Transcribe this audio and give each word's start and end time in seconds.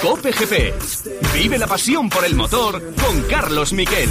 Cope 0.00 0.30
GP. 0.30 1.34
Vive 1.34 1.58
la 1.58 1.66
pasión 1.66 2.08
por 2.08 2.24
el 2.24 2.36
motor 2.36 2.94
con 2.94 3.22
Carlos 3.22 3.72
Miquel. 3.72 4.08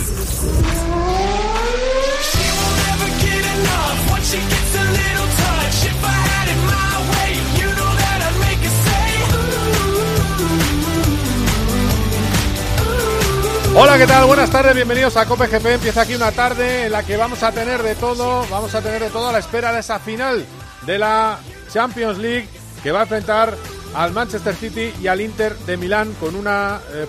Hola, 13.73 13.97
¿qué 13.97 14.05
tal? 14.05 14.25
Buenas 14.25 14.49
tardes, 14.49 14.75
bienvenidos 14.75 15.15
a 15.15 15.25
Cope 15.25 15.47
GP. 15.47 15.65
Empieza 15.65 16.01
aquí 16.01 16.13
una 16.13 16.33
tarde 16.33 16.87
en 16.87 16.91
la 16.91 17.03
que 17.03 17.15
vamos 17.15 17.41
a 17.41 17.53
tener 17.53 17.81
de 17.83 17.95
todo, 17.95 18.45
vamos 18.49 18.75
a 18.75 18.81
tener 18.81 19.01
de 19.01 19.09
todo 19.09 19.29
a 19.29 19.31
la 19.31 19.39
espera 19.39 19.71
de 19.71 19.79
esa 19.79 19.97
final 19.99 20.45
de 20.85 20.99
la 20.99 21.39
Champions 21.71 22.17
League 22.17 22.58
que 22.83 22.91
va 22.91 22.99
a 22.99 23.03
enfrentar 23.03 23.55
al 23.95 24.11
Manchester 24.13 24.55
City 24.55 24.93
y 25.01 25.07
al 25.07 25.21
Inter 25.21 25.55
de 25.59 25.77
Milán 25.77 26.13
con 26.19 26.35
un 26.35 26.47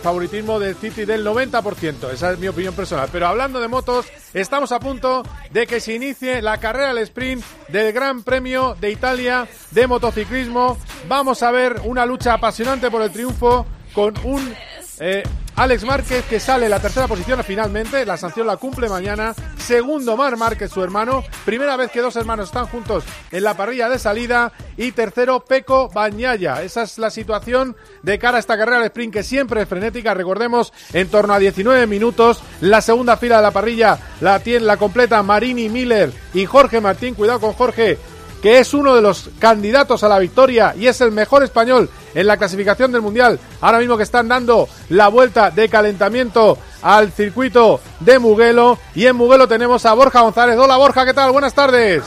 favoritismo 0.02 0.58
del 0.58 0.74
City 0.76 1.04
del 1.04 1.24
90%. 1.26 2.10
Esa 2.10 2.32
es 2.32 2.38
mi 2.38 2.48
opinión 2.48 2.74
personal. 2.74 3.08
Pero 3.12 3.26
hablando 3.26 3.60
de 3.60 3.68
motos, 3.68 4.06
estamos 4.32 4.72
a 4.72 4.80
punto 4.80 5.22
de 5.50 5.66
que 5.66 5.80
se 5.80 5.94
inicie 5.94 6.40
la 6.40 6.58
carrera 6.58 6.90
al 6.90 6.98
sprint 6.98 7.44
del 7.68 7.92
Gran 7.92 8.22
Premio 8.22 8.76
de 8.80 8.90
Italia 8.90 9.46
de 9.70 9.86
motociclismo. 9.86 10.78
Vamos 11.08 11.42
a 11.42 11.50
ver 11.50 11.80
una 11.84 12.06
lucha 12.06 12.34
apasionante 12.34 12.90
por 12.90 13.02
el 13.02 13.10
triunfo 13.10 13.66
con 13.92 14.14
un 14.24 14.54
eh, 15.00 15.22
Alex 15.60 15.84
Márquez 15.84 16.24
que 16.24 16.40
sale 16.40 16.64
en 16.64 16.70
la 16.70 16.80
tercera 16.80 17.06
posición 17.06 17.44
finalmente, 17.44 18.06
la 18.06 18.16
sanción 18.16 18.46
la 18.46 18.56
cumple 18.56 18.88
mañana. 18.88 19.34
Segundo 19.58 20.16
Mar 20.16 20.38
Márquez, 20.38 20.70
su 20.70 20.82
hermano. 20.82 21.22
Primera 21.44 21.76
vez 21.76 21.90
que 21.90 22.00
dos 22.00 22.16
hermanos 22.16 22.46
están 22.46 22.64
juntos 22.64 23.04
en 23.30 23.44
la 23.44 23.54
parrilla 23.54 23.90
de 23.90 23.98
salida. 23.98 24.52
Y 24.78 24.92
tercero 24.92 25.44
Peco 25.44 25.90
Bañaya. 25.90 26.62
Esa 26.62 26.84
es 26.84 26.96
la 26.96 27.10
situación 27.10 27.76
de 28.02 28.18
cara 28.18 28.38
a 28.38 28.40
esta 28.40 28.56
carrera 28.56 28.80
de 28.80 28.86
sprint 28.86 29.12
que 29.12 29.22
siempre 29.22 29.60
es 29.60 29.68
frenética. 29.68 30.14
Recordemos, 30.14 30.72
en 30.94 31.08
torno 31.08 31.34
a 31.34 31.38
19 31.38 31.86
minutos. 31.86 32.42
La 32.62 32.80
segunda 32.80 33.18
fila 33.18 33.36
de 33.36 33.42
la 33.42 33.50
parrilla 33.50 33.98
la 34.22 34.38
tiene 34.38 34.64
la 34.64 34.78
completa 34.78 35.22
Marini 35.22 35.68
Miller 35.68 36.10
y 36.32 36.46
Jorge 36.46 36.80
Martín. 36.80 37.14
Cuidado 37.14 37.38
con 37.38 37.52
Jorge 37.52 37.98
que 38.42 38.58
es 38.58 38.74
uno 38.74 38.94
de 38.94 39.02
los 39.02 39.30
candidatos 39.38 40.02
a 40.02 40.08
la 40.08 40.18
victoria 40.18 40.74
y 40.76 40.86
es 40.86 41.00
el 41.00 41.12
mejor 41.12 41.42
español 41.42 41.88
en 42.14 42.26
la 42.26 42.36
clasificación 42.36 42.92
del 42.92 43.02
Mundial. 43.02 43.38
Ahora 43.60 43.78
mismo 43.78 43.96
que 43.96 44.02
están 44.02 44.28
dando 44.28 44.68
la 44.88 45.08
vuelta 45.08 45.50
de 45.50 45.68
calentamiento 45.68 46.58
al 46.82 47.12
circuito 47.12 47.80
de 48.00 48.18
Muguelo. 48.18 48.78
Y 48.94 49.06
en 49.06 49.16
Muguelo 49.16 49.46
tenemos 49.46 49.84
a 49.86 49.92
Borja 49.92 50.20
González. 50.20 50.58
Hola 50.58 50.76
Borja, 50.76 51.04
¿qué 51.04 51.14
tal? 51.14 51.32
Buenas 51.32 51.54
tardes. 51.54 52.02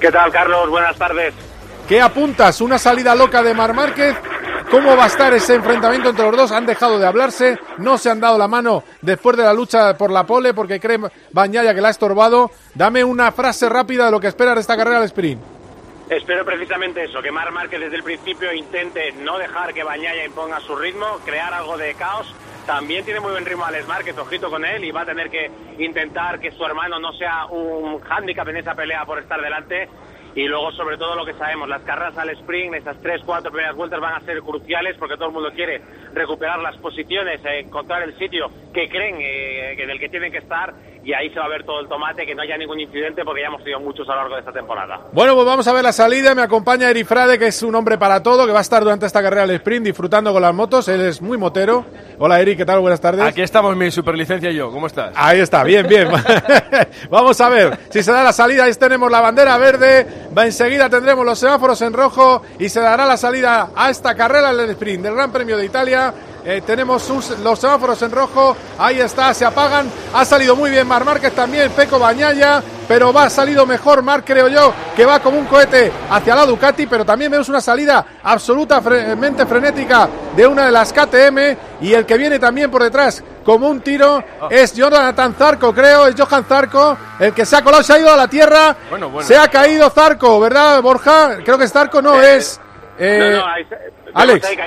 ¿Qué 0.00 0.10
tal, 0.10 0.30
Carlos? 0.30 0.68
Buenas 0.68 0.96
tardes. 0.96 1.34
¿Qué 1.88 2.00
apuntas? 2.00 2.60
¿Una 2.60 2.78
salida 2.78 3.14
loca 3.14 3.42
de 3.42 3.54
Mar 3.54 3.72
Márquez? 3.72 4.16
¿Cómo 4.70 4.96
va 4.96 5.04
a 5.04 5.06
estar 5.06 5.32
ese 5.32 5.54
enfrentamiento 5.54 6.08
entre 6.08 6.26
los 6.26 6.36
dos? 6.36 6.50
Han 6.50 6.66
dejado 6.66 6.98
de 6.98 7.06
hablarse, 7.06 7.56
no 7.78 7.96
se 7.96 8.10
han 8.10 8.18
dado 8.18 8.36
la 8.36 8.48
mano 8.48 8.82
después 9.00 9.36
de 9.36 9.44
la 9.44 9.52
lucha 9.52 9.96
por 9.96 10.10
la 10.10 10.26
pole 10.26 10.52
porque 10.52 10.80
cree 10.80 10.98
Bañaya 11.30 11.72
que 11.72 11.80
la 11.80 11.88
ha 11.88 11.92
estorbado. 11.92 12.50
Dame 12.74 13.04
una 13.04 13.30
frase 13.30 13.68
rápida 13.68 14.06
de 14.06 14.10
lo 14.10 14.18
que 14.18 14.26
esperas 14.26 14.56
de 14.56 14.62
esta 14.62 14.76
carrera 14.76 14.98
al 14.98 15.04
sprint. 15.04 15.55
Espero 16.08 16.44
precisamente 16.44 17.02
eso, 17.02 17.20
que 17.20 17.32
Mar 17.32 17.50
Márquez 17.50 17.80
desde 17.80 17.96
el 17.96 18.04
principio 18.04 18.52
intente 18.52 19.10
no 19.12 19.38
dejar 19.38 19.74
que 19.74 19.82
Bañaya 19.82 20.24
imponga 20.24 20.60
su 20.60 20.76
ritmo, 20.76 21.18
crear 21.24 21.52
algo 21.52 21.76
de 21.76 21.94
caos. 21.94 22.32
También 22.64 23.04
tiene 23.04 23.18
muy 23.18 23.32
buen 23.32 23.44
ritmo 23.44 23.64
Alex 23.64 23.88
Márquez, 23.88 24.16
ojito 24.16 24.48
con 24.48 24.64
él, 24.64 24.84
y 24.84 24.92
va 24.92 25.00
a 25.00 25.06
tener 25.06 25.28
que 25.30 25.50
intentar 25.78 26.38
que 26.38 26.52
su 26.52 26.64
hermano 26.64 27.00
no 27.00 27.12
sea 27.12 27.46
un 27.46 28.00
hándicap 28.00 28.46
en 28.48 28.58
esa 28.58 28.74
pelea 28.74 29.04
por 29.04 29.18
estar 29.18 29.40
delante. 29.40 29.88
Y 30.36 30.44
luego, 30.44 30.70
sobre 30.72 30.98
todo, 30.98 31.16
lo 31.16 31.24
que 31.24 31.32
sabemos, 31.32 31.66
las 31.66 31.80
carreras 31.80 32.16
al 32.18 32.28
sprint, 32.28 32.74
esas 32.74 33.00
tres, 33.00 33.22
cuatro 33.24 33.50
primeras 33.50 33.74
vueltas 33.74 33.98
van 33.98 34.16
a 34.16 34.20
ser 34.20 34.42
cruciales 34.42 34.94
porque 34.98 35.16
todo 35.16 35.28
el 35.28 35.32
mundo 35.32 35.50
quiere 35.54 35.80
recuperar 36.12 36.58
las 36.58 36.76
posiciones, 36.76 37.42
eh, 37.42 37.60
encontrar 37.60 38.02
el 38.02 38.16
sitio 38.18 38.50
que 38.74 38.86
creen 38.86 39.16
eh, 39.18 39.82
en 39.82 39.88
el 39.88 39.98
que 39.98 40.10
tienen 40.10 40.30
que 40.30 40.38
estar 40.38 40.74
y 41.06 41.14
ahí 41.14 41.30
se 41.30 41.38
va 41.38 41.44
a 41.44 41.48
ver 41.48 41.64
todo 41.64 41.78
el 41.80 41.88
tomate, 41.88 42.26
que 42.26 42.34
no 42.34 42.42
haya 42.42 42.58
ningún 42.58 42.80
incidente 42.80 43.24
porque 43.24 43.40
ya 43.40 43.46
hemos 43.46 43.62
tenido 43.62 43.78
muchos 43.78 44.08
a 44.08 44.12
lo 44.12 44.22
largo 44.22 44.34
de 44.34 44.40
esta 44.40 44.52
temporada. 44.52 45.00
Bueno, 45.12 45.34
pues 45.36 45.46
vamos 45.46 45.68
a 45.68 45.72
ver 45.72 45.84
la 45.84 45.92
salida. 45.92 46.34
Me 46.34 46.42
acompaña 46.42 46.90
Eri 46.90 47.04
Frade, 47.04 47.38
que 47.38 47.46
es 47.46 47.62
un 47.62 47.76
hombre 47.76 47.96
para 47.96 48.24
todo, 48.24 48.44
que 48.44 48.52
va 48.52 48.58
a 48.58 48.62
estar 48.62 48.82
durante 48.82 49.06
esta 49.06 49.22
carrera 49.22 49.46
del 49.46 49.56
sprint 49.56 49.86
disfrutando 49.86 50.32
con 50.32 50.42
las 50.42 50.52
motos. 50.52 50.88
Él 50.88 51.02
es 51.02 51.22
muy 51.22 51.38
motero. 51.38 51.86
Hola 52.18 52.40
Eri, 52.40 52.56
¿qué 52.56 52.64
tal? 52.64 52.80
Buenas 52.80 53.00
tardes. 53.00 53.24
Aquí 53.24 53.40
estamos, 53.40 53.76
mi 53.76 53.90
superlicencia 53.92 54.50
y 54.50 54.56
yo. 54.56 54.72
¿Cómo 54.72 54.88
estás? 54.88 55.12
Ahí 55.14 55.38
está, 55.38 55.62
bien, 55.62 55.86
bien. 55.86 56.08
vamos 57.08 57.40
a 57.40 57.48
ver 57.50 57.78
si 57.88 58.02
se 58.02 58.10
da 58.10 58.24
la 58.24 58.32
salida. 58.32 58.64
Ahí 58.64 58.74
tenemos 58.74 59.08
la 59.08 59.20
bandera 59.20 59.56
verde. 59.58 60.25
Va 60.36 60.46
enseguida 60.46 60.88
tendremos 60.88 61.24
los 61.24 61.38
semáforos 61.38 61.80
en 61.82 61.92
rojo 61.92 62.42
y 62.58 62.68
se 62.68 62.80
dará 62.80 63.06
la 63.06 63.16
salida 63.16 63.70
a 63.74 63.90
esta 63.90 64.14
carrera 64.14 64.54
del 64.54 64.70
sprint 64.70 65.02
del 65.02 65.14
Gran 65.14 65.32
Premio 65.32 65.56
de 65.56 65.66
Italia. 65.66 66.12
Eh, 66.48 66.62
tenemos 66.64 67.10
los 67.42 67.58
semáforos 67.58 68.00
en 68.02 68.12
rojo, 68.12 68.56
ahí 68.78 69.00
está, 69.00 69.34
se 69.34 69.44
apagan. 69.44 69.90
Ha 70.14 70.24
salido 70.24 70.54
muy 70.54 70.70
bien 70.70 70.86
Mar 70.86 71.04
Márquez 71.04 71.34
también, 71.34 71.72
Peco 71.72 71.98
Bañaya, 71.98 72.62
pero 72.86 73.12
va, 73.12 73.24
ha 73.24 73.30
salido 73.30 73.66
mejor 73.66 74.00
Mar, 74.00 74.24
creo 74.24 74.46
yo, 74.46 74.72
que 74.94 75.04
va 75.04 75.18
como 75.18 75.40
un 75.40 75.46
cohete 75.46 75.90
hacia 76.08 76.36
la 76.36 76.46
Ducati, 76.46 76.86
pero 76.86 77.04
también 77.04 77.32
vemos 77.32 77.48
una 77.48 77.60
salida 77.60 78.06
absolutamente 78.22 79.44
frenética 79.44 80.08
de 80.36 80.46
una 80.46 80.66
de 80.66 80.70
las 80.70 80.92
KTM 80.92 81.80
y 81.80 81.92
el 81.92 82.06
que 82.06 82.16
viene 82.16 82.38
también 82.38 82.70
por 82.70 82.84
detrás 82.84 83.24
como 83.44 83.68
un 83.68 83.80
tiro 83.80 84.22
es 84.48 84.72
Jonathan 84.72 85.34
Zarco, 85.34 85.74
creo, 85.74 86.06
es 86.06 86.14
Johan 86.16 86.44
Zarco, 86.44 86.96
el 87.18 87.32
que 87.32 87.44
se 87.44 87.56
ha 87.56 87.62
colado, 87.62 87.82
se 87.82 87.92
ha 87.92 87.98
ido 87.98 88.12
a 88.12 88.16
la 88.16 88.28
tierra, 88.28 88.76
se 89.22 89.36
ha 89.36 89.48
caído 89.48 89.90
Zarco, 89.90 90.38
¿verdad, 90.38 90.80
Borja? 90.80 91.38
Creo 91.44 91.58
que 91.58 91.64
es 91.64 91.72
Zarco, 91.72 92.00
no, 92.00 92.22
es... 92.22 92.60
Eh, 92.98 93.40
Alex. 94.14 94.58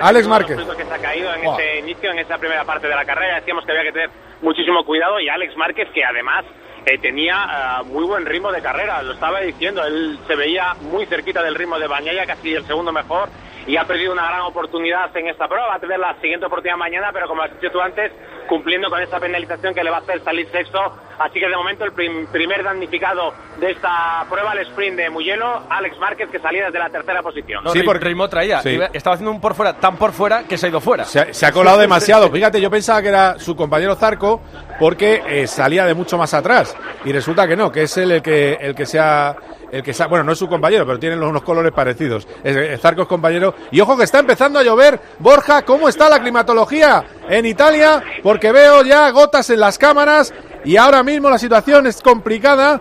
Alex 0.00 0.28
Márquez. 0.28 0.58
que 0.76 0.84
se 0.84 0.94
ha 0.94 0.98
caído 0.98 1.34
en 1.34 1.44
ese 1.44 1.78
inicio, 1.78 2.10
en 2.10 2.18
esa 2.18 2.38
primera 2.38 2.64
parte 2.64 2.88
de 2.88 2.94
la 2.94 3.04
carrera. 3.04 3.36
Decíamos 3.36 3.64
que 3.64 3.72
había 3.72 3.84
que 3.84 3.92
tener 3.92 4.10
muchísimo 4.40 4.84
cuidado 4.84 5.20
y 5.20 5.28
Alex 5.28 5.56
Márquez 5.56 5.88
que 5.94 6.04
además 6.04 6.44
eh, 6.84 6.98
tenía 6.98 7.80
eh, 7.80 7.84
muy 7.84 8.04
buen 8.04 8.26
ritmo 8.26 8.50
de 8.50 8.60
carrera, 8.60 9.02
lo 9.02 9.12
estaba 9.12 9.40
diciendo, 9.40 9.84
él 9.84 10.18
se 10.26 10.34
veía 10.34 10.74
muy 10.80 11.06
cerquita 11.06 11.42
del 11.42 11.54
ritmo 11.54 11.78
de 11.78 11.86
Bañaya, 11.86 12.26
casi 12.26 12.54
el 12.54 12.66
segundo 12.66 12.92
mejor, 12.92 13.28
y 13.68 13.76
ha 13.76 13.84
perdido 13.84 14.12
una 14.12 14.26
gran 14.26 14.40
oportunidad 14.40 15.16
en 15.16 15.28
esta 15.28 15.46
prueba, 15.46 15.68
va 15.68 15.74
a 15.76 15.78
tener 15.78 16.00
la 16.00 16.16
siguiente 16.20 16.46
oportunidad 16.46 16.76
mañana, 16.76 17.10
pero 17.12 17.28
como 17.28 17.42
has 17.42 17.52
dicho 17.52 17.70
tú 17.70 17.80
antes, 17.80 18.10
cumpliendo 18.52 18.90
con 18.90 19.00
esa 19.00 19.18
penalización 19.18 19.72
que 19.72 19.82
le 19.82 19.88
va 19.88 19.96
a 19.96 20.00
hacer 20.00 20.22
salir 20.22 20.46
sexto. 20.52 20.78
Así 21.18 21.40
que 21.40 21.48
de 21.48 21.56
momento 21.56 21.86
el 21.86 21.92
primer 21.92 22.62
damnificado 22.62 23.32
de 23.58 23.70
esta 23.70 24.26
prueba, 24.28 24.52
el 24.52 24.58
sprint 24.66 24.96
de 24.96 25.08
Muyelo, 25.08 25.62
Alex 25.70 25.98
Márquez, 25.98 26.28
que 26.28 26.38
salía 26.38 26.66
desde 26.66 26.78
la 26.78 26.90
tercera 26.90 27.22
posición. 27.22 27.64
sí, 27.72 27.82
porque 27.82 28.04
ritmo 28.04 28.28
traía. 28.28 28.60
Estaba 28.92 29.14
haciendo 29.14 29.30
un 29.30 29.40
por 29.40 29.54
fuera, 29.54 29.72
tan 29.72 29.96
por 29.96 30.12
fuera 30.12 30.44
que 30.44 30.58
se 30.58 30.66
ha 30.66 30.68
ido 30.68 30.82
fuera. 30.82 31.04
Se 31.06 31.46
ha, 31.46 31.52
colado 31.52 31.78
demasiado. 31.78 32.30
Fíjate, 32.30 32.60
yo 32.60 32.70
pensaba 32.70 33.00
que 33.00 33.08
era 33.08 33.38
su 33.38 33.56
compañero 33.56 33.94
Zarco 33.94 34.42
porque 34.78 35.22
eh, 35.26 35.46
salía 35.46 35.86
de 35.86 35.94
mucho 35.94 36.18
más 36.18 36.34
atrás. 36.34 36.76
Y 37.06 37.12
resulta 37.12 37.48
que 37.48 37.56
no, 37.56 37.72
que 37.72 37.84
es 37.84 37.96
él 37.96 38.10
el 38.10 38.20
que, 38.20 38.58
el 38.60 38.74
que 38.74 38.84
se 38.84 38.98
ha 38.98 39.34
el 39.72 39.82
que 39.82 39.94
bueno, 40.06 40.22
no 40.22 40.32
es 40.32 40.38
su 40.38 40.48
compañero, 40.48 40.84
pero 40.84 40.98
tienen 40.98 41.22
unos 41.22 41.42
colores 41.42 41.72
parecidos. 41.72 42.28
Es, 42.44 42.78
Zarco 42.78 43.02
es 43.02 43.08
compañero. 43.08 43.54
Y 43.70 43.80
ojo 43.80 43.96
que 43.96 44.04
está 44.04 44.18
empezando 44.18 44.58
a 44.58 44.62
llover. 44.62 45.00
Borja, 45.18 45.62
¿cómo 45.62 45.88
está 45.88 46.10
la 46.10 46.20
climatología 46.20 47.02
en 47.28 47.46
Italia? 47.46 48.02
Porque 48.22 48.52
veo 48.52 48.82
ya 48.82 49.10
gotas 49.10 49.50
en 49.50 49.60
las 49.60 49.78
cámaras 49.78 50.32
y 50.64 50.76
ahora 50.76 51.02
mismo 51.02 51.30
la 51.30 51.38
situación 51.38 51.86
es 51.86 52.00
complicada. 52.00 52.80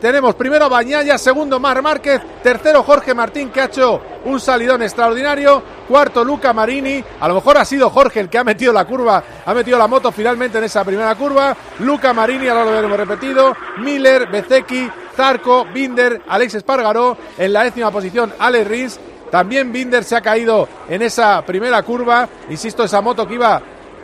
Tenemos 0.00 0.34
primero 0.34 0.68
Bañaya, 0.68 1.16
segundo 1.16 1.60
Mar 1.60 1.80
Márquez, 1.80 2.20
tercero 2.42 2.82
Jorge 2.82 3.14
Martín 3.14 3.50
que 3.50 3.60
ha 3.60 3.66
hecho 3.66 4.02
un 4.24 4.40
salidón 4.40 4.82
extraordinario, 4.82 5.62
cuarto 5.86 6.24
Luca 6.24 6.52
Marini, 6.52 7.04
a 7.20 7.28
lo 7.28 7.36
mejor 7.36 7.58
ha 7.58 7.64
sido 7.64 7.88
Jorge 7.88 8.18
el 8.18 8.28
que 8.28 8.38
ha 8.38 8.42
metido 8.42 8.72
la 8.72 8.84
curva, 8.84 9.22
ha 9.46 9.54
metido 9.54 9.78
la 9.78 9.86
moto 9.86 10.10
finalmente 10.10 10.58
en 10.58 10.64
esa 10.64 10.82
primera 10.82 11.14
curva, 11.14 11.56
Luca 11.78 12.12
Marini, 12.12 12.48
ahora 12.48 12.64
lo 12.64 12.80
hemos 12.80 12.98
repetido, 12.98 13.56
Miller, 13.78 14.26
Bezeki, 14.26 14.90
Zarco, 15.14 15.66
Binder, 15.66 16.22
Alex 16.26 16.54
Espargaró, 16.54 17.16
en 17.38 17.52
la 17.52 17.62
décima 17.62 17.92
posición 17.92 18.32
Alex 18.36 18.66
Rins, 18.66 19.00
también 19.34 19.72
Binder 19.72 20.04
se 20.04 20.14
ha 20.14 20.20
caído 20.20 20.68
en 20.88 21.02
esa 21.02 21.44
primera 21.44 21.82
curva, 21.82 22.28
insisto, 22.50 22.84
esa 22.84 23.00
moto 23.00 23.26
que 23.26 23.34
iba 23.34 23.60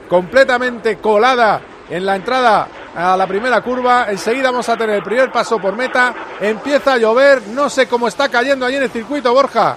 completamente 0.09 0.97
colada 0.97 1.61
en 1.89 2.05
la 2.05 2.17
entrada 2.17 2.67
a 2.97 3.17
la 3.17 3.29
primera 3.29 3.61
curva. 3.61 4.07
Enseguida 4.11 4.51
vamos 4.51 4.69
a 4.69 4.77
tener 4.77 4.97
el 4.97 5.05
primer 5.05 5.31
paso 5.31 5.61
por 5.61 5.77
meta. 5.77 6.13
Empieza 6.41 6.95
a 6.95 6.99
llover. 6.99 7.43
No 7.47 7.71
sé 7.71 7.87
cómo 7.87 8.09
está 8.09 8.29
cayendo 8.29 8.67
allí 8.67 8.75
en 8.75 8.83
el 8.83 8.91
circuito, 8.91 9.33
Borja. 9.33 9.77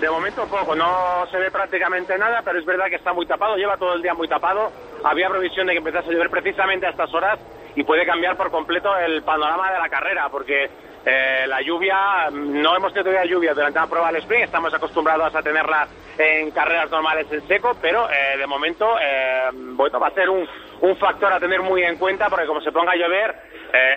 De 0.00 0.10
momento 0.10 0.46
poco, 0.46 0.74
no 0.74 1.26
se 1.30 1.38
ve 1.38 1.50
prácticamente 1.50 2.16
nada, 2.18 2.42
pero 2.44 2.58
es 2.58 2.64
verdad 2.64 2.86
que 2.86 2.96
está 2.96 3.12
muy 3.12 3.26
tapado, 3.26 3.56
lleva 3.56 3.76
todo 3.76 3.94
el 3.94 4.02
día 4.02 4.14
muy 4.14 4.28
tapado. 4.28 4.72
Había 5.04 5.28
previsión 5.28 5.66
de 5.66 5.72
que 5.72 5.78
empezase 5.78 6.10
a 6.10 6.12
llover 6.12 6.30
precisamente 6.30 6.86
a 6.86 6.90
estas 6.90 7.12
horas 7.14 7.38
y 7.74 7.82
puede 7.82 8.04
cambiar 8.04 8.36
por 8.36 8.50
completo 8.50 8.96
el 8.98 9.22
panorama 9.22 9.72
de 9.72 9.78
la 9.78 9.88
carrera, 9.88 10.28
porque 10.28 10.68
eh, 11.04 11.44
la 11.48 11.60
lluvia, 11.62 12.30
no 12.30 12.76
hemos 12.76 12.92
tenido 12.92 13.10
todavía 13.10 13.30
lluvia 13.30 13.54
durante 13.54 13.78
la 13.78 13.86
prueba 13.86 14.12
del 14.12 14.22
sprint, 14.22 14.44
estamos 14.44 14.72
acostumbrados 14.72 15.34
a 15.34 15.42
tenerla 15.42 15.88
en 16.18 16.50
carreras 16.52 16.90
normales 16.90 17.26
en 17.32 17.46
seco, 17.48 17.76
pero 17.80 18.08
eh, 18.08 18.36
de 18.38 18.46
momento 18.46 18.86
eh, 19.00 19.50
va 19.52 20.06
a 20.06 20.14
ser 20.14 20.30
un, 20.30 20.46
un, 20.80 20.96
factor 20.96 21.32
a 21.32 21.40
tener 21.40 21.60
muy 21.60 21.82
en 21.82 21.96
cuenta, 21.96 22.28
porque 22.28 22.46
como 22.46 22.60
se 22.60 22.70
ponga 22.70 22.92
a 22.92 22.96
llover, 22.96 23.34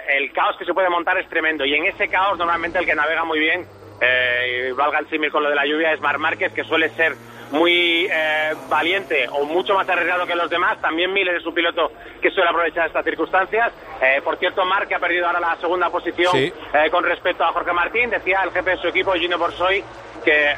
el 0.08 0.32
caos 0.32 0.56
que 0.58 0.64
se 0.64 0.74
puede 0.74 0.90
montar 0.90 1.18
es 1.18 1.28
tremendo, 1.28 1.66
y 1.66 1.76
en 1.76 1.86
ese 1.86 2.08
caos 2.08 2.38
normalmente 2.38 2.80
el 2.80 2.86
que 2.86 2.96
navega 2.96 3.26
muy 3.26 3.40
bien 3.40 3.68
eh, 4.02 4.74
valga 4.76 5.00
el 5.00 5.10
símil 5.10 5.32
con 5.32 5.44
lo 5.44 5.50
de 5.50 5.56
la 5.56 5.66
lluvia, 5.66 5.94
es 5.94 6.02
Mar 6.02 6.18
Márquez, 6.18 6.54
que 6.54 6.64
suele 6.64 6.90
ser 6.90 7.16
muy 7.52 8.08
eh, 8.12 8.54
valiente 8.70 9.28
o 9.32 9.46
mucho 9.46 9.74
más 9.76 9.88
arriesgado 9.88 10.26
que 10.26 10.36
los 10.36 10.50
demás. 10.50 10.80
También 10.82 11.14
Miller 11.14 11.36
es 11.36 11.46
un 11.46 11.54
piloto 11.54 11.92
que 12.22 12.32
suele 12.32 12.50
aprovechar 12.50 12.88
estas 12.88 13.04
circunstancias. 13.04 13.72
Eh, 14.02 14.22
por 14.24 14.38
cierto, 14.38 14.66
Marc 14.66 14.88
que 14.88 14.96
ha 14.96 15.00
perdido 15.00 15.28
ahora 15.28 15.40
la 15.40 15.56
segunda 15.58 15.90
posición 15.90 16.36
eh, 16.38 16.54
con 16.92 17.04
respecto 17.04 17.44
a 17.44 17.52
Jorge 17.54 17.74
Martín. 17.74 18.10
Decía 18.10 18.42
el 18.44 18.52
jefe 18.52 18.72
de 18.72 18.78
su 18.78 18.88
equipo, 18.88 19.14
Gino 19.14 19.38
Borsoy, 19.38 19.84
que 20.26 20.54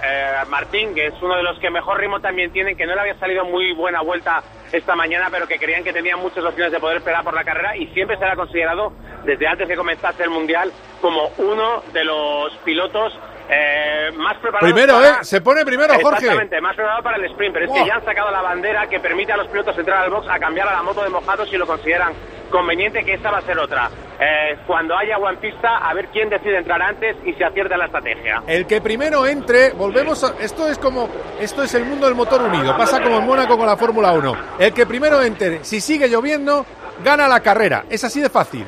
Martín, 0.49 0.95
que 0.95 1.07
es 1.07 1.13
uno 1.21 1.35
de 1.35 1.43
los 1.43 1.59
que 1.59 1.69
mejor 1.69 1.99
ritmo 1.99 2.19
también 2.19 2.51
tienen, 2.51 2.75
que 2.75 2.85
no 2.85 2.95
le 2.95 3.01
había 3.01 3.19
salido 3.19 3.45
muy 3.45 3.73
buena 3.73 4.01
vuelta 4.01 4.41
esta 4.71 4.95
mañana, 4.95 5.27
pero 5.29 5.47
que 5.47 5.59
creían 5.59 5.83
que 5.83 5.93
tenía 5.93 6.17
muchas 6.17 6.43
opciones 6.43 6.71
de 6.71 6.79
poder 6.79 7.01
pelear 7.01 7.23
por 7.23 7.33
la 7.33 7.43
carrera 7.43 7.75
y 7.75 7.87
siempre 7.87 8.17
será 8.17 8.35
considerado, 8.35 8.93
desde 9.25 9.47
antes 9.47 9.67
de 9.67 9.75
comenzase 9.75 10.23
el 10.23 10.29
Mundial, 10.29 10.71
como 11.01 11.29
uno 11.37 11.83
de 11.93 12.03
los 12.03 12.55
pilotos 12.63 13.13
eh, 13.49 14.11
más 14.15 14.37
preparado. 14.37 14.73
Primero, 14.73 15.03
¿eh? 15.03 15.13
Se 15.21 15.41
pone 15.41 15.63
primero, 15.65 15.93
Jorge. 16.01 16.25
Exactamente, 16.25 16.59
más 16.59 16.75
preparado 16.75 17.03
para 17.03 17.17
el 17.17 17.25
sprint. 17.25 17.53
Pero 17.53 17.65
es 17.65 17.71
que 17.71 17.87
ya 17.87 17.95
han 17.95 18.05
sacado 18.05 18.31
la 18.31 18.41
bandera 18.41 18.87
que 18.87 18.99
permite 18.99 19.31
a 19.31 19.37
los 19.37 19.47
pilotos 19.47 19.77
entrar 19.77 20.03
al 20.03 20.09
box 20.09 20.27
a 20.29 20.39
cambiar 20.39 20.67
a 20.67 20.73
la 20.73 20.83
moto 20.83 21.03
de 21.03 21.09
mojado 21.09 21.45
si 21.45 21.57
lo 21.57 21.65
consideran 21.65 22.13
conveniente, 22.47 23.03
que 23.03 23.13
esa 23.13 23.31
va 23.31 23.39
a 23.39 23.41
ser 23.41 23.57
otra. 23.57 23.89
Eh, 24.19 24.57
cuando 24.65 24.97
haya 24.97 25.15
agua 25.15 25.31
en 25.31 25.37
pista, 25.37 25.77
a 25.77 25.93
ver 25.93 26.07
quién 26.07 26.29
decide 26.29 26.57
entrar 26.57 26.81
antes 26.81 27.15
y 27.25 27.33
se 27.33 27.43
acierta 27.43 27.77
la 27.77 27.85
estrategia. 27.85 28.41
El 28.47 28.65
que 28.65 28.81
primero 28.81 29.25
entre, 29.25 29.71
volvemos 29.71 30.23
a, 30.23 30.33
Esto 30.39 30.67
es 30.67 30.77
como. 30.77 31.09
Esto 31.39 31.63
es 31.63 31.73
el 31.75 31.85
mundo 31.85 32.07
del 32.07 32.15
motor 32.15 32.41
unido. 32.41 32.75
Pasa 32.77 33.01
como 33.01 33.19
en 33.19 33.25
Mónaco 33.25 33.57
con 33.57 33.67
la 33.67 33.77
Fórmula 33.77 34.11
1. 34.13 34.37
El 34.59 34.73
que 34.73 34.85
primero 34.85 35.21
entre, 35.21 35.63
si 35.63 35.79
sigue 35.81 36.07
lloviendo, 36.07 36.65
gana 37.03 37.27
la 37.27 37.41
carrera. 37.41 37.85
Es 37.89 38.03
así 38.03 38.21
de 38.21 38.29
fácil. 38.29 38.65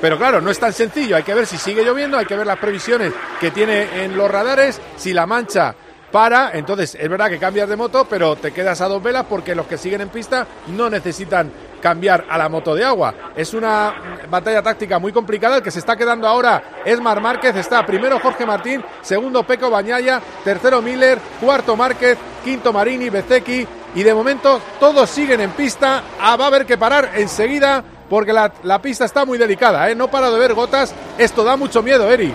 Pero 0.00 0.18
claro, 0.18 0.40
no 0.40 0.50
es 0.50 0.58
tan 0.58 0.72
sencillo, 0.72 1.16
hay 1.16 1.22
que 1.22 1.34
ver 1.34 1.46
si 1.46 1.56
sigue 1.56 1.82
lloviendo, 1.82 2.18
hay 2.18 2.26
que 2.26 2.36
ver 2.36 2.46
las 2.46 2.58
previsiones 2.58 3.14
que 3.40 3.50
tiene 3.50 4.04
en 4.04 4.16
los 4.16 4.30
radares, 4.30 4.80
si 4.96 5.14
la 5.14 5.26
mancha 5.26 5.74
para, 6.12 6.52
entonces 6.52 6.96
es 6.98 7.08
verdad 7.08 7.28
que 7.28 7.38
cambias 7.38 7.68
de 7.68 7.76
moto, 7.76 8.06
pero 8.08 8.36
te 8.36 8.52
quedas 8.52 8.80
a 8.80 8.88
dos 8.88 9.02
velas 9.02 9.26
porque 9.28 9.54
los 9.54 9.66
que 9.66 9.76
siguen 9.76 10.02
en 10.02 10.08
pista 10.08 10.46
no 10.68 10.88
necesitan 10.88 11.50
cambiar 11.80 12.24
a 12.28 12.38
la 12.38 12.48
moto 12.48 12.74
de 12.74 12.84
agua. 12.84 13.14
Es 13.34 13.54
una 13.54 13.94
batalla 14.28 14.62
táctica 14.62 14.98
muy 14.98 15.12
complicada. 15.12 15.56
El 15.56 15.62
que 15.62 15.70
se 15.70 15.78
está 15.78 15.96
quedando 15.96 16.26
ahora 16.26 16.82
es 16.84 17.00
Mar 17.00 17.20
Márquez. 17.20 17.56
Está 17.56 17.84
primero 17.84 18.18
Jorge 18.20 18.46
Martín, 18.46 18.84
segundo 19.02 19.42
Peco 19.42 19.70
Bañaya, 19.70 20.20
tercero 20.44 20.82
Miller, 20.82 21.18
cuarto 21.40 21.76
Márquez, 21.76 22.18
quinto 22.44 22.72
Marini, 22.72 23.10
Bezeki. 23.10 23.66
Y 23.94 24.02
de 24.02 24.14
momento 24.14 24.60
todos 24.78 25.08
siguen 25.08 25.40
en 25.40 25.50
pista. 25.52 26.02
Ah, 26.20 26.36
va 26.36 26.44
a 26.44 26.48
haber 26.48 26.66
que 26.66 26.76
parar 26.76 27.12
enseguida 27.14 27.82
porque 28.08 28.32
la, 28.32 28.52
la 28.62 28.80
pista 28.80 29.04
está 29.04 29.24
muy 29.24 29.38
delicada, 29.38 29.90
¿eh? 29.90 29.94
No 29.94 30.08
para 30.08 30.30
de 30.30 30.38
ver 30.38 30.54
gotas, 30.54 30.94
esto 31.18 31.42
da 31.42 31.56
mucho 31.56 31.82
miedo, 31.82 32.10
Eri. 32.10 32.32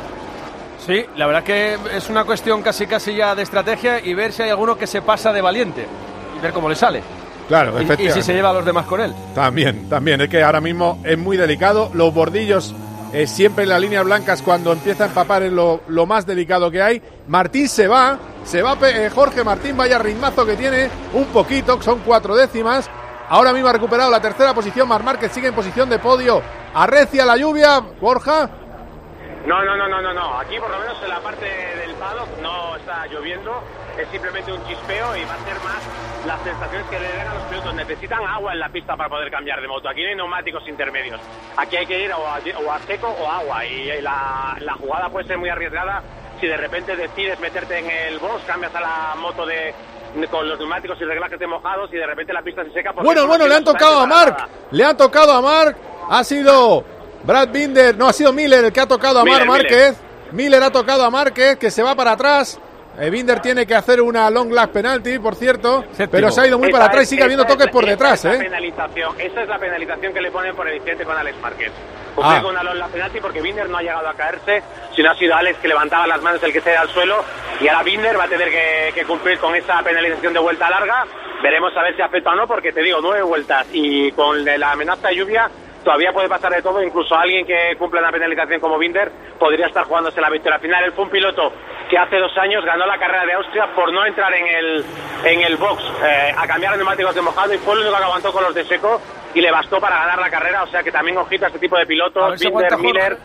Sí, 0.86 1.06
la 1.16 1.28
verdad 1.28 1.44
que 1.44 1.78
es 1.94 2.10
una 2.10 2.24
cuestión 2.24 2.64
casi 2.64 2.88
casi 2.88 3.16
ya 3.16 3.36
de 3.36 3.44
estrategia 3.44 4.00
y 4.04 4.14
ver 4.16 4.34
si 4.34 4.42
hay 4.42 4.50
alguno 4.50 4.76
que 4.78 4.88
se 4.88 5.02
pasa 5.02 5.32
de 5.32 5.40
valiente 5.40 5.86
y 6.36 6.42
ver 6.42 6.52
cómo 6.52 6.68
le 6.68 6.76
sale. 6.76 7.04
Claro, 7.52 7.78
efectivamente. 7.78 8.20
Y, 8.20 8.22
si 8.22 8.26
se 8.26 8.34
lleva 8.34 8.52
a 8.52 8.54
los 8.54 8.64
demás 8.64 8.86
con 8.86 9.02
él. 9.02 9.14
También, 9.36 9.90
también, 9.90 10.22
es 10.22 10.30
que 10.30 10.42
ahora 10.42 10.62
mismo 10.62 11.00
es 11.04 11.18
muy 11.18 11.36
delicado, 11.36 11.92
los 11.94 12.14
bordillos 12.14 12.74
eh, 13.12 13.28
siempre 13.28 13.64
en 13.64 13.70
las 13.70 13.82
líneas 13.82 14.06
blancas 14.06 14.42
cuando 14.42 14.72
empieza 14.72 15.04
a 15.04 15.08
empapar 15.08 15.44
es 15.44 15.52
lo, 15.52 15.82
más 16.08 16.26
delicado 16.26 16.72
que 16.72 16.82
hay. 16.82 17.02
Martín 17.28 17.68
se 17.68 17.90
va, 17.90 18.18
se 18.46 18.62
va 18.62 18.78
eh, 18.84 19.10
Jorge 19.14 19.44
Martín, 19.44 19.76
vaya 19.76 20.00
ritmazo 20.00 20.46
que 20.46 20.56
tiene, 20.56 20.90
un 21.14 21.26
poquito, 21.26 21.82
son 21.82 22.00
cuatro 22.06 22.38
décimas, 22.38 22.90
Ahora 23.32 23.54
mismo 23.54 23.70
ha 23.70 23.72
recuperado 23.72 24.12
la 24.12 24.20
tercera 24.20 24.54
posición. 24.54 24.90
Mar 24.90 25.06
Márquez 25.06 25.32
sigue 25.32 25.48
en 25.48 25.56
posición 25.56 25.90
de 25.90 26.00
podio. 26.00 26.42
Arrecia 26.74 27.26
la 27.26 27.38
lluvia. 27.38 27.80
Borja. 27.80 28.50
No, 29.46 29.64
no, 29.64 29.76
no, 29.76 29.88
no, 29.88 30.02
no, 30.02 30.14
no. 30.14 30.40
Aquí 30.40 30.60
por 30.60 30.70
lo 30.70 30.78
menos 30.80 31.02
en 31.02 31.10
la 31.10 31.20
parte 31.20 31.46
del 31.46 31.96
paddock 31.96 32.28
no 32.42 32.76
está 32.76 33.08
lloviendo. 33.08 33.64
Es 33.98 34.08
simplemente 34.10 34.52
un 34.52 34.64
chispeo 34.68 35.16
y 35.18 35.24
va 35.26 35.34
a 35.34 35.44
ser 35.44 35.56
más 35.64 36.28
las 36.28 36.42
sensaciones 36.42 36.88
que 36.88 37.00
le 37.00 37.08
den 37.08 37.28
a 37.28 37.34
los 37.34 37.44
pilotos. 37.44 37.74
Necesitan 37.74 38.24
agua 38.24 38.54
en 38.54 38.60
la 38.60 38.70
pista 38.70 38.96
para 38.96 39.10
poder 39.10 39.32
cambiar 39.32 39.60
de 39.60 39.68
moto. 39.68 39.90
Aquí 39.90 40.04
no 40.04 40.10
hay 40.10 40.16
neumáticos 40.16 40.68
intermedios. 40.68 41.20
Aquí 41.58 41.76
hay 41.76 41.86
que 41.88 42.04
ir 42.04 42.12
o 42.14 42.72
a, 42.72 42.80
seco 42.82 43.08
o 43.08 43.28
agua. 43.28 43.66
Y 43.66 44.02
la, 44.02 44.58
la 44.60 44.74
jugada 44.74 45.10
puede 45.10 45.28
ser 45.28 45.38
muy 45.40 45.50
arriesgada 45.50 46.04
si 46.40 46.48
de 46.48 46.58
repente 46.58 46.96
decides 46.96 47.40
meterte 47.40 47.78
en 47.78 47.90
el 47.90 48.20
box, 48.20 48.44
cambias 48.46 48.74
a 48.76 48.82
la 48.82 49.16
moto 49.16 49.46
de, 49.46 49.74
con 50.30 50.50
los 50.50 50.60
neumáticos 50.60 51.00
y 51.00 51.06
reglajes 51.06 51.40
de 51.40 51.48
mojados 51.48 51.94
y 51.94 51.98
de 51.98 52.06
repente 52.06 52.34
la 52.34 52.42
pista 52.42 52.64
se 52.64 52.72
seca. 52.72 52.92
Bueno, 52.92 53.28
bueno, 53.28 53.48
le 53.48 53.56
han 53.56 53.64
tocado 53.64 54.02
a 54.02 54.06
Mark. 54.08 54.48
Le 54.72 54.84
han 54.84 54.98
tocado 54.98 55.34
a 55.34 55.42
Mark. 55.42 55.78
Ha 56.10 56.24
sido 56.24 56.84
Brad 57.24 57.50
Binder, 57.50 57.98
no, 57.98 58.08
ha 58.08 58.14
sido 58.14 58.34
Miller 58.34 58.66
el 58.66 58.74
que 58.74 58.80
ha 58.80 58.88
tocado 58.88 59.20
a 59.20 59.26
Mark 59.26 59.46
Márquez. 59.46 59.96
Miller. 60.32 60.64
ha 60.64 60.72
tocado 60.72 61.04
a 61.04 61.10
Márquez, 61.10 61.58
que 61.58 61.70
se 61.70 61.84
va 61.84 61.94
para 61.96 62.14
atrás. 62.14 62.60
Eh, 63.00 63.10
Binder 63.10 63.40
tiene 63.40 63.66
que 63.66 63.74
hacer 63.74 64.02
una 64.02 64.30
long 64.30 64.52
lap 64.52 64.72
penalty, 64.72 65.18
por 65.20 65.36
cierto, 65.36 65.86
pero 66.12 66.30
se 66.30 66.42
ha 66.42 66.48
ido 66.48 66.60
muy 66.60 66.72
para 66.72 66.86
atrás 66.86 67.04
y 67.04 67.06
sigue 67.08 67.24
habiendo 67.24 67.46
toques 67.46 67.68
por 67.68 67.86
detrás. 67.86 68.26
Esa, 68.26 68.36
¿eh? 68.36 68.40
penalización, 68.40 69.16
esa 69.20 69.44
es 69.44 69.48
la 69.48 69.58
penalización 69.58 70.14
que 70.14 70.22
le 70.22 70.32
ponen 70.32 70.56
por 70.56 70.68
el 70.68 70.76
incidente 70.76 71.06
con 71.06 71.18
Alex 71.18 71.38
Márquez. 71.42 71.72
Cumple 72.16 72.36
ah. 72.36 72.42
con 72.42 72.52
una 72.52 72.64
long 72.64 72.78
lap 72.78 72.92
penalty 72.92 73.22
porque 73.22 73.42
Binder 73.42 73.70
no 73.70 73.78
ha 73.78 73.82
llegado 73.82 74.08
a 74.08 74.14
caerse, 74.14 74.62
sino 74.94 75.10
ha 75.10 75.16
sido 75.16 75.36
Alex 75.36 75.60
que 75.60 75.70
levantaba 75.70 76.06
las 76.08 76.22
manos 76.22 76.44
el 76.44 76.52
que 76.52 76.60
se 76.60 76.72
da 76.72 76.82
al 76.82 76.90
suelo 76.90 77.24
y 77.62 77.68
ahora 77.70 77.84
Binder 77.84 78.20
va 78.20 78.26
a 78.26 78.28
tener 78.28 78.50
que, 78.50 79.06
cumplir 79.06 79.38
con 79.40 79.56
esa 79.56 79.82
penalización 79.82 80.34
de 80.34 80.40
vuelta 80.40 80.70
larga. 80.70 81.06
Veremos 81.42 81.76
a 81.78 81.84
ver 81.84 81.96
si 81.96 82.02
afecta 82.02 82.32
o 82.32 82.36
no, 82.36 82.46
porque 82.46 82.74
te 82.74 82.82
digo, 82.82 83.00
nueve 83.02 83.24
vueltas 83.24 83.66
y 83.72 84.12
con 84.12 84.44
la 84.44 84.72
amenaza 84.72 85.08
de 85.08 85.16
lluvia 85.16 85.50
todavía 85.84 86.12
puede 86.12 86.30
pasar 86.30 86.52
de 86.52 86.62
todo, 86.62 86.82
incluso 86.82 87.16
alguien 87.16 87.46
que 87.46 87.76
cumple 87.78 88.00
una 88.00 88.12
penalización 88.12 88.60
como 88.60 88.78
Binder 88.78 89.12
podría 89.40 89.68
estar 89.68 89.86
jugándose 89.86 90.22
la 90.22 90.30
victoria 90.30 90.60
final. 90.60 90.84
Él 90.84 90.94
fue 90.94 91.06
un 91.06 91.12
piloto 91.12 91.52
que 91.90 91.98
hace 91.98 92.18
dos 92.18 92.36
años 92.38 92.64
ganó 92.66 92.86
la 92.86 92.98
carrera 92.98 93.26
de 93.26 93.34
Austria 93.34 93.68
por 93.76 93.92
no 93.92 94.06
entrar 94.06 94.34
en 94.34 94.48
el, 94.48 94.86
en 95.26 95.42
el 95.42 95.58
box 95.58 95.84
eh, 96.04 96.34
a 96.38 96.48
cambiar 96.48 96.76
neumáticos 96.78 97.16
de 97.16 97.22
mojado 97.22 97.54
y 97.54 97.58
fue 97.58 97.74
el 97.74 97.82
único 97.82 97.98
que 97.98 98.04
aguantó 98.04 98.32
con 98.32 98.44
los 98.44 98.56
de 98.56 98.64
seco 98.64 99.02
y 99.34 99.42
le 99.42 99.52
bastó 99.52 99.80
para 99.80 99.98
ganar 99.98 100.20
la 100.20 100.30
carrera, 100.30 100.64
o 100.64 100.68
sea 100.68 100.84
que 100.84 100.92
también 100.92 101.18
ojito 101.18 101.46
a 101.46 101.48
este 101.48 101.60
tipo 101.60 101.78
de 101.78 101.86
pilotos, 101.86 102.40
Binder, 102.40 102.78
Miller. 102.78 103.18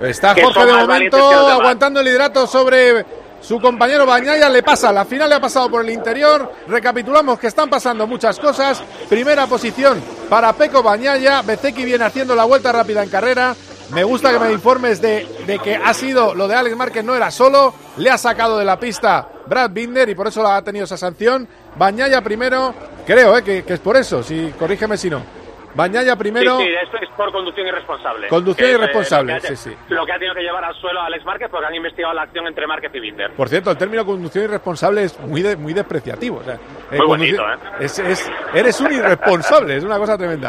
Está 0.00 0.34
Jorge 0.34 0.66
de 0.66 0.72
momento 0.72 1.30
aguantando 1.48 2.00
el 2.00 2.08
hidrato 2.08 2.46
sobre 2.46 3.04
su 3.40 3.60
compañero 3.60 4.04
Bañaya 4.04 4.48
le 4.48 4.62
pasa, 4.62 4.92
la 4.92 5.04
final 5.04 5.28
le 5.28 5.36
ha 5.36 5.40
pasado 5.40 5.70
por 5.70 5.84
el 5.84 5.90
interior. 5.90 6.52
Recapitulamos 6.66 7.38
que 7.38 7.46
están 7.46 7.70
pasando 7.70 8.06
muchas 8.06 8.38
cosas. 8.38 8.82
Primera 9.08 9.46
posición 9.46 10.02
para 10.28 10.52
Peco 10.52 10.82
Bañaya. 10.82 11.42
Bezeki 11.42 11.84
viene 11.84 12.04
haciendo 12.04 12.34
la 12.34 12.44
vuelta 12.44 12.72
rápida 12.72 13.02
en 13.02 13.10
carrera. 13.10 13.54
Me 13.90 14.04
gusta 14.04 14.32
que 14.32 14.38
me 14.38 14.52
informes 14.52 15.00
de, 15.00 15.26
de, 15.46 15.58
que 15.60 15.74
ha 15.74 15.94
sido 15.94 16.34
lo 16.34 16.46
de 16.46 16.54
Alex 16.54 16.76
Márquez, 16.76 17.04
no 17.04 17.14
era 17.14 17.30
solo. 17.30 17.72
Le 17.96 18.10
ha 18.10 18.18
sacado 18.18 18.58
de 18.58 18.64
la 18.64 18.78
pista 18.78 19.26
Brad 19.46 19.70
Binder 19.70 20.08
y 20.08 20.14
por 20.14 20.28
eso 20.28 20.46
ha 20.46 20.60
tenido 20.62 20.84
esa 20.84 20.98
sanción. 20.98 21.48
Bañaya 21.76 22.20
primero, 22.20 22.74
creo 23.06 23.38
eh, 23.38 23.42
que, 23.42 23.64
que 23.64 23.74
es 23.74 23.80
por 23.80 23.96
eso, 23.96 24.22
si 24.22 24.52
corrígeme 24.58 24.98
si 24.98 25.08
no. 25.08 25.37
Bañaya 25.78 26.16
primero. 26.16 26.58
Sí, 26.58 26.64
sí, 26.64 26.72
esto 26.82 26.96
es 27.00 27.08
por 27.10 27.30
conducción 27.30 27.68
irresponsable. 27.68 28.26
Conducción 28.26 28.70
irresponsable, 28.70 29.34
lo 29.34 29.40
sí, 29.40 29.54
sí. 29.54 29.76
Lo 29.90 30.04
que 30.04 30.12
ha 30.12 30.18
tenido 30.18 30.34
que 30.34 30.42
llevar 30.42 30.64
al 30.64 30.74
suelo 30.74 31.00
a 31.00 31.06
Alex 31.06 31.24
Márquez 31.24 31.48
porque 31.48 31.66
han 31.66 31.74
investigado 31.76 32.14
la 32.14 32.22
acción 32.22 32.48
entre 32.48 32.66
Márquez 32.66 32.90
y 32.92 32.98
Binder. 32.98 33.30
Por 33.30 33.48
cierto, 33.48 33.70
el 33.70 33.78
término 33.78 34.04
conducción 34.04 34.42
irresponsable 34.46 35.04
es 35.04 35.20
muy 35.20 35.40
muy 35.56 35.72
despreciativo. 35.72 36.42
muy 36.90 37.06
bonito, 37.06 37.42
¿eh? 37.42 37.56
Es, 37.78 37.96
es, 38.00 38.28
eres 38.52 38.80
un 38.80 38.92
irresponsable, 38.92 39.76
es 39.76 39.84
una 39.84 39.98
cosa 39.98 40.18
tremenda. 40.18 40.48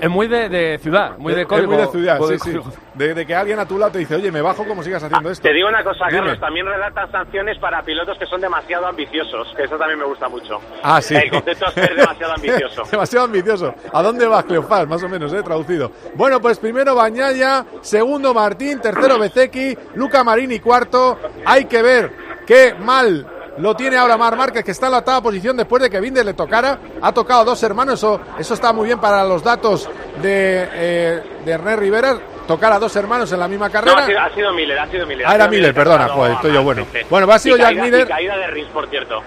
Es 0.00 0.10
muy 0.10 0.26
de, 0.26 0.78
ciudad, 0.82 1.16
muy 1.18 1.34
de 1.34 1.46
código. 1.46 1.72
Es 1.72 1.78
muy 1.78 1.86
de 1.86 1.92
ciudad, 1.92 2.20
sí, 2.28 2.38
sí. 2.38 2.58
De, 2.94 3.26
que 3.26 3.34
alguien 3.34 3.58
a 3.58 3.66
tu 3.66 3.78
lado 3.78 3.92
te 3.92 3.98
dice, 3.98 4.16
oye, 4.16 4.32
me 4.32 4.42
bajo 4.42 4.64
como 4.66 4.82
sigas 4.82 5.02
haciendo 5.02 5.30
esto. 5.30 5.46
Te 5.46 5.54
digo 5.54 5.68
una 5.68 5.84
cosa, 5.84 6.06
Carlos, 6.10 6.40
también 6.40 6.66
redactan 6.66 7.10
sanciones 7.10 7.58
para 7.58 7.82
pilotos 7.82 8.18
que 8.18 8.26
son 8.26 8.40
demasiado 8.40 8.86
ambiciosos, 8.86 9.54
que 9.56 9.64
eso 9.64 9.76
también 9.76 10.00
me 10.00 10.04
gusta 10.04 10.28
mucho. 10.28 10.60
Ah, 10.82 11.00
sí. 11.00 11.14
El 11.14 11.30
concepto 11.30 11.66
es 11.66 11.74
ser 11.74 11.94
demasiado 11.94 12.34
ambicioso. 12.34 12.82
demasiado 12.90 13.26
ambicioso. 13.26 13.74
¿A 13.92 14.02
dónde 14.02 14.26
vas, 14.26 14.44
Cleofás? 14.44 14.88
Más 14.88 15.02
o 15.02 15.08
menos, 15.08 15.32
¿eh? 15.32 15.42
Traducido. 15.42 15.92
Bueno, 16.14 16.40
pues 16.40 16.58
primero 16.58 16.94
Bañaya, 16.94 17.64
segundo 17.80 18.34
Martín, 18.34 18.80
tercero 18.80 19.18
Bezeki, 19.18 19.76
Luca 19.94 20.24
Marini 20.24 20.58
cuarto. 20.58 21.18
Hay 21.44 21.66
que 21.66 21.82
ver 21.82 22.12
qué 22.46 22.74
mal 22.74 23.37
lo 23.58 23.74
tiene 23.74 23.96
ahora 23.96 24.16
Mar 24.16 24.36
Márquez, 24.36 24.64
que 24.64 24.70
está 24.70 24.86
en 24.86 24.92
la 24.92 24.98
octava 24.98 25.22
posición 25.22 25.56
después 25.56 25.82
de 25.82 25.90
que 25.90 26.00
Binder 26.00 26.24
le 26.24 26.34
tocara. 26.34 26.78
Ha 27.00 27.12
tocado 27.12 27.42
a 27.42 27.44
dos 27.44 27.62
hermanos, 27.62 27.94
eso, 27.94 28.20
eso 28.38 28.54
está 28.54 28.72
muy 28.72 28.86
bien 28.86 29.00
para 29.00 29.24
los 29.24 29.42
datos 29.42 29.88
de, 30.22 30.68
eh, 30.72 31.22
de 31.44 31.58
René 31.58 31.76
Rivera. 31.76 32.18
Tocar 32.46 32.72
a 32.72 32.78
dos 32.78 32.96
hermanos 32.96 33.30
en 33.30 33.40
la 33.40 33.46
misma 33.48 33.68
carrera. 33.68 34.08
No, 34.08 34.20
ha 34.20 34.30
sido, 34.34 34.52
Miller, 34.54 34.78
ha 34.78 34.86
sido 34.86 35.06
Miller. 35.06 35.26
Ah, 35.28 35.34
era 35.34 35.48
Miller, 35.48 35.74
perdona, 35.74 36.08
joder, 36.08 36.32
estoy 36.32 36.54
yo 36.54 36.62
bueno. 36.62 36.86
Bueno, 37.10 37.26
va 37.26 37.34
a 37.34 37.38
sido 37.38 37.58
Jack 37.58 37.76
Miller. 37.76 38.08
caída 38.08 38.38
de 38.38 38.46
Rins, 38.46 38.70
por 38.70 38.88
cierto. 38.88 39.20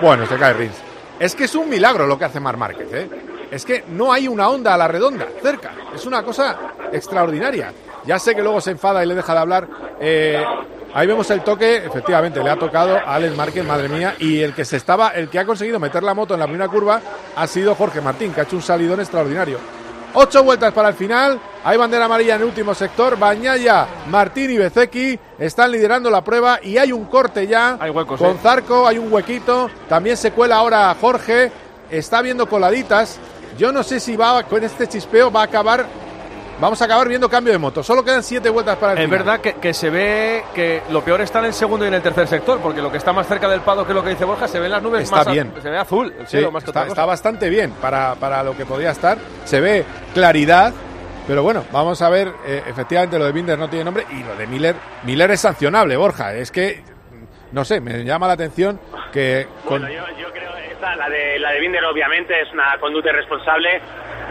Bueno, 0.00 0.24
se 0.26 0.36
cae 0.36 0.54
Rins. 0.54 0.76
Es 1.18 1.34
que 1.34 1.44
es 1.44 1.54
un 1.54 1.68
milagro 1.68 2.06
lo 2.06 2.18
que 2.18 2.24
hace 2.24 2.40
Mar 2.40 2.56
Márquez, 2.56 2.92
¿eh? 2.92 3.08
Es 3.50 3.64
que 3.64 3.84
no 3.88 4.12
hay 4.12 4.26
una 4.26 4.48
onda 4.48 4.74
a 4.74 4.76
la 4.76 4.88
redonda, 4.88 5.26
cerca. 5.42 5.72
Es 5.94 6.06
una 6.06 6.22
cosa 6.22 6.56
extraordinaria. 6.92 7.72
Ya 8.04 8.18
sé 8.18 8.34
que 8.34 8.42
luego 8.42 8.60
se 8.60 8.70
enfada 8.72 9.04
y 9.04 9.06
le 9.06 9.14
deja 9.14 9.32
de 9.34 9.38
hablar 9.38 9.68
eh, 10.00 10.44
Ahí 10.96 11.06
vemos 11.06 11.30
el 11.30 11.42
toque, 11.42 11.76
efectivamente, 11.84 12.42
le 12.42 12.48
ha 12.48 12.56
tocado 12.56 12.96
a 12.96 13.16
Alex 13.16 13.36
Márquez, 13.36 13.66
madre 13.66 13.86
mía, 13.86 14.14
y 14.18 14.40
el 14.40 14.54
que 14.54 14.64
se 14.64 14.78
estaba, 14.78 15.10
el 15.10 15.28
que 15.28 15.38
ha 15.38 15.44
conseguido 15.44 15.78
meter 15.78 16.02
la 16.02 16.14
moto 16.14 16.32
en 16.32 16.40
la 16.40 16.46
primera 16.46 16.68
curva 16.68 17.02
ha 17.36 17.46
sido 17.46 17.74
Jorge 17.74 18.00
Martín, 18.00 18.32
que 18.32 18.40
ha 18.40 18.44
hecho 18.44 18.56
un 18.56 18.62
salidón 18.62 19.00
extraordinario. 19.00 19.58
Ocho 20.14 20.42
vueltas 20.42 20.72
para 20.72 20.88
el 20.88 20.94
final. 20.94 21.38
Hay 21.64 21.76
bandera 21.76 22.06
amarilla 22.06 22.36
en 22.36 22.40
el 22.40 22.46
último 22.46 22.74
sector. 22.74 23.18
Bañaya, 23.18 23.86
Martín 24.08 24.50
y 24.50 24.56
Bezeki 24.56 25.18
están 25.38 25.70
liderando 25.70 26.08
la 26.08 26.24
prueba 26.24 26.60
y 26.62 26.78
hay 26.78 26.92
un 26.92 27.04
corte 27.04 27.46
ya 27.46 27.76
Hay 27.78 27.90
huecos, 27.90 28.18
con 28.18 28.30
eh. 28.30 28.38
Zarco. 28.42 28.86
Hay 28.86 28.96
un 28.96 29.12
huequito. 29.12 29.68
También 29.90 30.16
se 30.16 30.30
cuela 30.30 30.56
ahora 30.56 30.96
Jorge. 30.98 31.52
Está 31.90 32.22
viendo 32.22 32.48
coladitas. 32.48 33.18
Yo 33.58 33.70
no 33.70 33.82
sé 33.82 34.00
si 34.00 34.16
va 34.16 34.42
con 34.44 34.64
este 34.64 34.86
chispeo 34.86 35.30
va 35.30 35.42
a 35.42 35.44
acabar. 35.44 35.84
Vamos 36.58 36.80
a 36.80 36.86
acabar 36.86 37.06
viendo 37.06 37.28
cambio 37.28 37.52
de 37.52 37.58
moto. 37.58 37.82
Solo 37.82 38.02
quedan 38.02 38.22
siete 38.22 38.48
vueltas 38.48 38.76
para 38.78 38.92
el 38.92 38.98
Es 38.98 39.04
final. 39.04 39.18
verdad 39.18 39.40
que, 39.40 39.54
que 39.54 39.74
se 39.74 39.90
ve 39.90 40.42
que 40.54 40.82
lo 40.90 41.02
peor 41.04 41.20
está 41.20 41.40
en 41.40 41.46
el 41.46 41.52
segundo 41.52 41.84
y 41.84 41.88
en 41.88 41.94
el 41.94 42.00
tercer 42.02 42.26
sector, 42.26 42.60
porque 42.60 42.80
lo 42.80 42.90
que 42.90 42.96
está 42.96 43.12
más 43.12 43.26
cerca 43.28 43.46
del 43.48 43.60
pado 43.60 43.86
que 43.86 43.92
lo 43.92 44.02
que 44.02 44.10
dice 44.10 44.24
Borja 44.24 44.48
se 44.48 44.58
ven 44.58 44.70
las 44.70 44.82
nubes 44.82 45.02
Está 45.02 45.16
más 45.16 45.26
a- 45.26 45.32
bien. 45.32 45.52
se 45.62 45.68
ve 45.68 45.76
azul, 45.78 46.14
el 46.18 46.26
Sí, 46.26 46.38
cielo 46.38 46.50
más 46.50 46.64
que 46.64 46.70
está, 46.70 46.80
otra 46.80 46.88
cosa. 46.88 47.00
está 47.02 47.04
bastante 47.06 47.50
bien 47.50 47.72
para, 47.72 48.14
para 48.14 48.42
lo 48.42 48.56
que 48.56 48.64
podría 48.64 48.90
estar. 48.92 49.18
Se 49.44 49.60
ve 49.60 49.84
claridad, 50.14 50.72
pero 51.26 51.42
bueno, 51.42 51.62
vamos 51.72 52.00
a 52.00 52.08
ver. 52.08 52.32
eh, 52.46 52.62
efectivamente, 52.66 53.18
lo 53.18 53.26
de 53.26 53.32
Binder 53.32 53.58
no 53.58 53.68
tiene 53.68 53.84
nombre 53.84 54.06
y 54.10 54.22
lo 54.24 54.34
de 54.34 54.46
Miller. 54.46 54.76
Miller 55.04 55.30
es 55.32 55.40
sancionable, 55.42 55.94
Borja. 55.98 56.32
Es 56.34 56.50
que, 56.50 56.82
no 57.52 57.66
sé, 57.66 57.80
me 57.82 58.02
llama 58.02 58.28
la 58.28 58.32
atención 58.32 58.80
que. 59.12 59.46
Con, 59.68 59.82
yo, 59.82 59.88
yo 59.88 60.32
creo 60.32 60.52
la 60.80 61.08
de 61.08 61.38
la 61.38 61.52
de 61.52 61.60
Binder 61.60 61.84
obviamente 61.84 62.40
es 62.40 62.52
una 62.52 62.76
conducta 62.78 63.10
irresponsable. 63.10 63.80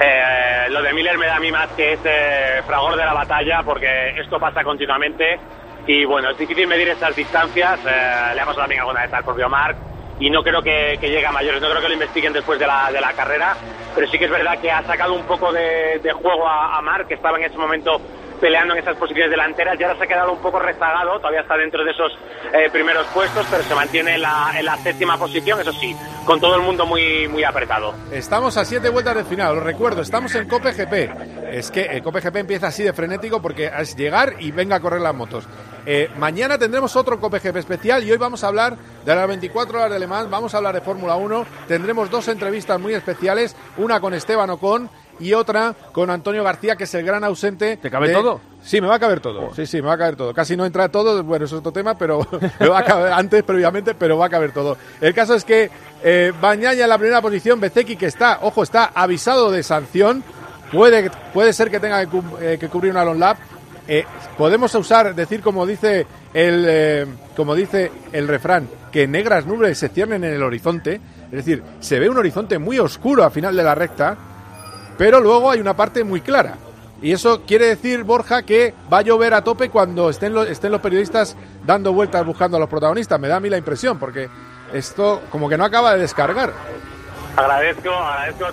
Eh, 0.01 0.67
lo 0.69 0.81
de 0.81 0.93
Miller 0.93 1.17
me 1.17 1.25
da 1.25 1.37
a 1.37 1.39
mí 1.39 1.51
más 1.51 1.67
que 1.69 1.93
es 1.93 1.99
eh, 2.03 2.61
fragor 2.65 2.95
de 2.97 3.05
la 3.05 3.13
batalla 3.13 3.61
porque 3.63 4.09
esto 4.19 4.39
pasa 4.39 4.63
continuamente 4.63 5.39
y 5.87 6.03
bueno, 6.05 6.31
es 6.31 6.37
difícil 6.37 6.67
medir 6.67 6.89
estas 6.89 7.15
distancias. 7.15 7.79
eh, 7.85 8.31
le 8.35 8.41
ha 8.41 8.45
pasado 8.45 8.61
también 8.61 8.81
alguna 8.81 9.01
vez 9.03 9.13
al 9.13 9.23
propio 9.23 9.49
Mark 9.49 9.77
y 10.19 10.29
no 10.29 10.43
creo 10.43 10.61
que, 10.61 10.97
que 10.99 11.09
llegue 11.09 11.25
a 11.25 11.31
mayores, 11.31 11.61
no 11.61 11.69
creo 11.69 11.81
que 11.81 11.87
lo 11.87 11.93
investiguen 11.93 12.33
después 12.33 12.59
de 12.59 12.67
la, 12.67 12.89
de 12.91 13.01
la 13.01 13.13
carrera, 13.13 13.55
pero 13.93 14.07
sí 14.07 14.17
que 14.17 14.25
es 14.25 14.31
verdad 14.31 14.59
que 14.61 14.71
ha 14.71 14.81
sacado 14.83 15.13
un 15.13 15.25
poco 15.25 15.51
de, 15.51 15.99
de 16.01 16.11
juego 16.11 16.47
a, 16.47 16.77
a 16.77 17.05
que 17.07 17.15
estaba 17.15 17.37
en 17.37 17.45
ese 17.45 17.57
momento 17.57 18.01
peleando 18.45 18.75
en 18.75 18.81
esas 18.81 18.95
posiciones 18.97 19.31
delanteras 19.31 19.75
y 19.79 19.83
ahora 19.83 19.97
se 19.97 20.03
ha 20.03 20.07
quedado 20.07 20.31
un 20.31 20.37
poco 20.37 20.59
rezagado, 20.59 21.17
todavía 21.17 21.41
está 21.41 21.57
dentro 21.57 21.83
de 21.83 21.89
esos 21.89 22.11
eh, 22.53 22.69
primeros 22.71 23.07
puestos, 23.07 23.43
pero 23.49 23.63
se 23.63 23.73
mantiene 23.73 24.13
en 24.13 24.21
la, 24.21 24.53
en 24.55 24.65
la 24.65 24.77
séptima 24.77 25.17
posición, 25.17 25.59
eso 25.61 25.73
sí, 25.73 25.95
con 26.25 26.39
todo 26.39 26.55
el 26.55 26.61
mundo 26.61 26.85
muy, 26.85 27.27
muy 27.27 27.43
apretado. 27.43 27.95
Estamos 28.11 28.55
a 28.57 28.63
siete 28.63 28.89
vueltas 28.89 29.15
del 29.15 29.25
final, 29.25 29.57
os 29.57 29.63
recuerdo, 29.63 30.03
estamos 30.03 30.35
en 30.35 30.47
Cope 30.47 30.73
GP. 30.73 31.53
Es 31.55 31.71
que 31.71 31.85
el 31.85 32.03
Cope 32.03 32.21
GP 32.21 32.35
empieza 32.35 32.67
así 32.67 32.83
de 32.83 32.93
frenético 32.93 33.41
porque 33.41 33.71
es 33.79 33.95
llegar 33.95 34.35
y 34.37 34.51
venga 34.51 34.75
a 34.75 34.79
correr 34.79 35.01
las 35.01 35.15
motos. 35.15 35.47
Eh, 35.87 36.11
mañana 36.17 36.59
tendremos 36.59 36.95
otro 36.95 37.19
Cope 37.19 37.39
GP 37.39 37.57
especial 37.57 38.03
y 38.03 38.11
hoy 38.11 38.17
vamos 38.17 38.43
a 38.43 38.49
hablar 38.49 38.77
de 39.05 39.15
las 39.15 39.27
24 39.27 39.79
horas 39.79 39.91
de 39.91 39.99
Le 39.99 40.05
Mans, 40.05 40.29
vamos 40.29 40.53
a 40.53 40.57
hablar 40.57 40.75
de 40.75 40.81
Fórmula 40.81 41.15
1, 41.15 41.47
tendremos 41.67 42.11
dos 42.11 42.27
entrevistas 42.27 42.79
muy 42.79 42.93
especiales, 42.93 43.55
una 43.77 43.99
con 43.99 44.13
Esteban 44.13 44.51
Ocon 44.51 44.87
y 45.19 45.33
otra 45.33 45.73
con 45.91 46.09
Antonio 46.09 46.43
García, 46.43 46.75
que 46.75 46.83
es 46.85 46.93
el 46.95 47.05
gran 47.05 47.23
ausente. 47.23 47.77
¿Te 47.77 47.89
cabe 47.89 48.07
de- 48.09 48.13
todo? 48.13 48.41
Sí, 48.63 48.81
me 48.81 48.87
va 48.87 48.95
a 48.95 48.99
caber 48.99 49.19
todo. 49.19 49.53
Sí, 49.55 49.67
sí, 49.67 49.79
me 49.81 49.87
va 49.89 49.93
a 49.93 49.97
caber 49.97 50.15
todo. 50.15 50.33
Casi 50.33 50.57
no 50.57 50.65
entra 50.65 50.89
todo, 50.89 51.23
bueno, 51.23 51.45
es 51.45 51.53
otro 51.53 51.71
tema, 51.71 51.95
pero 51.97 52.27
me 52.59 52.67
va 52.67 52.79
a 52.79 52.83
caber 52.83 53.13
antes, 53.13 53.43
previamente, 53.43 53.93
pero 53.93 54.17
va 54.17 54.25
a 54.25 54.29
caber 54.29 54.51
todo. 54.53 54.75
El 55.01 55.13
caso 55.13 55.35
es 55.35 55.43
que 55.45 55.69
eh, 56.03 56.33
Bañaya 56.41 56.83
en 56.83 56.89
la 56.89 56.97
primera 56.97 57.21
posición, 57.21 57.59
Bezeki 57.59 57.95
que 57.95 58.07
está, 58.07 58.39
ojo, 58.41 58.63
está 58.63 58.91
avisado 58.95 59.51
de 59.51 59.61
sanción. 59.61 60.23
Puede, 60.71 61.11
puede 61.33 61.53
ser 61.53 61.69
que 61.69 61.79
tenga 61.79 62.03
que, 62.07 62.21
eh, 62.41 62.57
que 62.59 62.67
cubrir 62.69 62.91
una 62.91 63.05
long 63.05 63.19
lap. 63.19 63.37
Eh, 63.87 64.03
podemos 64.35 64.73
usar, 64.73 65.13
decir 65.13 65.41
como 65.41 65.67
dice 65.67 66.07
el, 66.33 66.65
eh, 66.67 67.05
como 67.35 67.53
dice 67.53 67.91
el 68.11 68.27
refrán, 68.27 68.67
que 68.91 69.07
negras 69.07 69.45
nubes 69.45 69.77
se 69.77 69.89
ciernen 69.89 70.23
en 70.23 70.33
el 70.33 70.41
horizonte. 70.41 70.99
Es 71.25 71.31
decir, 71.45 71.61
se 71.81 71.99
ve 71.99 72.09
un 72.09 72.17
horizonte 72.17 72.57
muy 72.57 72.79
oscuro 72.79 73.23
al 73.23 73.29
final 73.31 73.55
de 73.55 73.61
la 73.63 73.75
recta 73.75 74.17
pero 74.97 75.19
luego 75.19 75.51
hay 75.51 75.59
una 75.59 75.75
parte 75.75 76.03
muy 76.03 76.21
clara. 76.21 76.55
Y 77.01 77.11
eso 77.11 77.41
quiere 77.45 77.65
decir, 77.67 78.03
Borja, 78.03 78.43
que 78.43 78.73
va 78.91 78.99
a 78.99 79.01
llover 79.01 79.33
a 79.33 79.43
tope 79.43 79.69
cuando 79.69 80.09
estén 80.09 80.33
los, 80.33 80.47
estén 80.47 80.71
los 80.71 80.81
periodistas 80.81 81.35
dando 81.65 81.91
vueltas 81.93 82.25
buscando 82.25 82.57
a 82.57 82.59
los 82.59 82.69
protagonistas. 82.69 83.19
Me 83.19 83.27
da 83.27 83.35
a 83.35 83.39
mí 83.39 83.49
la 83.49 83.57
impresión, 83.57 83.99
porque 83.99 84.29
esto 84.73 85.21
como 85.29 85.47
que 85.49 85.57
no 85.57 85.65
acaba 85.65 85.93
de 85.93 86.01
descargar. 86.01 86.51
Agradezco, 87.35 87.89
agradezco 87.93 88.45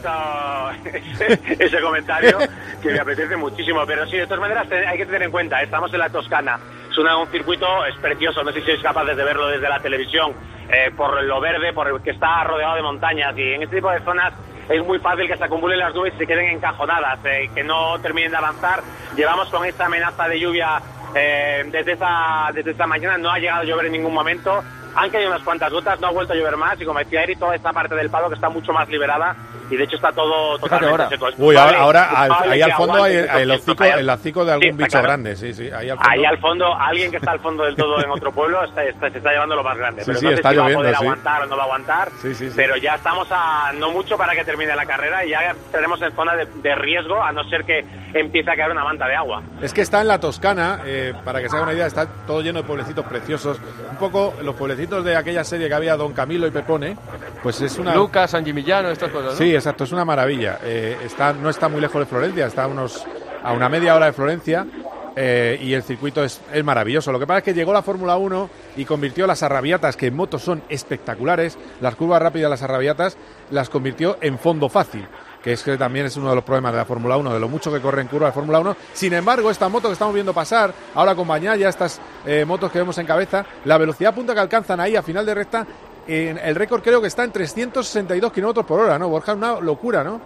ese, 0.93 1.41
ese 1.65 1.81
comentario 1.81 2.37
que 2.83 2.91
me 2.91 2.99
apetece 2.99 3.37
muchísimo, 3.37 3.87
pero 3.87 4.05
sí, 4.07 4.17
de 4.17 4.25
todas 4.25 4.41
maneras 4.41 4.67
hay 4.89 4.99
que 4.99 5.07
tener 5.07 5.23
en 5.23 5.31
cuenta, 5.31 5.63
estamos 5.63 5.93
en 5.93 6.01
la 6.01 6.11
Toscana, 6.11 6.59
es 6.91 6.99
una- 6.99 7.17
un 7.17 7.29
circuito, 7.29 7.65
es 7.87 7.95
precioso, 7.99 8.43
no 8.43 8.51
sé 8.51 8.59
si 8.61 8.67
sois 8.67 8.83
capaces 8.83 9.17
de 9.17 9.23
verlo 9.23 9.47
desde 9.47 9.69
la 9.69 9.79
televisión, 9.79 10.33
eh, 10.69 10.91
por 10.97 11.23
lo 11.23 11.41
verde, 11.41 11.73
por 11.73 11.87
el 11.87 12.03
que 12.03 12.11
está 12.11 12.43
rodeado 12.43 12.75
de 12.75 12.83
montañas 12.83 13.39
y 13.39 13.53
en 13.55 13.63
este 13.63 13.77
tipo 13.77 13.89
de 13.91 14.01
zonas 14.01 14.33
es 14.73 14.87
muy 14.87 14.99
fácil 14.99 15.27
que 15.27 15.37
se 15.37 15.45
acumulen 15.45 15.79
las 15.79 15.95
nubes 15.95 16.15
y 16.15 16.19
se 16.19 16.27
queden 16.27 16.49
encajonadas, 16.49 17.19
eh, 17.25 17.51
que 17.55 17.63
no 17.63 17.99
terminen 18.01 18.31
de 18.31 18.37
avanzar. 18.37 18.83
Llevamos 19.17 19.49
con 19.51 19.65
esta 19.65 19.87
amenaza 19.87 20.27
de 20.29 20.41
lluvia 20.41 20.81
eh, 21.15 21.65
desde, 21.71 21.97
desde 22.55 22.71
esta 22.71 22.87
mañana, 22.87 23.19
no 23.19 23.31
ha 23.31 23.39
llegado 23.39 23.61
a 23.61 23.65
llover 23.65 23.87
en 23.87 23.93
ningún 23.93 24.15
momento. 24.15 24.63
Han 24.95 25.11
caído 25.11 25.29
unas 25.31 25.43
cuantas 25.43 25.73
gotas, 25.73 26.01
no 26.01 26.09
ha 26.09 26.11
vuelto 26.11 26.33
a 26.33 26.37
llover 26.37 26.57
más 26.57 26.81
y 26.81 26.85
como 26.85 26.99
decía 26.99 27.23
Eri, 27.23 27.37
toda 27.37 27.55
esta 27.55 27.73
parte 27.73 27.95
del 27.95 28.11
palo 28.11 28.29
que 28.29 28.35
está 28.35 28.49
mucho 28.49 28.73
más 28.73 28.89
liberada 28.89 29.35
y 29.71 29.77
de 29.77 29.85
hecho 29.85 29.97
está 29.97 30.13
todo 30.13 30.59
totalmente 30.59 30.91
ahora. 30.91 31.09
seco. 31.09 31.29
Uy, 31.39 31.57
ahora, 31.57 31.79
ahora 31.79 32.09
ahí 32.51 32.61
al 32.61 32.73
fondo 32.75 33.03
hay 33.03 33.17
el, 33.17 33.51
hocico, 33.53 33.85
el 33.85 34.11
hocico 34.11 34.45
de 34.45 34.53
algún 34.53 34.67
Sí, 34.71 34.73
bicho 34.77 34.91
claro. 34.91 35.07
grande, 35.07 35.37
sí, 35.37 35.55
sí, 35.55 35.71
ahí 35.71 35.89
al 35.89 35.97
fondo. 35.97 36.11
Ahí 36.11 36.25
al 36.27 36.39
fondo, 36.39 36.75
alguien 36.75 37.11
que 37.11 37.17
está 37.17 37.31
al 37.31 37.41
fondo 37.41 37.65
del 37.65 37.75
todo 37.75 38.03
en 38.05 38.11
otro 38.11 38.33
pueblo 38.33 38.63
está, 38.65 38.85
está- 38.85 39.11
se 39.11 39.19
está 39.19 39.31
llevando 39.33 39.57
lo 39.57 39.65
más 39.65 39.79
grande. 39.79 40.03
Sí, 40.03 40.07
pero 40.09 40.19
sí, 40.19 40.25
no 40.27 40.31
sé 40.33 40.35
está 40.37 40.51
si 40.51 40.57
va 40.57 40.63
a 40.63 40.65
lloviendo, 40.67 40.83
poder 40.83 40.97
sí. 40.97 41.03
aguantar 41.05 41.43
o 41.43 41.47
no 41.47 41.57
va 41.57 41.63
a 41.63 41.65
aguantar. 41.67 42.09
Sí, 42.21 42.35
sí, 42.35 42.49
sí. 42.49 42.53
Pero 42.55 42.77
ya 42.77 42.95
estamos 42.97 43.29
a 43.31 43.73
no 43.79 43.91
mucho 43.93 44.19
para 44.19 44.35
que 44.35 44.45
termine 44.45 44.77
la 44.77 44.85
carrera 44.85 45.25
y 45.25 45.31
ya 45.31 45.53
estaremos 45.53 46.03
en 46.03 46.13
zona 46.15 46.35
de, 46.37 46.45
de 46.47 46.75
riesgo, 46.75 47.23
a 47.23 47.33
no 47.33 47.43
ser 47.49 47.65
que 47.65 47.83
empiece 48.13 48.51
a 48.51 48.57
caer 48.57 48.71
una 48.73 48.85
manta 48.85 49.07
de 49.09 49.15
agua. 49.17 49.43
Es 49.63 49.73
que 49.73 49.81
está 49.81 50.03
en 50.03 50.09
la 50.09 50.21
Toscana, 50.21 50.81
eh, 50.85 51.15
para 51.25 51.41
que 51.41 51.49
se 51.49 51.57
haga 51.57 51.65
una 51.65 51.73
idea, 51.73 51.87
está 51.87 52.07
todo 52.27 52.43
lleno 52.43 52.61
de 52.61 52.67
pueblecitos 52.67 53.07
preciosos. 53.07 53.59
Un 53.91 53.97
poco 53.97 54.35
los 54.43 54.55
pueblecitos 54.55 54.82
de 54.91 55.17
aquella 55.17 55.45
serie 55.45 55.69
que 55.69 55.75
había 55.75 55.97
Don 55.97 56.13
Camilo 56.13 56.47
y 56.47 56.51
Pepone, 56.51 56.97
pues 57.43 57.61
es 57.61 57.79
una... 57.79 57.95
Lucas, 57.95 58.33
San 58.33 58.45
Gimignano, 58.45 58.91
estas 58.91 59.11
cosas, 59.11 59.33
¿no? 59.33 59.39
Sí, 59.39 59.55
exacto, 59.55 59.85
es 59.85 59.93
una 59.93 60.05
maravilla. 60.05 60.59
Eh, 60.63 60.97
está, 61.05 61.33
no 61.33 61.51
está 61.51 61.69
muy 61.69 61.81
lejos 61.81 62.01
de 62.01 62.07
Florencia, 62.07 62.47
está 62.47 62.65
a, 62.65 62.67
unos, 62.67 63.05
a 63.43 63.53
una 63.53 63.69
media 63.69 63.95
hora 63.95 64.07
de 64.07 64.13
Florencia 64.13 64.67
eh, 65.15 65.59
y 65.63 65.73
el 65.75 65.83
circuito 65.83 66.25
es, 66.25 66.41
es 66.53 66.65
maravilloso. 66.65 67.13
Lo 67.13 67.21
que 67.21 67.27
pasa 67.27 67.39
es 67.39 67.45
que 67.45 67.55
llegó 67.55 67.73
la 67.73 67.83
Fórmula 67.83 68.17
1 68.17 68.51
y 68.77 68.85
convirtió 68.85 69.27
las 69.27 69.43
arrabiatas, 69.43 69.97
que 69.97 70.09
en 70.09 70.17
motos 70.17 70.43
son 70.43 70.63
espectaculares, 70.69 71.57
las 71.81 71.95
curvas 71.95 72.21
rápidas, 72.21 72.51
las 72.51 72.63
arrabiatas, 72.63 73.17
las 73.51 73.69
convirtió 73.71 74.19
en 74.21 74.39
fondo 74.39 74.69
fácil. 74.69 75.07
Que 75.43 75.53
es 75.53 75.63
que 75.63 75.77
también 75.77 76.07
es 76.07 76.17
uno 76.17 76.31
de 76.31 76.37
los 76.37 76.45
problemas 76.45 76.73
de 76.73 76.79
la 76.79 76.85
Fórmula 76.85 77.17
1, 77.17 77.35
de 77.35 77.41
lo 77.41 77.49
mucho 77.49 77.73
que 77.73 77.81
corre 77.81 78.01
en 78.01 78.09
curva 78.09 78.29
de 78.29 78.33
Fórmula 78.33 78.61
1. 78.61 78.77
Sin 78.93 79.13
embargo, 79.13 79.51
esta 79.51 79.69
moto 79.69 79.89
que 79.89 79.95
estamos 79.95 80.15
viendo 80.15 80.33
pasar, 80.33 80.73
ahora 80.95 81.15
con 81.15 81.27
Bañaya, 81.27 81.69
estas 81.69 82.01
eh, 82.25 82.45
motos 82.45 82.71
que 82.71 82.79
vemos 82.79 82.97
en 82.99 83.07
cabeza, 83.07 83.45
la 83.65 83.77
velocidad 83.77 84.15
punta 84.15 84.35
que 84.35 84.41
alcanzan 84.41 84.79
ahí 84.79 84.95
a 84.95 85.03
final 85.03 85.27
de 85.27 85.35
recta, 85.35 85.67
en 86.07 86.39
el 86.39 86.55
récord 86.55 86.83
creo 86.83 87.01
que 87.01 87.09
está 87.09 87.25
en 87.25 87.33
362 87.33 88.33
kilómetros 88.33 88.67
por 88.67 88.81
hora, 88.81 88.99
¿no? 88.99 89.09
Borja, 89.09 89.35
una 89.35 89.61
locura, 89.61 90.03
¿no? 90.03 90.21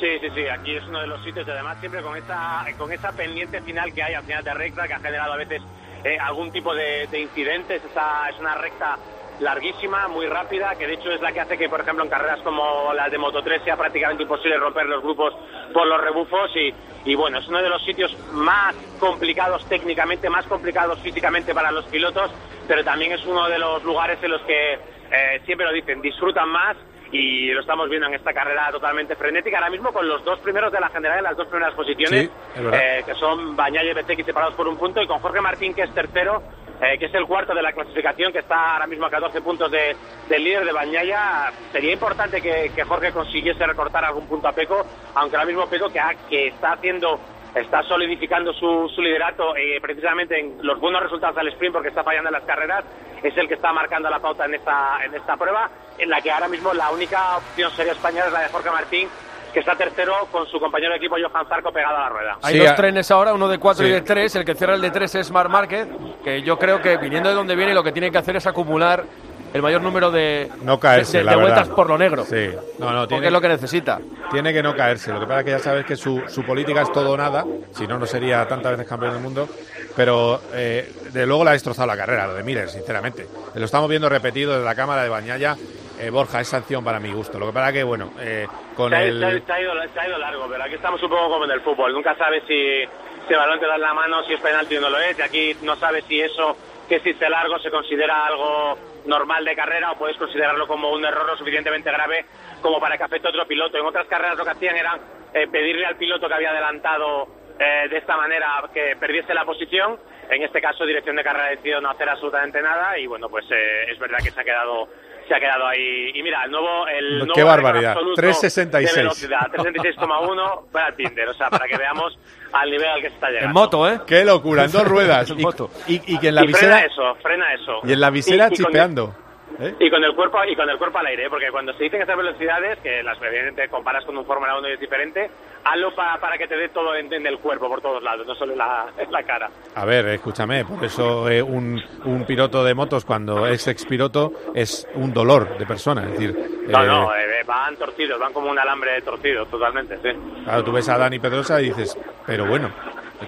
Sí, 0.00 0.18
sí, 0.20 0.28
sí, 0.34 0.48
aquí 0.48 0.76
es 0.76 0.84
uno 0.88 1.00
de 1.00 1.06
los 1.06 1.22
sitios 1.22 1.46
y 1.46 1.50
además 1.50 1.78
siempre 1.80 2.02
con 2.02 2.16
esa, 2.16 2.64
con 2.76 2.92
esa 2.92 3.12
pendiente 3.12 3.60
final 3.62 3.92
que 3.92 4.02
hay 4.02 4.14
al 4.14 4.24
final 4.24 4.44
de 4.44 4.54
recta 4.54 4.86
que 4.88 4.94
ha 4.94 4.98
generado 4.98 5.32
a 5.32 5.36
veces 5.36 5.62
eh, 6.02 6.18
algún 6.20 6.50
tipo 6.50 6.74
de, 6.74 7.06
de 7.10 7.20
incidentes. 7.20 7.82
Esa, 7.84 8.28
es 8.28 8.38
una 8.38 8.54
recta 8.56 8.98
larguísima, 9.40 10.08
muy 10.08 10.26
rápida, 10.26 10.74
que 10.76 10.86
de 10.86 10.94
hecho 10.94 11.10
es 11.10 11.20
la 11.20 11.32
que 11.32 11.40
hace 11.40 11.58
que, 11.58 11.68
por 11.68 11.80
ejemplo, 11.80 12.04
en 12.04 12.10
carreras 12.10 12.40
como 12.40 12.92
las 12.94 13.10
de 13.10 13.18
Moto 13.18 13.42
3 13.42 13.62
sea 13.64 13.76
prácticamente 13.76 14.22
imposible 14.22 14.56
romper 14.56 14.86
los 14.86 15.02
grupos 15.02 15.34
por 15.72 15.86
los 15.86 16.00
rebufos 16.00 16.50
y, 16.56 16.72
y 17.04 17.14
bueno, 17.14 17.38
es 17.38 17.48
uno 17.48 17.62
de 17.62 17.68
los 17.68 17.84
sitios 17.84 18.16
más 18.32 18.74
complicados 18.98 19.66
técnicamente, 19.68 20.30
más 20.30 20.46
complicados 20.46 20.98
físicamente 21.00 21.54
para 21.54 21.70
los 21.72 21.84
pilotos, 21.86 22.30
pero 22.68 22.84
también 22.84 23.12
es 23.12 23.24
uno 23.26 23.48
de 23.48 23.58
los 23.58 23.82
lugares 23.84 24.18
en 24.22 24.30
los 24.30 24.42
que 24.42 24.74
eh, 24.74 25.40
siempre 25.44 25.66
lo 25.66 25.72
dicen, 25.72 26.00
disfrutan 26.00 26.48
más 26.48 26.76
y 27.12 27.52
lo 27.52 27.60
estamos 27.60 27.88
viendo 27.88 28.08
en 28.08 28.14
esta 28.14 28.32
carrera 28.32 28.70
totalmente 28.72 29.14
frenética, 29.14 29.58
ahora 29.58 29.70
mismo 29.70 29.92
con 29.92 30.08
los 30.08 30.24
dos 30.24 30.38
primeros 30.40 30.72
de 30.72 30.80
la 30.80 30.88
general 30.88 31.18
en 31.18 31.24
las 31.24 31.36
dos 31.36 31.46
primeras 31.46 31.74
posiciones, 31.74 32.24
Sí, 32.24 32.60
eh, 32.72 33.02
que 33.06 33.14
son 33.14 33.54
Bañaya 33.54 33.90
y 33.90 33.94
Bezzecchi 33.94 34.24
separados 34.24 34.54
por 34.54 34.66
un 34.66 34.76
punto, 34.76 35.00
y 35.00 35.06
con 35.06 35.20
Jorge 35.20 35.40
Martín, 35.40 35.74
que 35.74 35.82
es 35.82 35.94
tercero, 35.94 36.42
eh, 36.80 36.98
que 36.98 37.06
es 37.06 37.14
el 37.14 37.26
cuarto 37.26 37.54
de 37.54 37.62
la 37.62 37.72
clasificación, 37.72 38.32
que 38.32 38.40
está 38.40 38.74
ahora 38.74 38.86
mismo 38.86 39.06
a 39.06 39.10
14 39.10 39.40
puntos 39.42 39.70
de- 39.70 39.96
del 40.28 40.42
líder 40.44 40.64
de 40.64 40.72
Bañaya. 40.72 41.52
Sería 41.72 41.92
importante 41.92 42.40
que, 42.42 42.72
que 42.74 42.84
Jorge 42.84 43.12
consiguiese 43.12 43.66
recortar 43.66 44.04
algún 44.04 44.26
punto 44.26 44.48
a 44.48 44.52
Peco, 44.52 44.86
aunque 45.14 45.36
ahora 45.36 45.46
mismo 45.46 45.68
Peco, 45.68 45.90
que, 45.90 46.00
ha- 46.00 46.14
que 46.28 46.48
está 46.48 46.72
haciendo 46.72 47.20
está 47.54 47.84
solidificando 47.84 48.52
su, 48.52 48.88
su 48.92 49.00
liderato 49.00 49.54
eh, 49.56 49.78
precisamente 49.80 50.36
en 50.40 50.58
los 50.62 50.80
buenos 50.80 51.00
resultados 51.00 51.36
al 51.38 51.46
sprint 51.50 51.72
porque 51.72 51.90
está 51.90 52.02
fallando 52.02 52.28
en 52.28 52.32
las 52.32 52.42
carreras, 52.42 52.84
es 53.22 53.36
el 53.36 53.46
que 53.46 53.54
está 53.54 53.72
marcando 53.72 54.10
la 54.10 54.18
pauta 54.18 54.44
en 54.46 54.54
esta, 54.54 54.98
en 55.04 55.14
esta 55.14 55.36
prueba, 55.36 55.70
en 55.96 56.10
la 56.10 56.20
que 56.20 56.32
ahora 56.32 56.48
mismo 56.48 56.74
la 56.74 56.90
única 56.90 57.36
opción 57.36 57.70
seria 57.76 57.92
española 57.92 58.26
es 58.26 58.32
la 58.32 58.40
de 58.40 58.48
Jorge 58.48 58.70
Martín, 58.72 59.12
que 59.54 59.60
está 59.60 59.74
tercero 59.76 60.12
con 60.30 60.46
su 60.48 60.58
compañero 60.60 60.90
de 60.90 60.96
equipo 60.98 61.14
Johan 61.16 61.46
Zarco 61.48 61.72
pegado 61.72 61.96
a 61.96 62.00
la 62.00 62.08
rueda. 62.10 62.38
Hay 62.42 62.54
Sí, 62.54 62.58
dos 62.60 62.68
a- 62.70 62.74
trenes 62.74 63.10
ahora, 63.10 63.32
uno 63.32 63.48
de 63.48 63.58
cuatro 63.58 63.84
Sí. 63.84 63.90
y 63.90 63.94
de 63.94 64.00
tres. 64.02 64.34
El 64.36 64.44
que 64.44 64.54
cierra 64.54 64.74
el 64.74 64.80
de 64.80 64.90
tres 64.90 65.14
es 65.14 65.30
Mar 65.30 65.48
Márquez, 65.48 65.86
que 66.24 66.42
yo 66.42 66.58
creo 66.58 66.82
que 66.82 66.96
viniendo 66.98 67.28
de 67.28 67.34
donde 67.36 67.54
viene 67.56 67.72
lo 67.72 67.82
que 67.84 67.92
tiene 67.92 68.10
que 68.10 68.18
hacer 68.18 68.36
es 68.36 68.46
acumular 68.46 69.04
el 69.52 69.62
mayor 69.62 69.80
número 69.82 70.10
de, 70.10 70.50
no 70.62 70.80
caerse, 70.80 71.22
de, 71.22 71.36
vueltas 71.36 71.68
por 71.68 71.86
lo 71.88 71.96
negro. 71.96 72.24
Sí, 72.24 72.48
no, 72.80 72.90
no, 72.90 73.00
Porque 73.02 73.14
tiene, 73.14 73.26
es 73.28 73.32
lo 73.32 73.40
que 73.40 73.48
necesita. 73.48 74.00
tiene 74.32 74.52
que 74.52 74.60
no 74.64 74.74
caerse. 74.74 75.12
Lo 75.12 75.20
que 75.20 75.26
pasa 75.26 75.38
es 75.38 75.44
que 75.44 75.50
ya 75.52 75.58
sabes 75.60 75.86
que 75.86 75.94
su, 75.94 76.20
su 76.26 76.42
política 76.44 76.82
es 76.82 76.90
todo 76.90 77.12
o 77.12 77.16
nada, 77.16 77.44
si 77.70 77.86
no, 77.86 77.96
no 77.96 78.04
sería 78.06 78.46
tantas 78.48 78.72
veces 78.72 78.88
campeón 78.88 79.12
del 79.12 79.22
mundo. 79.22 79.48
Pero 79.94 80.40
eh, 80.52 80.92
de 81.12 81.24
luego 81.24 81.44
le 81.44 81.50
ha 81.50 81.52
destrozado 81.52 81.86
la 81.86 81.96
carrera, 81.96 82.26
lo 82.26 82.34
de 82.34 82.42
Miller, 82.42 82.68
sinceramente. 82.68 83.28
Lo 83.54 83.64
estamos 83.64 83.88
viendo 83.88 84.08
repetido 84.08 84.52
desde 84.54 84.64
la 84.64 84.74
cámara 84.74 85.04
de 85.04 85.08
Bañaya. 85.08 85.56
Eh, 86.00 86.10
Borja, 86.10 86.40
es 86.40 86.48
sanción 86.48 86.82
para 86.84 86.98
mi 86.98 87.12
gusto. 87.12 87.38
Lo 87.38 87.46
que 87.46 87.52
pasa 87.52 87.72
que, 87.72 87.82
bueno, 87.84 88.12
eh, 88.20 88.46
con 88.76 88.90
Se 88.90 88.96
ha, 88.96 89.02
el. 89.04 89.20
se 89.20 89.26
ha- 89.26 89.40
se 89.46 89.52
ha 89.52 89.60
ido, 89.60 89.72
se 89.92 90.00
ha 90.00 90.08
ido 90.08 90.18
largo, 90.18 90.46
pero 90.50 90.64
aquí 90.64 90.74
estamos 90.74 91.02
un 91.02 91.08
poco 91.10 91.28
como 91.28 91.44
en 91.44 91.50
el 91.52 91.60
fútbol. 91.60 91.92
Nunca 91.92 92.16
sabes 92.16 92.42
si, 92.48 92.82
si 93.26 93.32
el 93.32 93.38
balón 93.38 93.60
te 93.60 93.66
da 93.66 93.78
la 93.78 93.94
mano, 93.94 94.22
si 94.24 94.34
es 94.34 94.40
penalti 94.40 94.76
o 94.76 94.80
no 94.80 94.90
lo 94.90 94.98
es. 94.98 95.18
Y 95.18 95.22
aquí 95.22 95.56
no 95.62 95.76
sabes 95.76 96.04
si 96.06 96.20
eso 96.20 96.56
que 96.88 96.96
existe 96.96 97.28
largo 97.30 97.58
se 97.60 97.70
considera 97.70 98.26
algo 98.26 98.76
normal 99.06 99.44
de 99.44 99.54
carrera 99.54 99.92
o 99.92 99.96
puedes 99.98 100.16
considerarlo 100.16 100.66
como 100.66 100.90
un 100.90 101.04
error 101.04 101.26
lo 101.26 101.36
suficientemente 101.36 101.90
grave 101.90 102.26
como 102.60 102.80
para 102.80 102.96
que 102.98 103.04
afecte 103.04 103.28
a 103.28 103.30
otro 103.30 103.46
piloto. 103.46 103.78
En 103.78 103.86
otras 103.86 104.06
carreras 104.06 104.36
lo 104.36 104.44
que 104.44 104.50
hacían 104.50 104.76
era 104.76 104.98
eh, 105.32 105.46
pedirle 105.46 105.86
al 105.86 105.96
piloto 105.96 106.26
que 106.26 106.34
había 106.34 106.50
adelantado 106.50 107.28
eh, 107.58 107.86
de 107.88 107.98
esta 107.98 108.16
manera 108.16 108.64
que 108.72 108.96
perdiese 108.98 109.32
la 109.32 109.44
posición. 109.44 109.98
En 110.28 110.42
este 110.42 110.60
caso, 110.60 110.84
dirección 110.86 111.16
de 111.16 111.22
carrera 111.22 111.46
ha 111.46 111.50
decidido 111.50 111.80
no 111.82 111.90
hacer 111.90 112.08
absolutamente 112.08 112.60
nada 112.62 112.98
y 112.98 113.06
bueno, 113.06 113.28
pues 113.28 113.44
eh, 113.50 113.90
es 113.90 113.98
verdad 113.98 114.18
que 114.24 114.30
se 114.30 114.40
ha 114.40 114.44
quedado 114.44 114.88
se 115.28 115.34
ha 115.34 115.40
quedado 115.40 115.66
ahí. 115.66 116.10
Y 116.14 116.22
mira, 116.22 116.44
el 116.44 116.50
nuevo 116.50 116.86
el 116.88 117.20
Qué 117.34 117.40
nuevo 117.42 117.48
barbaridad. 117.48 117.94
récord 117.94 118.08
absoluto 118.18 118.22
3.66. 118.22 118.94
de 118.94 119.00
velocidad, 119.02 119.40
3.66,1 119.52 120.70
para 120.72 120.88
el 120.88 120.94
Tinder, 120.96 121.28
o 121.28 121.34
sea, 121.34 121.50
para 121.50 121.66
que 121.66 121.76
veamos 121.76 122.18
al 122.52 122.70
nivel 122.70 122.86
al 122.88 123.00
que 123.02 123.08
se 123.08 123.14
está 123.14 123.28
llegando. 123.28 123.46
En 123.48 123.52
moto, 123.52 123.88
¿eh? 123.90 124.00
¡Qué 124.06 124.24
locura! 124.24 124.64
En 124.64 124.72
dos 124.72 124.84
ruedas. 124.88 125.30
En 125.30 125.40
y, 125.40 125.42
moto. 125.42 125.70
y- 125.86 126.14
y 126.14 126.18
que 126.18 126.28
en 126.28 126.34
la 126.34 126.44
y 126.44 126.46
visera. 126.48 126.76
frena 126.78 126.86
eso, 126.92 127.14
frena 127.22 127.52
eso. 127.54 127.80
Y 127.84 127.92
en 127.92 128.00
la 128.00 128.10
visera 128.10 128.44
Y- 128.44 128.46
y 128.46 128.48
con- 128.50 128.56
chispeando. 128.56 129.14
¿Eh? 129.60 129.74
Y 129.80 129.90
con 129.90 130.02
el 130.04 130.14
cuerpo 130.14 130.38
y 130.46 130.54
con 130.56 130.68
el 130.68 130.78
cuerpo 130.78 130.98
al 130.98 131.06
aire, 131.06 131.26
¿eh? 131.26 131.30
porque 131.30 131.50
cuando 131.50 131.72
se 131.74 131.84
dicen 131.84 132.02
esas 132.02 132.16
velocidades, 132.16 132.78
que 132.80 133.02
las 133.02 133.16
evidentemente 133.18 133.68
comparas 133.68 134.04
con 134.04 134.16
un 134.16 134.24
Fórmula 134.24 134.58
1 134.58 134.68
y 134.68 134.72
es 134.72 134.80
diferente, 134.80 135.30
hazlo 135.64 135.94
pa- 135.94 136.18
para 136.20 136.36
que 136.38 136.46
te 136.46 136.56
dé 136.56 136.68
todo 136.70 136.94
en, 136.94 137.12
en 137.12 137.26
el 137.26 137.38
cuerpo 137.38 137.68
por 137.68 137.80
todos 137.80 138.02
lados, 138.02 138.26
no 138.26 138.34
solo 138.34 138.52
en 138.52 138.58
la, 138.58 138.86
en 138.98 139.10
la 139.12 139.22
cara. 139.22 139.48
A 139.74 139.84
ver, 139.84 140.06
escúchame, 140.08 140.64
por 140.64 140.82
eso 140.84 141.28
eh, 141.28 141.42
un, 141.42 141.82
un 142.04 142.24
piloto 142.26 142.62
de 142.64 142.74
motos 142.74 143.04
cuando 143.04 143.46
es 143.46 143.66
expiloto 143.68 144.32
es 144.54 144.88
un 144.94 145.12
dolor 145.12 145.56
de 145.58 145.66
persona. 145.66 146.02
Es 146.04 146.12
decir, 146.12 146.34
No, 146.68 146.82
no, 146.84 147.10
van 147.46 147.76
torcidos, 147.76 148.18
van 148.18 148.32
como 148.32 148.50
un 148.50 148.58
alambre 148.58 149.00
torcido, 149.02 149.44
totalmente, 149.46 149.96
sí. 149.98 150.08
claro, 150.44 150.64
tú 150.64 150.72
ves 150.72 150.88
a 150.88 150.96
Dani 150.98 151.18
Pedrosa 151.18 151.60
y 151.60 151.66
dices, 151.66 151.96
pero 152.26 152.46
bueno, 152.46 152.70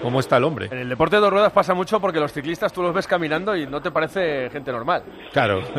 ¿cómo 0.01 0.21
está 0.21 0.37
el 0.37 0.45
hombre? 0.45 0.67
En 0.71 0.79
el 0.79 0.89
deporte 0.89 1.17
de 1.17 1.23
dos 1.23 1.33
ruedas 1.33 1.53
pasa 1.53 1.75
mucho 1.75 2.01
porque 2.01 2.21
los 2.21 2.33
ciclistas 2.33 2.73
tú 2.73 2.83
los 2.83 2.95
ves 2.95 3.07
caminando 3.07 3.57
y 3.57 3.67
no 3.67 3.81
te 3.81 3.91
parece 3.91 4.51
gente 4.51 4.73
normal. 4.73 5.03
Claro. 5.33 5.63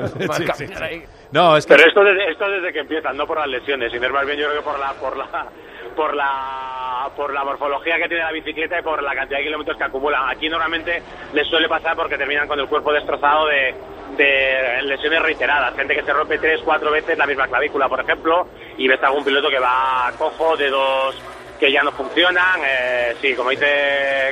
Sí. 0.57 1.03
No, 1.31 1.57
es 1.57 1.65
que 1.65 1.75
Pero 1.75 1.87
esto 1.87 2.03
desde, 2.03 2.31
esto 2.31 2.49
desde 2.49 2.71
que 2.73 2.79
empiezan, 2.79 3.17
no 3.17 3.27
por 3.27 3.37
las 3.37 3.47
lesiones, 3.47 3.91
sino 3.91 4.09
más 4.09 4.25
bien 4.25 4.39
yo 4.39 4.47
creo 4.49 4.59
que 4.59 4.65
por 4.65 4.79
la, 4.79 4.93
por 4.93 5.17
la, 5.17 5.47
por 5.95 6.15
la, 6.15 7.09
por 7.15 7.33
la 7.33 7.43
morfología 7.43 7.97
que 7.97 8.07
tiene 8.07 8.23
la 8.23 8.31
bicicleta 8.31 8.79
y 8.79 8.83
por 8.83 9.01
la 9.03 9.13
cantidad 9.13 9.39
de 9.39 9.45
kilómetros 9.45 9.77
que 9.77 9.83
acumulan. 9.83 10.29
Aquí 10.29 10.49
normalmente 10.49 11.01
les 11.33 11.47
suele 11.47 11.67
pasar 11.67 11.95
porque 11.95 12.17
terminan 12.17 12.47
con 12.47 12.59
el 12.59 12.67
cuerpo 12.67 12.93
destrozado 12.93 13.47
de, 13.47 13.75
de 14.15 14.81
lesiones 14.83 15.21
reiteradas. 15.21 15.75
Gente 15.75 15.95
que 15.95 16.03
se 16.03 16.13
rompe 16.13 16.37
tres, 16.37 16.61
cuatro 16.63 16.91
veces 16.91 17.17
la 17.17 17.27
misma 17.27 17.47
clavícula, 17.47 17.89
por 17.89 17.99
ejemplo, 17.99 18.47
y 18.77 18.87
ves 18.87 19.01
algún 19.03 19.23
piloto 19.23 19.49
que 19.49 19.59
va 19.59 20.11
cojo, 20.17 20.55
dedos 20.55 21.21
que 21.59 21.71
ya 21.71 21.83
no 21.83 21.91
funcionan. 21.91 22.59
Eh, 22.65 23.15
sí, 23.21 23.33
como 23.35 23.49
dice 23.49 23.65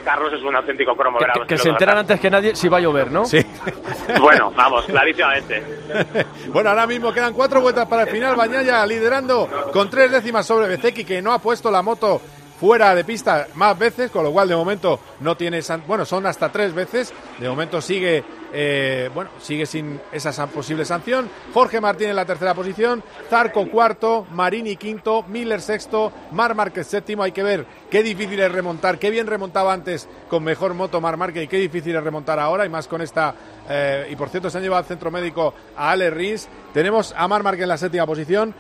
Carlos, 0.04 0.32
es 0.34 0.42
un 0.44 0.56
auténtico 0.56 0.96
cromo. 0.96 1.20
Que, 1.20 1.26
que- 1.48 1.58
se 1.58 1.70
enteran 1.70 1.98
antes 2.00 2.20
que 2.20 2.30
nadie 2.30 2.56
si 2.56 2.68
va 2.70 2.78
a 2.78 2.82
llover, 2.82 3.12
¿no? 3.12 3.26
sí. 3.26 3.40
Bueno, 4.20 4.52
vamos, 4.56 4.86
clarísimamente. 4.86 5.64
bueno, 6.48 6.70
ahora 6.70 6.88
mismo 6.88 7.12
quedan 7.14 7.34
cuatro 7.34 7.62
vueltas 7.62 7.88
para 7.88 8.04
el 8.04 8.10
final. 8.10 8.36
Bañaya 8.36 8.86
liderando 8.86 9.50
con 9.74 9.90
tres 9.90 10.12
décimas 10.12 10.46
sobre 10.46 10.68
Bezeki, 10.68 11.04
que 11.04 11.22
no 11.22 11.34
ha 11.34 11.40
puesto 11.40 11.70
la 11.72 11.82
moto 11.82 12.22
fuera 12.60 12.96
de 12.96 13.04
pista 13.04 13.48
más 13.56 13.78
veces, 13.78 14.10
con 14.12 14.24
lo 14.24 14.32
cual 14.32 14.48
de 14.48 14.56
momento 14.56 15.00
no 15.20 15.36
tiene. 15.36 15.62
san- 15.62 15.84
Bueno, 15.86 16.06
son 16.06 16.26
hasta 16.26 16.52
tres 16.52 16.74
veces. 16.74 17.14
De 17.40 17.48
momento 17.50 17.82
sigue. 17.82 18.24
Eh, 18.58 19.10
bueno, 19.14 19.30
sigue 19.40 19.66
sin 19.66 20.00
esa 20.14 20.48
posible 20.48 20.86
sanción. 20.86 21.30
Jorge 21.54 21.82
Martín 21.82 22.10
en 22.10 22.16
la 22.16 22.26
tercera 22.26 22.54
posición, 22.54 23.04
Zarco 23.30 23.70
cuarto, 23.70 24.26
Marini 24.32 24.78
quinto, 24.78 25.24
Miller 25.28 25.60
sexto, 25.62 26.14
Mar 26.32 26.56
Márquez 26.56 26.88
séptimo. 26.88 27.22
Hay 27.24 27.34
que 27.34 27.44
ver 27.44 27.66
qué 27.92 28.02
difícil 28.02 28.40
es 28.40 28.52
remontar, 28.52 28.98
qué 28.98 29.10
bien 29.10 29.28
remontaba 29.28 29.74
antes 29.74 30.08
con 30.30 30.44
mejor 30.44 30.74
moto 30.74 31.02
Mar 31.02 31.18
Márquez 31.18 31.44
y 31.44 31.48
qué 31.48 31.58
difícil 31.58 31.96
es 31.96 32.04
remontar 32.04 32.40
ahora 32.40 32.66
y 32.66 32.70
más 32.70 32.88
con 32.88 33.02
esta. 33.02 33.36
eh, 33.70 34.08
y 34.10 34.16
por 34.16 34.30
cierto, 34.30 34.50
se 34.50 34.58
han 34.58 34.64
llevado 34.64 34.80
al 34.80 34.86
centro 34.86 35.12
médico 35.12 35.54
a 35.76 35.92
Ale 35.92 36.10
Rins. 36.10 36.48
Tenemos 36.74 37.14
a 37.18 37.28
Mar 37.28 37.44
Márquez 37.44 37.64
en 37.64 37.70
la 37.70 37.78
séptima 37.78 38.06
posición. 38.06 38.56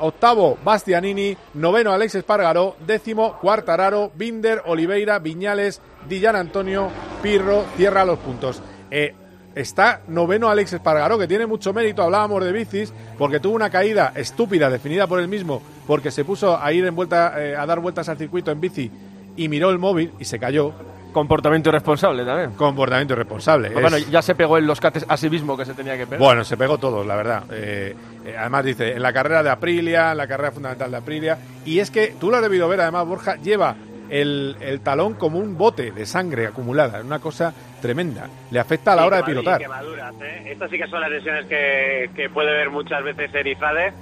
Octavo, 0.00 0.58
Bastianini. 0.62 1.36
Noveno, 1.54 1.92
Alex 1.92 2.16
Espargaró. 2.16 2.76
Décimo, 2.86 3.38
Cuartararo. 3.38 4.12
Binder, 4.14 4.62
Oliveira, 4.66 5.18
Viñales, 5.18 5.80
Dillan 6.06 6.36
Antonio, 6.36 6.90
Pirro. 7.22 7.64
Cierra 7.76 8.04
los 8.04 8.18
puntos. 8.18 8.60
Eh, 8.90 9.14
está 9.54 10.00
noveno 10.08 10.48
Alex 10.48 10.72
Espargaró, 10.74 11.18
que 11.18 11.26
tiene 11.26 11.46
mucho 11.46 11.72
mérito. 11.72 12.02
Hablábamos 12.02 12.44
de 12.44 12.52
bicis, 12.52 12.92
porque 13.18 13.40
tuvo 13.40 13.54
una 13.56 13.70
caída 13.70 14.12
estúpida, 14.14 14.70
definida 14.70 15.06
por 15.06 15.20
él 15.20 15.28
mismo, 15.28 15.62
porque 15.86 16.10
se 16.10 16.24
puso 16.24 16.58
a 16.60 16.72
ir 16.72 16.84
en 16.86 16.94
vuelta, 16.94 17.34
eh, 17.42 17.56
a 17.56 17.66
dar 17.66 17.80
vueltas 17.80 18.08
al 18.08 18.18
circuito 18.18 18.50
en 18.50 18.60
bici 18.60 18.90
y 19.36 19.48
miró 19.48 19.70
el 19.70 19.78
móvil 19.78 20.12
y 20.18 20.24
se 20.24 20.38
cayó. 20.38 20.72
Comportamiento 21.12 21.70
irresponsable 21.70 22.22
también. 22.24 22.50
Comportamiento 22.52 23.14
irresponsable. 23.14 23.70
Pues 23.70 23.84
Es- 23.84 23.90
bueno, 23.90 24.06
ya 24.10 24.20
se 24.20 24.34
pegó 24.34 24.58
en 24.58 24.66
los 24.66 24.78
cates 24.78 25.06
a 25.08 25.16
sí 25.16 25.30
mismo 25.30 25.56
que 25.56 25.64
se 25.64 25.72
tenía 25.72 25.96
que 25.96 26.04
pegar. 26.06 26.20
Bueno, 26.20 26.44
se 26.44 26.56
pegó 26.56 26.76
todos, 26.78 27.04
la 27.06 27.16
verdad. 27.16 27.44
Eh, 27.50 27.96
eh, 28.26 28.36
además 28.38 28.64
dice, 28.66 28.92
en 28.92 29.02
la 29.02 29.12
carrera 29.12 29.42
de 29.42 29.48
Aprilia, 29.50 30.12
en 30.12 30.18
la 30.18 30.28
carrera 30.28 30.52
fundamental 30.52 30.90
de 30.90 30.96
Aprilia. 30.98 31.38
Y 31.64 31.78
es 31.80 31.90
que 31.90 32.14
tú 32.20 32.30
lo 32.30 32.36
has 32.36 32.42
debido 32.42 32.68
ver, 32.68 32.82
además, 32.82 33.06
Borja, 33.06 33.36
lleva 33.36 33.74
el, 34.08 34.56
el 34.60 34.80
talón 34.80 35.14
como 35.14 35.38
un 35.38 35.56
bote 35.56 35.90
de 35.92 36.06
sangre 36.06 36.46
acumulada. 36.46 36.98
Es 36.98 37.04
una 37.04 37.18
cosa 37.18 37.52
tremenda. 37.80 38.28
Le 38.50 38.58
afecta 38.60 38.92
a 38.92 38.96
la 38.96 39.02
Sí, 39.02 39.06
hora 39.08 39.16
de 39.18 39.22
pilotar. 39.24 39.58
quemaduras, 39.60 40.14
¿eh? 40.22 40.42
Estas 40.52 40.70
sí 40.70 40.78
que 40.78 40.86
son 40.86 41.00
las 41.00 41.10
lesiones 41.10 41.46
que, 41.46 42.10
que 42.14 42.28
puede 42.30 42.52
ver 42.52 42.70
muchas 42.70 43.02
veces 43.04 43.34
Erizade, 43.34 43.92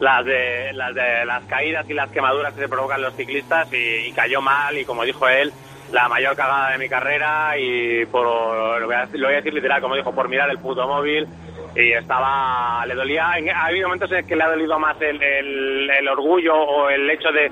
las 0.00 0.24
de, 0.24 0.72
las 0.72 0.94
de 0.94 1.24
las 1.24 1.44
caídas 1.44 1.88
y 1.88 1.94
las 1.94 2.10
quemaduras 2.10 2.52
que 2.54 2.60
se 2.60 2.68
provocan 2.68 3.00
los 3.02 3.14
ciclistas 3.14 3.72
y, 3.72 4.08
y 4.08 4.12
cayó 4.12 4.40
mal 4.40 4.76
y 4.76 4.84
como 4.84 5.04
dijo 5.04 5.28
él, 5.28 5.52
la 5.92 6.08
mayor 6.08 6.34
cagada 6.34 6.70
de 6.72 6.78
mi 6.78 6.88
carrera 6.88 7.56
y 7.58 8.04
por, 8.06 8.24
lo 8.80 8.86
voy 8.86 8.94
a, 8.94 9.06
lo 9.12 9.26
voy 9.26 9.34
a 9.34 9.36
decir 9.36 9.54
literal, 9.54 9.80
como 9.80 9.94
dijo, 9.94 10.12
por 10.14 10.28
mirar 10.28 10.50
el 10.50 10.58
puto 10.58 10.86
móvil 10.88 11.26
y 11.76 11.92
estaba, 11.92 12.84
le 12.86 12.94
dolía, 12.94 13.30
ha 13.32 13.66
habido 13.66 13.88
momentos 13.88 14.10
en 14.12 14.26
que 14.26 14.36
le 14.36 14.44
ha 14.44 14.48
dolido 14.48 14.78
más 14.78 15.00
el, 15.00 15.20
el- 15.22 15.90
el 15.90 16.08
orgullo 16.08 16.54
o 16.54 16.88
el 16.88 17.08
hecho 17.10 17.30
de, 17.32 17.50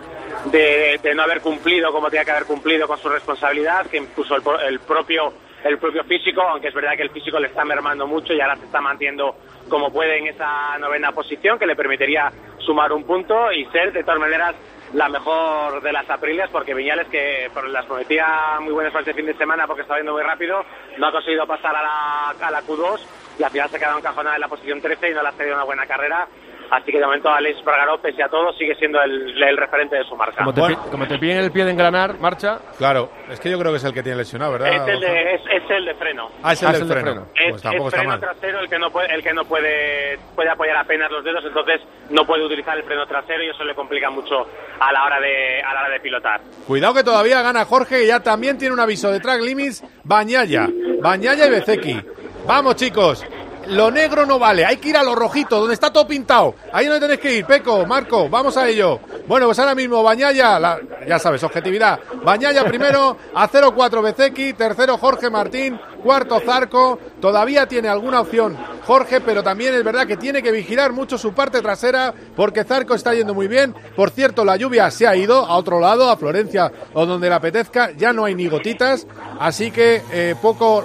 de- 0.52 1.14
no 1.14 1.22
haber 1.24 1.40
cumplido 1.40 1.92
como 1.92 2.08
tenía 2.08 2.24
que 2.24 2.30
haber 2.30 2.46
cumplido 2.46 2.86
con 2.86 2.98
su 2.98 3.08
responsabilidad, 3.08 3.86
que 3.86 3.98
incluso 3.98 4.36
el, 4.36 4.42
el 4.68 4.80
propio 4.80 5.32
el 5.64 5.78
propio 5.78 6.02
físico, 6.04 6.42
aunque 6.42 6.68
es 6.68 6.74
verdad 6.74 6.96
que 6.96 7.04
el 7.04 7.10
físico 7.10 7.38
le 7.38 7.46
está 7.46 7.64
mermando 7.64 8.04
mucho 8.04 8.32
y 8.34 8.40
ahora 8.40 8.56
se 8.56 8.64
está 8.64 8.80
manteniendo 8.80 9.36
como 9.68 9.92
puede 9.92 10.18
en 10.18 10.26
esa 10.26 10.76
novena 10.78 11.12
posición, 11.12 11.56
que 11.56 11.66
le 11.66 11.76
permitiría 11.76 12.32
sumar 12.58 12.92
un 12.92 13.04
punto 13.04 13.52
y 13.52 13.64
ser 13.66 13.92
de 13.92 14.02
todas 14.02 14.18
maneras 14.18 14.56
la 14.92 15.08
mejor 15.08 15.80
de 15.80 15.92
las 15.92 16.08
apriles, 16.10 16.50
porque 16.50 16.74
Viñales, 16.74 17.06
que 17.08 17.48
las 17.70 17.86
prometía 17.86 18.58
muy 18.60 18.72
buenas 18.72 18.92
para 18.92 19.02
este 19.02 19.14
fin 19.14 19.26
de 19.26 19.34
semana 19.34 19.66
porque 19.68 19.82
está 19.82 19.96
yendo 19.98 20.12
muy 20.14 20.22
rápido, 20.24 20.64
no 20.98 21.06
ha 21.06 21.12
conseguido 21.12 21.46
pasar 21.46 21.76
a 21.76 21.82
la, 21.82 22.30
a 22.46 22.50
la 22.50 22.62
Q2 22.62 23.00
y 23.42 23.44
al 23.44 23.50
final 23.50 23.68
se 23.68 23.76
ha 23.76 23.80
quedado 23.80 23.98
encajonada 23.98 24.36
en 24.36 24.40
la 24.40 24.48
posición 24.48 24.80
13 24.80 25.10
y 25.10 25.14
no 25.14 25.22
le 25.22 25.28
ha 25.28 25.32
tenido 25.32 25.56
una 25.56 25.64
buena 25.64 25.84
carrera. 25.86 26.26
Así 26.70 26.90
que 26.90 26.98
de 26.98 27.04
momento 27.04 27.28
Alex 27.28 27.62
Bragaró, 27.64 28.00
pese 28.00 28.22
a 28.22 28.30
todo, 28.30 28.50
sigue 28.54 28.74
siendo 28.76 28.98
el, 29.02 29.42
el 29.42 29.56
referente 29.58 29.94
de 29.96 30.04
su 30.04 30.16
marca. 30.16 30.38
como, 30.38 30.54
te, 30.54 30.60
bueno. 30.62 30.78
como 30.90 31.06
te 31.06 31.18
pillen 31.18 31.36
el 31.38 31.52
pie 31.52 31.66
de 31.66 31.72
engranar, 31.72 32.18
marcha. 32.18 32.60
Claro, 32.78 33.10
es 33.28 33.38
que 33.40 33.50
yo 33.50 33.58
creo 33.58 33.72
que 33.72 33.76
es 33.76 33.84
el 33.84 33.92
que 33.92 34.02
tiene 34.02 34.16
lesionado, 34.16 34.52
¿verdad? 34.52 34.68
Es 34.88 34.88
el, 34.94 35.00
de, 35.00 35.34
es, 35.34 35.40
es 35.52 35.70
el 35.70 35.84
de 35.84 35.94
freno. 35.96 36.30
Ah, 36.42 36.54
es 36.54 36.62
el 36.62 36.68
Ah, 36.68 36.72
del 36.72 36.76
es 36.76 36.82
el 36.82 36.88
de 36.88 36.94
freno. 36.94 37.10
freno. 37.26 37.26
Es, 37.34 37.50
Pues 37.50 37.62
tampoco 37.62 37.88
es 37.88 37.94
está 37.94 37.98
freno 37.98 38.10
mal. 38.10 38.20
trasero 38.20 38.60
el 38.60 38.68
que 38.70 38.78
no 38.78 38.90
puede, 38.90 39.14
el 39.14 39.22
que 39.22 39.32
no 39.34 39.44
puede, 39.44 40.18
puede 40.34 40.48
apoyar 40.48 40.76
apenas 40.78 41.10
los 41.10 41.22
dedos, 41.22 41.44
entonces 41.44 41.80
no 42.08 42.24
puede 42.24 42.46
utilizar 42.46 42.74
el 42.78 42.84
freno 42.84 43.04
trasero 43.06 43.42
y 43.44 43.50
eso 43.50 43.64
le 43.64 43.74
complica 43.74 44.08
mucho 44.08 44.46
a 44.80 44.92
la 44.94 45.04
hora 45.04 45.20
de, 45.20 45.60
a 45.60 45.74
la 45.74 45.80
hora 45.80 45.90
de 45.90 46.00
pilotar. 46.00 46.40
Cuidado 46.66 46.94
que 46.94 47.04
todavía 47.04 47.42
gana 47.42 47.66
Jorge, 47.66 47.98
que 48.00 48.06
ya 48.06 48.20
también 48.20 48.56
tiene 48.56 48.72
un 48.72 48.80
aviso 48.80 49.12
de 49.12 49.20
track 49.20 49.42
limits. 49.42 49.84
Bañaya, 50.04 50.68
Bañaya 51.02 51.46
y 51.48 51.50
Bezeki. 51.50 52.00
Vamos, 52.46 52.76
chicos. 52.76 53.24
Lo 53.68 53.92
negro 53.92 54.26
no 54.26 54.40
vale, 54.40 54.64
hay 54.66 54.78
que 54.78 54.88
ir 54.88 54.96
a 54.96 55.04
lo 55.04 55.14
rojito, 55.14 55.60
donde 55.60 55.74
está 55.74 55.92
todo 55.92 56.04
pintado. 56.04 56.56
Ahí 56.72 56.86
donde 56.86 56.98
tenéis 57.06 57.20
que 57.20 57.32
ir, 57.36 57.46
Peco, 57.46 57.86
Marco, 57.86 58.28
vamos 58.28 58.56
a 58.56 58.68
ello. 58.68 58.98
Bueno, 59.28 59.46
pues 59.46 59.58
ahora 59.60 59.76
mismo 59.76 60.02
Bañaya, 60.02 60.58
la- 60.58 60.80
ya 61.06 61.20
sabes, 61.20 61.44
objetividad. 61.44 62.00
Bañaya 62.24 62.64
primero, 62.64 63.16
a 63.32 63.46
0-4 63.48 64.02
Bezeki, 64.02 64.54
tercero 64.54 64.98
Jorge 64.98 65.30
Martín, 65.30 65.78
cuarto 66.02 66.40
Zarco. 66.40 66.98
Todavía 67.20 67.68
tiene 67.68 67.88
alguna 67.88 68.22
opción 68.22 68.58
Jorge, 68.84 69.20
pero 69.20 69.44
también 69.44 69.74
es 69.74 69.84
verdad 69.84 70.08
que 70.08 70.16
tiene 70.16 70.42
que 70.42 70.50
vigilar 70.50 70.92
mucho 70.92 71.16
su 71.16 71.32
parte 71.32 71.62
trasera 71.62 72.12
porque 72.34 72.64
Zarco 72.64 72.94
está 72.96 73.14
yendo 73.14 73.32
muy 73.32 73.46
bien. 73.46 73.76
Por 73.94 74.10
cierto, 74.10 74.44
la 74.44 74.56
lluvia 74.56 74.90
se 74.90 75.06
ha 75.06 75.14
ido 75.14 75.46
a 75.46 75.54
otro 75.56 75.78
lado, 75.78 76.10
a 76.10 76.16
Florencia 76.16 76.72
o 76.94 77.06
donde 77.06 77.28
le 77.28 77.34
apetezca. 77.36 77.92
Ya 77.92 78.12
no 78.12 78.24
hay 78.24 78.34
ni 78.34 78.48
gotitas, 78.48 79.06
así 79.38 79.70
que 79.70 80.02
eh, 80.10 80.34
poco 80.42 80.84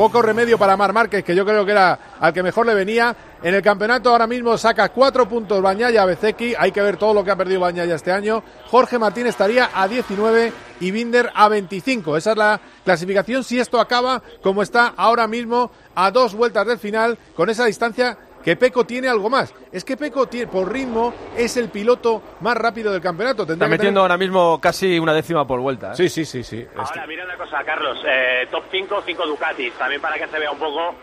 poco 0.00 0.22
remedio 0.22 0.56
para 0.56 0.78
Mar 0.78 0.94
Márquez, 0.94 1.22
que 1.22 1.36
yo 1.36 1.44
creo 1.44 1.66
que 1.66 1.72
era 1.72 2.16
al 2.18 2.32
que 2.32 2.42
mejor 2.42 2.64
le 2.64 2.72
venía. 2.72 3.14
En 3.42 3.54
el 3.54 3.60
campeonato 3.60 4.08
ahora 4.08 4.26
mismo 4.26 4.56
saca 4.56 4.88
cuatro 4.88 5.28
puntos 5.28 5.60
Bañaya 5.60 6.06
Bezeki. 6.06 6.54
Hay 6.58 6.72
que 6.72 6.80
ver 6.80 6.96
todo 6.96 7.12
lo 7.12 7.22
que 7.22 7.30
ha 7.30 7.36
perdido 7.36 7.60
Bañaya 7.60 7.96
este 7.96 8.10
año. 8.10 8.42
Jorge 8.70 8.98
Martín 8.98 9.26
estaría 9.26 9.68
a 9.74 9.86
19 9.86 10.54
y 10.80 10.90
Binder 10.90 11.30
a 11.34 11.50
25. 11.50 12.16
Esa 12.16 12.30
es 12.30 12.36
la 12.38 12.60
clasificación 12.82 13.44
si 13.44 13.60
esto 13.60 13.78
acaba 13.78 14.22
como 14.42 14.62
está 14.62 14.94
ahora 14.96 15.26
mismo 15.26 15.70
a 15.94 16.10
dos 16.10 16.32
vueltas 16.32 16.66
del 16.66 16.78
final 16.78 17.18
con 17.36 17.50
esa 17.50 17.66
distancia 17.66 18.16
que 18.42 18.56
Peco 18.56 18.84
tiene 18.84 19.08
algo 19.08 19.28
más. 19.28 19.54
Es 19.72 19.84
que 19.84 19.96
Peco 19.96 20.26
tiene, 20.26 20.46
por 20.46 20.72
ritmo 20.72 21.14
es 21.36 21.56
el 21.56 21.68
piloto 21.70 22.22
más 22.40 22.56
rápido 22.56 22.92
del 22.92 23.00
campeonato. 23.00 23.42
Está 23.42 23.68
metiendo 23.68 24.00
ahora 24.00 24.16
mismo 24.16 24.60
casi 24.60 24.98
una 24.98 25.12
décima 25.12 25.46
por 25.46 25.60
vuelta. 25.60 25.92
¿eh? 25.92 25.96
Sí, 25.96 26.08
sí, 26.08 26.24
sí, 26.24 26.42
sí. 26.42 26.66
Ahora, 26.76 27.06
mira 27.06 27.24
una 27.24 27.36
cosa, 27.36 27.62
Carlos. 27.64 27.98
Eh, 28.06 28.46
top 28.50 28.64
5, 28.70 29.02
5 29.04 29.26
Ducatis. 29.26 29.72
También 29.74 30.00
para 30.00 30.16
que 30.16 30.26
se 30.26 30.38
vea 30.38 30.50
un 30.50 30.58
poco 30.58 30.94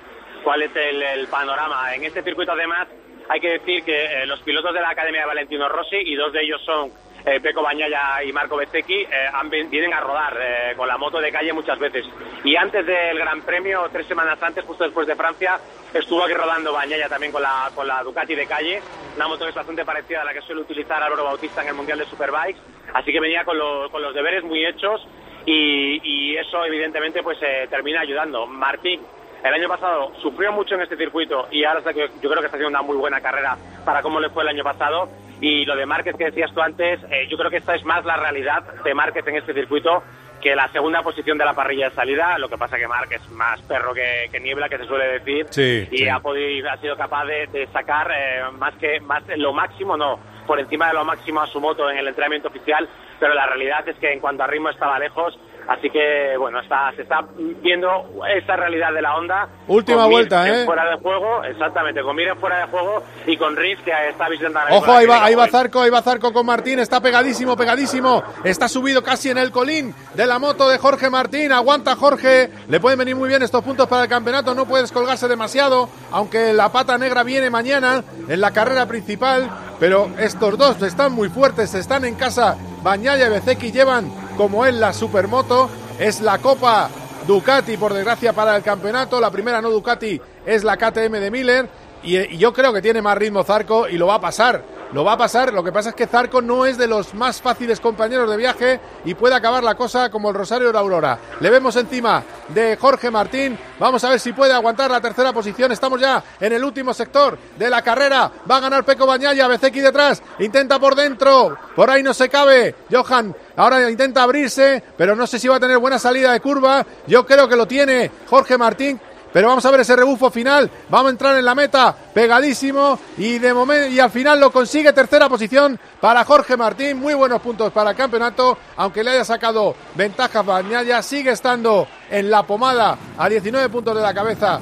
cuál 0.43 0.61
es 0.63 0.71
el, 0.75 1.27
panorama. 1.27 1.93
En 1.95 2.03
este 2.03 2.23
circuito, 2.23 2.51
además, 2.51 2.87
hay 3.29 3.39
que 3.39 3.49
decir 3.49 3.83
que 3.83 4.05
eh, 4.05 4.25
los 4.25 4.39
pilotos 4.41 4.73
de 4.73 4.81
la 4.81 4.89
Academia 4.89 5.21
de 5.21 5.27
Valentino 5.27 5.67
Rossi, 5.69 5.97
y 5.97 6.15
dos 6.15 6.31
de 6.33 6.41
ellos 6.41 6.61
son 6.65 6.91
eh, 7.27 7.41
Peco 7.41 7.61
Bañaya 7.61 8.23
y 8.23 8.31
Marco 8.31 8.55
Bezzecchi 8.55 9.01
eh, 9.01 9.67
vienen 9.69 9.93
a 9.93 9.99
rodar 9.99 10.37
eh, 10.39 10.73
con 10.77 10.87
la 10.87 10.97
moto 10.97 11.19
de 11.19 11.29
calle 11.29 11.51
muchas 11.51 11.77
veces. 11.77 12.05
Y 12.45 12.55
antes 12.55 12.85
del 12.85 13.19
Gran 13.19 13.41
Premio, 13.41 13.89
tres 13.91 14.07
semanas 14.07 14.41
antes, 14.41 14.63
justo 14.63 14.85
después 14.85 15.05
de 15.07 15.15
Francia, 15.15 15.59
estuvo 15.93 16.23
aquí 16.23 16.33
rodando 16.33 16.71
Bañaya 16.71 17.09
también 17.09 17.33
con 17.33 17.41
la, 17.41 17.69
con 17.75 17.85
la 17.85 18.01
Ducati 18.01 18.33
de 18.33 18.47
calle, 18.47 18.81
una 19.17 19.27
moto 19.27 19.43
que 19.43 19.49
es 19.49 19.55
bastante 19.55 19.83
parecida 19.83 20.21
a 20.21 20.23
la 20.23 20.33
que 20.33 20.39
suele 20.39 20.61
utilizar 20.61 21.03
Álvaro 21.03 21.25
Bautista 21.25 21.61
en 21.63 21.67
el 21.67 21.73
Mundial 21.73 21.99
de 21.99 22.05
Superbikes, 22.05 22.61
así 22.93 23.11
que 23.11 23.19
venía 23.19 23.43
con, 23.43 23.57
con 23.91 24.01
los 24.01 24.13
deberes 24.13 24.45
muy 24.45 24.65
hechos 24.65 25.05
y, 25.45 26.37
eso 26.37 26.63
evidentemente 26.65 27.23
pues 27.23 27.39
termina 27.69 28.01
ayudando. 28.01 28.45
Martín 28.45 29.01
el 29.43 29.53
año 29.53 29.67
pasado 29.67 30.13
sufrió 30.21 30.51
mucho 30.51 30.75
en 30.75 30.81
este 30.81 30.95
circuito 30.95 31.47
y 31.51 31.63
ahora 31.63 31.81
yo 31.91 32.29
creo 32.29 32.39
que 32.39 32.45
está 32.45 32.57
haciendo 32.57 32.69
una 32.69 32.81
muy 32.81 32.95
buena 32.95 33.19
carrera 33.19 33.57
para 33.83 34.01
cómo 34.01 34.19
le 34.19 34.29
fue 34.29 34.43
el 34.43 34.49
año 34.49 34.63
pasado 34.63 35.09
y 35.41 35.65
lo 35.65 35.75
de 35.75 35.85
Márquez 35.85 36.15
que 36.15 36.25
decías 36.25 36.51
tú 36.53 36.61
antes, 36.61 36.99
eh, 37.11 37.27
yo 37.29 37.37
creo 37.37 37.49
que 37.49 37.57
esta 37.57 37.75
es 37.75 37.83
más 37.85 38.03
la 38.05 38.17
realidad 38.17 38.63
de 38.83 38.93
Márquez 38.93 39.25
en 39.27 39.37
este 39.37 39.53
circuito 39.53 40.03
que 40.41 40.55
la 40.55 40.67
segunda 40.69 41.01
posición 41.01 41.37
de 41.37 41.45
la 41.45 41.53
parrilla 41.53 41.89
de 41.89 41.95
salida. 41.95 42.37
Lo 42.37 42.49
que 42.49 42.57
pasa 42.57 42.77
que 42.77 42.87
Márquez 42.87 43.21
es 43.21 43.29
más 43.31 43.61
perro 43.63 43.93
que, 43.93 44.39
niebla, 44.39 44.69
que 44.69 44.77
se 44.77 44.85
suele 44.85 45.19
decir, 45.19 45.47
y 45.91 46.07
Ha, 46.07 46.19
podido, 46.19 46.69
ha 46.69 46.77
sido 46.77 46.95
capaz 46.95 47.25
de, 47.25 47.67
sacar 47.71 48.11
eh, 48.15 48.43
más 48.53 48.75
que 48.75 48.99
más 48.99 49.23
lo 49.35 49.53
máximo, 49.53 49.97
no, 49.97 50.19
por 50.45 50.59
encima 50.59 50.87
de 50.87 50.93
lo 50.93 51.05
máximo 51.05 51.41
a 51.41 51.47
su 51.47 51.59
moto 51.59 51.89
en 51.89 51.97
el 51.97 52.07
entrenamiento 52.07 52.49
oficial. 52.49 52.87
Pero 53.19 53.33
la 53.33 53.47
realidad 53.47 53.87
es 53.87 53.95
que 53.97 54.11
en 54.13 54.19
cuanto 54.19 54.43
a 54.43 54.47
ritmo 54.47 54.69
estaba 54.69 54.99
lejos 54.99 55.37
Así 55.67 55.89
que, 55.89 56.37
bueno, 56.37 56.61
está, 56.61 56.93
se 56.95 57.01
está 57.01 57.25
viendo 57.61 57.87
esa 58.33 58.55
realidad 58.55 58.93
de 58.93 59.01
la 59.01 59.15
onda. 59.17 59.49
Última 59.67 60.05
vuelta, 60.05 60.47
¿eh? 60.47 60.65
Fuera 60.65 60.89
de 60.89 60.97
juego, 60.97 61.43
exactamente, 61.43 62.01
con 62.01 62.15
Miren 62.15 62.37
fuera 62.37 62.59
de 62.59 62.67
juego 62.67 63.03
y 63.25 63.35
con 63.35 63.55
Riz 63.55 63.77
que 63.83 63.91
está 64.09 64.29
visitando. 64.29 64.59
Ojo, 64.71 64.91
ahí 64.91 65.05
va, 65.05 65.25
ahí 65.25 65.35
va 65.35 65.47
Zarco, 65.47 65.81
ahí 65.81 65.89
va 65.89 66.01
Zarco 66.01 66.31
con 66.31 66.45
Martín, 66.45 66.79
está 66.79 67.01
pegadísimo, 67.01 67.57
pegadísimo. 67.57 68.23
Está 68.45 68.69
subido 68.69 69.03
casi 69.03 69.29
en 69.29 69.37
el 69.37 69.51
colín 69.51 69.93
de 70.13 70.25
la 70.25 70.39
moto 70.39 70.69
de 70.69 70.77
Jorge 70.77 71.09
Martín. 71.09 71.51
Aguanta 71.51 71.95
Jorge, 71.95 72.49
le 72.69 72.79
pueden 72.79 72.99
venir 72.99 73.15
muy 73.17 73.27
bien 73.27 73.43
estos 73.43 73.63
puntos 73.63 73.87
para 73.87 74.03
el 74.03 74.09
campeonato, 74.09 74.55
no 74.55 74.65
puedes 74.65 74.91
colgarse 74.93 75.27
demasiado, 75.27 75.89
aunque 76.11 76.53
la 76.53 76.71
pata 76.71 76.97
negra 76.97 77.23
viene 77.23 77.49
mañana 77.49 78.03
en 78.29 78.39
la 78.39 78.51
carrera 78.51 78.85
principal. 78.85 79.49
Pero 79.79 80.09
estos 80.17 80.57
dos 80.57 80.81
están 80.81 81.11
muy 81.11 81.29
fuertes, 81.29 81.75
están 81.75 82.03
en 82.05 82.15
casa. 82.15 82.57
Bañaya 82.81 83.27
y 83.27 83.29
Bezeki 83.29 83.71
llevan 83.71 84.11
como 84.37 84.65
es 84.65 84.75
la 84.75 84.93
supermoto. 84.93 85.69
Es 85.99 86.21
la 86.21 86.37
Copa 86.37 86.89
Ducati, 87.25 87.75
por 87.75 87.93
desgracia, 87.93 88.31
para 88.33 88.55
el 88.55 88.61
campeonato. 88.61 89.19
La 89.19 89.31
primera 89.31 89.59
no 89.61 89.69
Ducati 89.71 90.21
es 90.45 90.63
la 90.63 90.77
KTM 90.77 91.13
de 91.13 91.31
Miller. 91.31 91.69
Y, 92.03 92.37
yo 92.37 92.53
creo 92.53 92.71
que 92.71 92.81
tiene 92.81 93.01
más 93.01 93.17
ritmo 93.17 93.43
Zarco 93.43 93.87
y 93.87 93.97
lo 93.97 94.07
va 94.07 94.15
a 94.15 94.21
pasar. 94.21 94.63
Lo 94.93 95.03
va 95.03 95.13
a 95.13 95.17
pasar. 95.17 95.51
Lo 95.51 95.63
que 95.63 95.71
pasa 95.71 95.89
es 95.89 95.95
que 95.95 96.07
Zarco 96.07 96.41
no 96.41 96.65
es 96.65 96.77
de 96.77 96.87
los 96.87 97.13
más 97.13 97.41
fáciles 97.41 97.79
compañeros 97.79 98.29
de 98.29 98.37
viaje 98.37 98.79
y 99.03 99.15
puede 99.15 99.35
acabar 99.35 99.63
la 99.63 99.75
cosa 99.75 100.09
como 100.09 100.29
el 100.29 100.35
Rosario 100.35 100.67
de 100.67 100.73
la 100.73 100.79
Aurora. 100.79 101.19
Le 101.39 101.49
vemos 101.49 101.75
encima 101.75 102.23
de 102.49 102.77
Jorge 102.77 103.11
Martín. 103.11 103.57
Vamos 103.79 104.03
a 104.03 104.09
ver 104.09 104.19
si 104.19 104.31
puede 104.31 104.53
aguantar 104.53 104.89
la 104.89 105.01
tercera 105.01 105.33
posición. 105.33 105.71
Estamos 105.71 105.99
ya 105.99 106.23
en 106.39 106.53
el 106.53 106.63
último 106.63 106.93
sector 106.93 107.37
de 107.57 107.69
la 107.69 107.81
carrera. 107.81 108.31
Va 108.49 108.57
a 108.57 108.61
ganar 108.61 108.85
Peco 108.85 109.05
Bañaya. 109.05 109.47
Bezeki 109.47 109.81
detrás. 109.81 110.21
Intenta 110.39 110.79
por 110.79 110.95
dentro. 110.95 111.57
Por 111.75 111.89
ahí 111.89 112.03
no 112.03 112.13
se 112.13 112.29
cabe. 112.29 112.75
Johan 112.89 113.35
ahora 113.57 113.89
intenta 113.89 114.23
abrirse, 114.23 114.81
pero 114.95 115.15
no 115.15 115.27
sé 115.27 115.37
si 115.39 115.49
va 115.49 115.57
a 115.57 115.59
tener 115.59 115.77
buena 115.77 115.99
salida 115.99 116.31
de 116.31 116.39
curva. 116.39 116.85
Yo 117.05 117.25
creo 117.25 117.49
que 117.49 117.57
lo 117.57 117.67
tiene 117.67 118.09
Jorge 118.29 118.57
Martín, 118.57 118.99
pero 119.33 119.49
vamos 119.49 119.65
a 119.65 119.71
ver 119.71 119.81
ese 119.81 119.95
rebufo 119.95 120.31
final. 120.31 120.71
Vamos 120.89 121.07
a 121.07 121.11
entrar 121.11 121.37
en 121.37 121.45
la 121.45 121.53
meta 121.53 121.95
pegadísimo 122.13 122.97
y 123.17 123.39
de 123.39 123.53
momento 123.53 123.87
y 123.89 123.99
al 123.99 124.09
final 124.09 124.39
lo 124.39 124.51
consigue 124.51 124.93
tercera 124.93 125.27
posición 125.27 125.79
para 125.99 126.23
Jorge 126.23 126.55
Martín. 126.55 126.97
Muy 126.97 127.13
buenos 127.13 127.41
puntos 127.41 127.71
para 127.73 127.91
el 127.91 127.97
campeonato, 127.97 128.57
aunque 128.77 129.03
le 129.03 129.11
haya 129.11 129.25
sacado 129.25 129.75
ventajas 129.95 130.45
Bañaya, 130.45 131.01
sigue 131.01 131.31
estando 131.31 131.87
en 132.09 132.31
la 132.31 132.43
pomada 132.43 132.97
a 133.17 133.27
19 133.27 133.69
puntos 133.69 133.95
de 133.95 134.01
la 134.01 134.13
cabeza. 134.13 134.61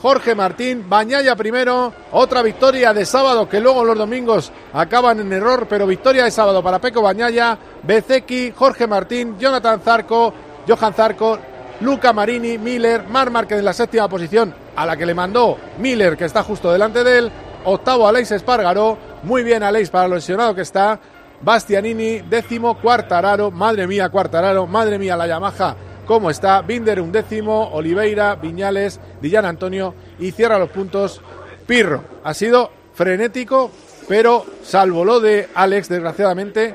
Jorge 0.00 0.34
Martín, 0.34 0.84
Bañaya 0.88 1.34
primero, 1.36 1.92
otra 2.12 2.42
victoria 2.42 2.92
de 2.92 3.06
sábado 3.06 3.48
que 3.48 3.60
luego 3.60 3.84
los 3.84 3.96
domingos 3.96 4.52
acaban 4.72 5.20
en 5.20 5.32
error, 5.32 5.66
pero 5.68 5.86
victoria 5.86 6.24
de 6.24 6.30
sábado 6.30 6.62
para 6.62 6.80
Peco 6.80 7.00
Bañaya, 7.00 7.58
Bezeki, 7.82 8.52
Jorge 8.54 8.86
Martín, 8.86 9.38
Jonathan 9.38 9.80
Zarco, 9.80 10.34
Johan 10.68 10.92
Zarco, 10.92 11.38
Luca 11.80 12.12
Marini, 12.12 12.58
Miller, 12.58 13.04
Mar 13.08 13.30
Márquez 13.30 13.58
en 13.58 13.64
la 13.64 13.72
séptima 13.72 14.08
posición, 14.08 14.54
a 14.76 14.84
la 14.84 14.96
que 14.96 15.06
le 15.06 15.14
mandó 15.14 15.56
Miller, 15.78 16.16
que 16.16 16.26
está 16.26 16.42
justo 16.42 16.70
delante 16.70 17.02
de 17.02 17.18
él. 17.18 17.32
Octavo 17.64 18.06
Aleix 18.06 18.30
Espargaró, 18.30 18.98
muy 19.22 19.42
bien 19.42 19.62
Aleix 19.62 19.90
para 19.90 20.08
lo 20.08 20.16
lesionado 20.16 20.54
que 20.54 20.62
está. 20.62 21.00
Bastianini, 21.40 22.20
décimo, 22.20 22.78
Cuartararo, 22.78 23.50
madre 23.50 23.86
mía 23.86 24.08
Cuartararo, 24.08 24.66
madre 24.66 24.98
mía 24.98 25.16
la 25.16 25.26
Yamaha, 25.26 25.76
cómo 26.06 26.30
está. 26.30 26.62
Binder 26.62 27.00
un 27.00 27.12
décimo, 27.12 27.70
Oliveira, 27.72 28.36
Viñales, 28.36 29.00
Dillán 29.20 29.44
Antonio 29.44 29.94
y 30.18 30.30
cierra 30.32 30.58
los 30.58 30.70
puntos 30.70 31.20
Pirro. 31.66 32.02
Ha 32.24 32.32
sido 32.32 32.70
frenético, 32.94 33.70
pero 34.08 34.46
salvo 34.62 35.04
lo 35.04 35.20
de 35.20 35.48
Alex, 35.54 35.88
desgraciadamente, 35.88 36.74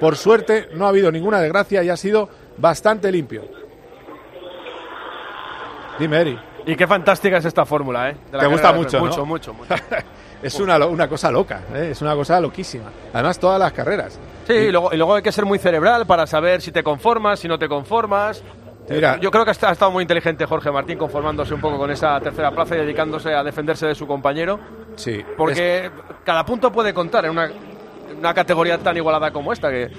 por 0.00 0.16
suerte 0.16 0.68
no 0.74 0.86
ha 0.86 0.88
habido 0.88 1.12
ninguna 1.12 1.40
desgracia 1.40 1.82
y 1.82 1.90
ha 1.90 1.96
sido 1.96 2.28
bastante 2.56 3.10
limpio. 3.12 3.42
Dime, 5.98 6.20
Eri. 6.20 6.38
Y 6.64 6.76
qué 6.76 6.86
fantástica 6.86 7.38
es 7.38 7.44
esta 7.44 7.64
fórmula, 7.66 8.10
¿eh? 8.10 8.16
Te 8.30 8.46
gusta 8.46 8.72
mucho, 8.72 9.00
Mucho, 9.00 9.26
mucho, 9.26 9.52
mucho. 9.52 9.74
es 10.42 10.60
una, 10.60 10.84
una, 10.86 11.08
cosa 11.08 11.30
loca, 11.30 11.62
¿eh? 11.74 11.88
es 11.92 12.02
una 12.02 12.14
cosa 12.14 12.40
loquísima. 12.40 12.90
Además, 13.12 13.38
todas 13.38 13.58
las 13.58 13.72
carreras. 13.72 14.18
Sí, 14.46 14.54
y... 14.54 14.72
luego, 14.72 14.92
y 14.92 14.96
luego 14.96 15.14
hay 15.14 15.22
que 15.22 15.32
ser 15.32 15.44
muy 15.44 15.58
cerebral 15.58 16.06
para 16.06 16.26
saber 16.26 16.60
si 16.60 16.72
te 16.72 16.82
conformas, 16.82 17.40
si 17.40 17.48
no 17.48 17.58
te 17.58 17.68
conformas. 17.68 18.42
Mira, 18.88 19.18
Yo 19.18 19.30
creo 19.30 19.44
que 19.44 19.50
ha 19.50 19.52
estado 19.52 19.90
muy 19.90 20.02
inteligente 20.02 20.44
Jorge 20.44 20.70
Martín 20.70 20.98
conformándose 20.98 21.54
un 21.54 21.60
poco 21.60 21.78
con 21.78 21.90
esa 21.90 22.20
tercera 22.20 22.50
plaza 22.50 22.74
y 22.74 22.80
dedicándose 22.80 23.32
a 23.32 23.42
defenderse 23.42 23.86
de 23.86 23.94
su 23.94 24.06
compañero. 24.06 24.58
Sí. 24.96 25.24
Porque 25.36 25.90
cada 26.24 26.44
punto 26.44 26.72
puede 26.72 26.92
contar 26.92 27.24
en 27.24 27.30
una, 27.30 27.50
una 28.18 28.34
categoría 28.34 28.78
tan 28.78 28.96
igualada 28.96 29.30
como 29.30 29.52
esta, 29.52 29.70
que 29.70 29.90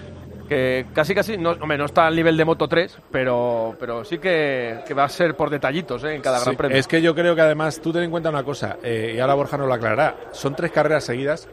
que 0.47 0.85
casi 0.93 1.15
casi, 1.15 1.37
no, 1.37 1.51
hombre, 1.51 1.77
no 1.77 1.85
está 1.85 2.07
al 2.07 2.15
nivel 2.15 2.37
de 2.37 2.45
Moto 2.45 2.67
3, 2.67 2.97
pero, 3.11 3.75
pero 3.79 4.03
sí 4.03 4.17
que, 4.17 4.83
va 4.97 5.05
a 5.05 5.09
ser 5.09 5.35
por 5.35 5.49
detallitos 5.49 6.03
¿eh? 6.03 6.15
en 6.15 6.21
cada 6.21 6.39
Gran 6.39 6.55
Premio. 6.55 6.77
Es 6.77 6.87
que 6.87 7.01
yo 7.01 7.15
creo 7.15 7.35
que 7.35 7.41
además, 7.41 7.79
tú 7.81 7.91
ten 7.91 8.03
en 8.03 8.11
cuenta 8.11 8.29
una 8.29 8.43
cosa, 8.43 8.77
eh, 8.83 9.13
y 9.15 9.19
ahora 9.19 9.33
Borja 9.35 9.57
nos 9.57 9.67
lo 9.67 9.73
aclarará, 9.73 10.15
son 10.31 10.55
tres 10.55 10.71
carreras 10.71 11.03
seguidas 11.03 11.47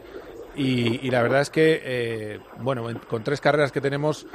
y, 0.55 1.09
la 1.09 1.21
verdad 1.21 1.41
es 1.41 1.49
que, 1.49 1.81
eh, 1.83 2.39
bueno, 2.59 2.87
con 3.07 3.23
tres 3.23 3.39
carreras 3.39 3.71
que 3.71 3.81
tenemos 3.81 4.27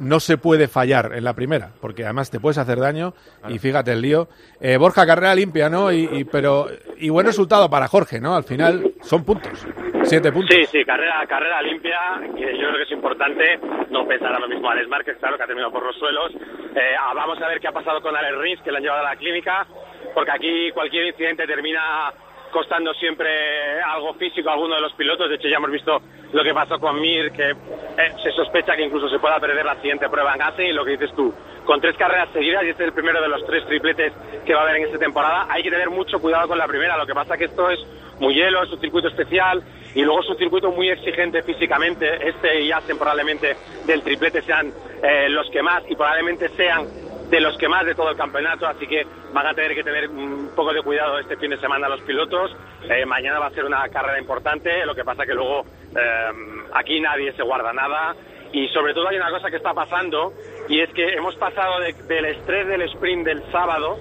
no 0.00 0.18
se 0.18 0.38
puede 0.38 0.66
fallar 0.66 1.12
en 1.14 1.24
la 1.24 1.34
primera, 1.34 1.70
porque 1.80 2.04
además 2.04 2.30
te 2.30 2.40
puedes 2.40 2.58
hacer 2.58 2.78
daño 2.78 3.12
y 3.48 3.58
fíjate 3.58 3.92
el 3.92 4.00
lío. 4.00 4.28
Eh, 4.60 4.76
Borja, 4.76 5.06
carrera 5.06 5.34
limpia, 5.34 5.68
¿no? 5.68 5.92
Y, 5.92 6.24
pero 6.24 6.66
y 6.96 7.10
buen 7.10 7.26
resultado 7.26 7.68
para 7.68 7.86
Jorge, 7.86 8.20
¿no? 8.20 8.34
Al 8.34 8.44
final 8.44 8.92
son 9.02 9.24
puntos, 9.24 9.66
siete 10.04 10.32
puntos. 10.32 10.56
Sí, 10.56 10.64
sí, 10.66 10.84
carrera, 10.84 11.24
carrera 11.28 11.62
limpia, 11.62 11.98
y 12.34 12.40
yo 12.40 12.68
creo 12.68 12.76
que 12.76 12.82
es 12.82 12.92
importante 12.92 13.60
no 13.90 14.06
pensar 14.06 14.34
a 14.34 14.40
lo 14.40 14.48
mismo 14.48 14.70
Alex 14.70 14.88
Márquez, 14.88 15.18
claro, 15.18 15.36
que 15.36 15.42
ha 15.42 15.46
terminado 15.46 15.72
por 15.72 15.84
los 15.84 15.96
suelos. 15.96 16.32
Eh, 16.74 16.94
ah, 16.98 17.12
vamos 17.14 17.40
a 17.42 17.48
ver 17.48 17.60
qué 17.60 17.68
ha 17.68 17.72
pasado 17.72 18.00
con 18.00 18.16
Alex 18.16 18.38
Rins, 18.38 18.62
que 18.62 18.70
le 18.72 18.78
han 18.78 18.82
llevado 18.82 19.06
a 19.06 19.10
la 19.10 19.16
clínica, 19.16 19.66
porque 20.14 20.30
aquí 20.30 20.70
cualquier 20.72 21.08
incidente 21.08 21.46
termina 21.46 22.12
costando 22.50 22.92
siempre 22.94 23.80
algo 23.82 24.14
físico 24.14 24.50
a 24.50 24.54
alguno 24.54 24.74
de 24.74 24.80
los 24.80 24.92
pilotos. 24.94 25.28
De 25.28 25.36
hecho, 25.36 25.48
ya 25.48 25.56
hemos 25.56 25.70
visto 25.70 26.00
lo 26.32 26.42
que 26.42 26.54
pasó 26.54 26.78
con 26.78 27.00
Mir, 27.00 27.32
que 27.32 27.50
eh, 27.50 28.12
se 28.22 28.30
sospecha 28.32 28.76
que 28.76 28.84
incluso 28.84 29.08
se 29.08 29.18
pueda 29.18 29.38
perder 29.40 29.64
la 29.64 29.76
siguiente 29.76 30.08
prueba 30.08 30.34
en 30.34 30.42
Asen. 30.42 30.66
Y 30.66 30.72
lo 30.72 30.84
que 30.84 30.92
dices 30.92 31.14
tú, 31.14 31.32
con 31.64 31.80
tres 31.80 31.96
carreras 31.96 32.28
seguidas, 32.32 32.64
y 32.64 32.68
este 32.70 32.84
es 32.84 32.88
el 32.88 32.94
primero 32.94 33.20
de 33.20 33.28
los 33.28 33.44
tres 33.46 33.64
tripletes 33.66 34.12
que 34.44 34.54
va 34.54 34.60
a 34.60 34.62
haber 34.64 34.76
en 34.76 34.86
esta 34.86 34.98
temporada, 34.98 35.46
hay 35.48 35.62
que 35.62 35.70
tener 35.70 35.90
mucho 35.90 36.20
cuidado 36.20 36.48
con 36.48 36.58
la 36.58 36.66
primera. 36.66 36.96
Lo 36.96 37.06
que 37.06 37.14
pasa 37.14 37.36
que 37.36 37.44
esto 37.44 37.70
es 37.70 37.80
muy 38.20 38.34
hielo, 38.34 38.62
es 38.62 38.70
un 38.70 38.80
circuito 38.80 39.08
especial 39.08 39.62
y 39.94 40.02
luego 40.02 40.20
es 40.20 40.28
un 40.28 40.36
circuito 40.36 40.70
muy 40.70 40.88
exigente 40.88 41.42
físicamente. 41.42 42.28
Este 42.28 42.62
y 42.62 42.72
Asen 42.72 42.98
probablemente 42.98 43.56
del 43.86 44.02
triplete 44.02 44.42
sean 44.42 44.72
eh, 45.02 45.28
los 45.28 45.50
que 45.50 45.62
más 45.62 45.82
y 45.88 45.96
probablemente 45.96 46.48
sean 46.50 46.86
de 47.30 47.40
los 47.40 47.56
que 47.56 47.68
más 47.68 47.86
de 47.86 47.94
todo 47.94 48.10
el 48.10 48.16
campeonato, 48.16 48.66
así 48.66 48.86
que 48.86 49.06
van 49.32 49.46
a 49.46 49.54
tener 49.54 49.74
que 49.74 49.84
tener 49.84 50.08
un 50.08 50.50
poco 50.54 50.72
de 50.72 50.82
cuidado 50.82 51.18
este 51.18 51.36
fin 51.36 51.50
de 51.50 51.58
semana 51.58 51.88
los 51.88 52.00
pilotos. 52.02 52.54
Eh, 52.88 53.06
mañana 53.06 53.38
va 53.38 53.46
a 53.46 53.50
ser 53.50 53.64
una 53.64 53.88
carrera 53.88 54.18
importante, 54.18 54.84
lo 54.84 54.94
que 54.94 55.04
pasa 55.04 55.24
que 55.24 55.34
luego 55.34 55.64
eh, 55.96 56.30
aquí 56.74 57.00
nadie 57.00 57.32
se 57.32 57.42
guarda 57.42 57.72
nada 57.72 58.14
y 58.52 58.66
sobre 58.68 58.94
todo 58.94 59.08
hay 59.08 59.16
una 59.16 59.30
cosa 59.30 59.48
que 59.48 59.56
está 59.56 59.72
pasando 59.72 60.32
y 60.68 60.80
es 60.80 60.90
que 60.90 61.14
hemos 61.14 61.36
pasado 61.36 61.78
del 61.80 62.24
estrés 62.24 62.66
del 62.66 62.82
sprint 62.82 63.24
del 63.24 63.44
sábado 63.52 63.98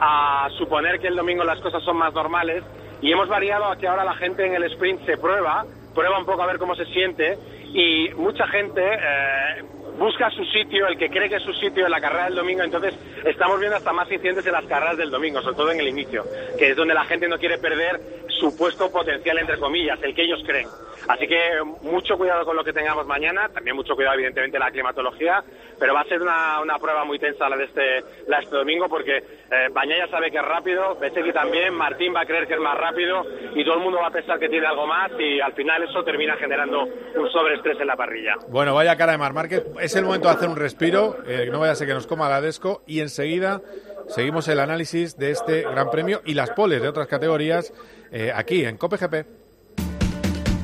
a 0.00 0.48
suponer 0.56 0.98
que 1.00 1.08
el 1.08 1.16
domingo 1.16 1.44
las 1.44 1.60
cosas 1.60 1.82
son 1.82 1.98
más 1.98 2.14
normales 2.14 2.64
y 3.02 3.12
hemos 3.12 3.28
variado 3.28 3.66
a 3.66 3.76
que 3.76 3.86
ahora 3.86 4.04
la 4.04 4.14
gente 4.14 4.46
en 4.46 4.54
el 4.54 4.64
sprint 4.64 5.04
se 5.04 5.18
prueba, 5.18 5.66
prueba 5.94 6.18
un 6.18 6.24
poco 6.24 6.42
a 6.42 6.46
ver 6.46 6.58
cómo 6.58 6.74
se 6.76 6.86
siente 6.86 7.36
y 7.74 8.08
mucha 8.16 8.46
gente 8.48 8.82
eh, 8.82 9.64
busca 10.00 10.30
su 10.30 10.42
sitio, 10.46 10.86
el 10.88 10.96
que 10.96 11.10
cree 11.10 11.28
que 11.28 11.36
es 11.36 11.42
su 11.42 11.52
sitio 11.52 11.84
en 11.84 11.90
la 11.90 12.00
carrera 12.00 12.24
del 12.24 12.36
domingo, 12.36 12.62
entonces 12.62 12.94
estamos 13.26 13.60
viendo 13.60 13.76
hasta 13.76 13.92
más 13.92 14.10
incidentes 14.10 14.46
en 14.46 14.52
las 14.52 14.64
carreras 14.64 14.96
del 14.96 15.10
domingo, 15.10 15.42
sobre 15.42 15.56
todo 15.56 15.70
en 15.72 15.80
el 15.80 15.88
inicio, 15.88 16.24
que 16.58 16.70
es 16.70 16.76
donde 16.76 16.94
la 16.94 17.04
gente 17.04 17.28
no 17.28 17.38
quiere 17.38 17.58
perder 17.58 18.00
su 18.40 18.56
puesto 18.56 18.90
potencial, 18.90 19.38
entre 19.38 19.58
comillas, 19.58 20.02
el 20.02 20.14
que 20.14 20.22
ellos 20.22 20.42
creen. 20.46 20.66
Así 21.08 21.26
que 21.26 21.38
mucho 21.82 22.16
cuidado 22.16 22.44
con 22.44 22.56
lo 22.56 22.64
que 22.64 22.72
tengamos 22.72 23.06
mañana, 23.06 23.48
también 23.48 23.76
mucho 23.76 23.94
cuidado 23.94 24.14
evidentemente 24.14 24.58
la 24.58 24.70
climatología, 24.70 25.42
pero 25.78 25.94
va 25.94 26.00
a 26.00 26.04
ser 26.04 26.20
una, 26.20 26.60
una 26.60 26.78
prueba 26.78 27.04
muy 27.04 27.18
tensa 27.18 27.48
la 27.48 27.56
de 27.56 27.64
este, 27.64 28.04
la 28.26 28.38
de 28.38 28.44
este 28.44 28.56
domingo 28.56 28.88
porque 28.88 29.16
eh, 29.16 29.68
Bañaya 29.72 30.06
sabe 30.08 30.30
que 30.30 30.38
es 30.38 30.44
rápido, 30.44 30.96
Bechequi 30.96 31.32
también, 31.32 31.74
Martín 31.74 32.14
va 32.14 32.20
a 32.22 32.26
creer 32.26 32.46
que 32.46 32.54
es 32.54 32.60
más 32.60 32.76
rápido 32.76 33.24
y 33.54 33.64
todo 33.64 33.74
el 33.74 33.80
mundo 33.80 33.98
va 34.00 34.08
a 34.08 34.12
pensar 34.12 34.38
que 34.38 34.48
tiene 34.48 34.66
algo 34.66 34.86
más 34.86 35.10
y 35.18 35.40
al 35.40 35.52
final 35.54 35.82
eso 35.82 36.04
termina 36.04 36.36
generando 36.36 36.84
un 36.84 37.30
sobreestrés 37.32 37.80
en 37.80 37.86
la 37.86 37.96
parrilla. 37.96 38.34
Bueno, 38.48 38.74
vaya 38.74 38.96
cara 38.96 39.12
de 39.12 39.18
Mar 39.18 39.32
Márquez, 39.32 39.64
es 39.80 39.96
el 39.96 40.04
momento 40.04 40.28
de 40.28 40.34
hacer 40.34 40.48
un 40.48 40.56
respiro, 40.56 41.16
eh, 41.26 41.48
no 41.50 41.60
vaya 41.60 41.72
a 41.72 41.76
ser 41.76 41.86
que 41.86 41.94
nos 41.94 42.06
coma 42.06 42.28
la 42.28 42.40
desco 42.40 42.82
y 42.86 43.00
enseguida 43.00 43.62
seguimos 44.08 44.48
el 44.48 44.60
análisis 44.60 45.16
de 45.16 45.30
este 45.30 45.62
Gran 45.62 45.90
Premio 45.90 46.20
y 46.24 46.34
las 46.34 46.50
poles 46.50 46.82
de 46.82 46.88
otras 46.88 47.06
categorías 47.06 47.72
eh, 48.10 48.32
aquí 48.34 48.64
en 48.64 48.76
Cope 48.76 48.96
GP. 48.96 49.26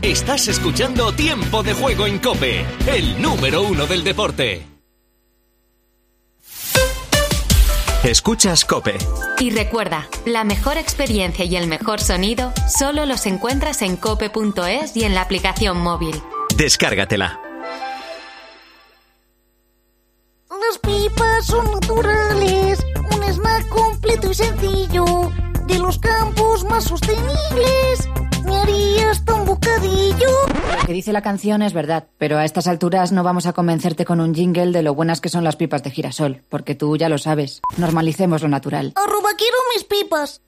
Estás 0.02 0.48
escuchando 0.48 1.12
Tiempo 1.12 1.62
de 1.62 1.72
Juego 1.72 2.06
en 2.06 2.18
Cope, 2.18 2.64
el 2.86 3.20
número 3.20 3.62
uno 3.62 3.86
del 3.86 4.04
deporte. 4.04 4.64
Escuchas 8.04 8.64
Cope. 8.64 8.96
Y 9.40 9.50
recuerda, 9.50 10.08
la 10.24 10.44
mejor 10.44 10.76
experiencia 10.76 11.44
y 11.44 11.56
el 11.56 11.66
mejor 11.66 12.00
sonido 12.00 12.52
solo 12.68 13.04
los 13.04 13.26
encuentras 13.26 13.82
en 13.82 13.96
cope.es 13.96 14.96
y 14.96 15.02
en 15.02 15.14
la 15.14 15.22
aplicación 15.22 15.80
móvil. 15.80 16.14
Descárgatela. 16.56 17.40
Las 20.48 20.78
pipas 20.78 21.46
son 21.46 21.68
naturales, 21.72 22.78
un 23.12 23.24
snack 23.24 23.68
completo 23.68 24.30
y 24.30 24.34
sencillo, 24.34 25.04
de 25.66 25.78
los 25.78 25.98
campos 25.98 26.64
más 26.64 26.84
sostenibles. 26.84 28.08
Me 28.44 28.56
haría 28.56 29.10
hasta 29.10 29.34
un 29.34 29.44
bocadillo. 29.44 30.28
Lo 30.80 30.86
que 30.86 30.92
dice 30.92 31.12
la 31.12 31.22
canción 31.22 31.62
es 31.62 31.72
verdad, 31.72 32.04
pero 32.18 32.38
a 32.38 32.44
estas 32.44 32.68
alturas 32.68 33.12
no 33.12 33.22
vamos 33.24 33.46
a 33.46 33.52
convencerte 33.52 34.04
con 34.04 34.20
un 34.20 34.34
jingle 34.34 34.72
de 34.72 34.82
lo 34.82 34.94
buenas 34.94 35.20
que 35.20 35.28
son 35.28 35.42
las 35.44 35.56
pipas 35.56 35.82
de 35.82 35.90
girasol, 35.90 36.42
porque 36.48 36.74
tú 36.74 36.96
ya 36.96 37.08
lo 37.08 37.18
sabes. 37.18 37.60
Normalicemos 37.76 38.42
lo 38.42 38.48
natural. 38.48 38.92
Arroba 38.94 39.30
quiero 39.36 39.56
mis 39.74 39.84
pipas. 39.84 40.42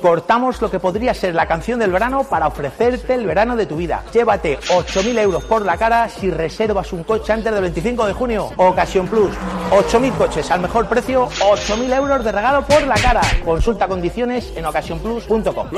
Cortamos 0.00 0.60
lo 0.60 0.70
que 0.70 0.80
podría 0.80 1.12
ser 1.12 1.34
la 1.34 1.46
canción 1.46 1.78
del 1.78 1.92
verano 1.92 2.24
para 2.24 2.46
ofrecerte 2.46 3.14
el 3.14 3.26
verano 3.26 3.56
de 3.56 3.66
tu 3.66 3.76
vida. 3.76 4.04
Llévate 4.12 4.58
8.000 4.60 5.18
euros 5.18 5.44
por 5.44 5.64
la 5.64 5.76
cara 5.76 6.08
si 6.08 6.30
reservas 6.30 6.92
un 6.92 7.04
coche 7.04 7.32
antes 7.32 7.52
del 7.52 7.62
25 7.62 8.06
de 8.06 8.12
junio. 8.12 8.50
Ocasión 8.56 9.06
Plus. 9.08 9.34
8.000 9.70 10.16
coches 10.16 10.50
al 10.50 10.60
mejor 10.60 10.88
precio, 10.88 11.28
8.000 11.40 11.94
euros 11.94 12.24
de 12.24 12.32
regalo 12.32 12.66
por 12.66 12.86
la 12.86 12.94
cara. 12.94 13.20
Consulta 13.44 13.88
condiciones 13.88 14.52
en 14.56 14.66
ocasiónplus.com. 14.66 15.68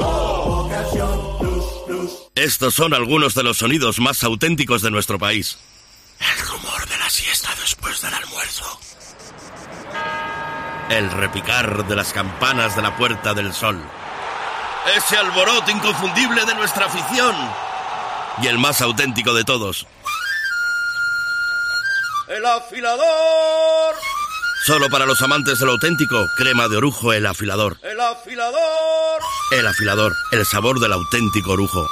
Estos 2.34 2.74
son 2.74 2.94
algunos 2.94 3.34
de 3.34 3.42
los 3.42 3.58
sonidos 3.58 4.00
más 4.00 4.22
auténticos 4.24 4.82
de 4.82 4.90
nuestro 4.90 5.18
país. 5.18 5.58
El 6.20 6.46
rumor 6.46 6.88
de 6.88 6.96
la 6.98 7.10
siesta 7.10 7.50
después 7.60 8.00
del 8.00 8.14
almuerzo. 8.14 8.64
El 10.90 11.10
repicar 11.10 11.86
de 11.86 11.96
las 11.96 12.12
campanas 12.12 12.76
de 12.76 12.82
la 12.82 12.96
Puerta 12.96 13.34
del 13.34 13.52
Sol. 13.52 13.80
Ese 14.86 15.16
alboroto 15.16 15.70
inconfundible 15.70 16.44
de 16.44 16.54
nuestra 16.54 16.86
afición. 16.86 17.34
Y 18.42 18.48
el 18.48 18.58
más 18.58 18.80
auténtico 18.80 19.32
de 19.32 19.44
todos. 19.44 19.86
¡El 22.28 22.44
afilador! 22.44 23.94
Solo 24.64 24.88
para 24.90 25.06
los 25.06 25.20
amantes 25.22 25.58
de 25.58 25.66
lo 25.66 25.72
auténtico, 25.72 26.26
crema 26.36 26.68
de 26.68 26.76
orujo 26.76 27.12
el 27.12 27.26
afilador. 27.26 27.78
¡El 27.82 28.00
afilador! 28.00 29.20
El 29.52 29.66
afilador, 29.66 30.12
el 30.32 30.46
sabor 30.46 30.80
del 30.80 30.92
auténtico 30.92 31.52
orujo. 31.52 31.86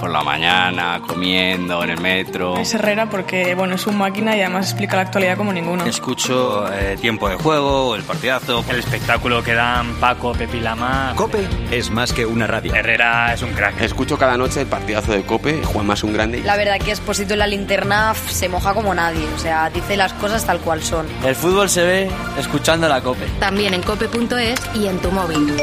Por 0.00 0.10
la 0.10 0.22
mañana, 0.22 1.00
comiendo, 1.06 1.82
en 1.84 1.90
el 1.90 2.00
metro. 2.00 2.56
Es 2.56 2.74
Herrera 2.74 3.08
porque, 3.08 3.54
bueno, 3.54 3.76
es 3.76 3.86
un 3.86 3.96
máquina 3.96 4.36
y 4.36 4.40
además 4.40 4.70
explica 4.70 4.96
la 4.96 5.02
actualidad 5.02 5.36
como 5.36 5.52
ninguno. 5.52 5.84
Escucho 5.84 6.66
eh, 6.72 6.96
tiempo 7.00 7.28
de 7.28 7.36
juego, 7.36 7.94
el 7.94 8.02
partidazo. 8.02 8.64
El 8.68 8.78
espectáculo 8.78 9.42
que 9.42 9.54
dan 9.54 9.94
Paco, 10.00 10.32
Pepi 10.32 10.60
Lama. 10.60 11.12
Cope 11.16 11.46
es 11.70 11.90
más 11.90 12.12
que 12.12 12.26
una 12.26 12.46
radio. 12.46 12.74
Herrera 12.74 13.34
es 13.34 13.42
un 13.42 13.52
crack. 13.52 13.80
Escucho 13.80 14.18
cada 14.18 14.36
noche 14.36 14.62
el 14.62 14.66
partidazo 14.66 15.12
de 15.12 15.22
Cope, 15.22 15.62
Juan 15.62 15.86
más 15.86 16.02
un 16.02 16.12
grande. 16.12 16.40
La 16.42 16.56
verdad 16.56 16.78
que 16.78 16.90
Esposito 16.90 17.34
en 17.34 17.38
la 17.38 17.46
linterna 17.46 18.14
se 18.14 18.48
moja 18.48 18.74
como 18.74 18.94
nadie, 18.94 19.26
o 19.34 19.38
sea, 19.38 19.70
dice 19.70 19.96
las 19.96 20.12
cosas 20.14 20.44
tal 20.44 20.58
cual 20.60 20.82
son. 20.82 21.06
El 21.24 21.34
fútbol 21.34 21.68
se 21.68 21.84
ve 21.84 22.10
escuchando 22.38 22.88
la 22.88 23.00
Cope. 23.00 23.26
También 23.38 23.74
en 23.74 23.82
cope.es 23.82 24.60
y 24.74 24.86
en 24.86 24.98
tu 24.98 25.10
móvil. 25.12 25.54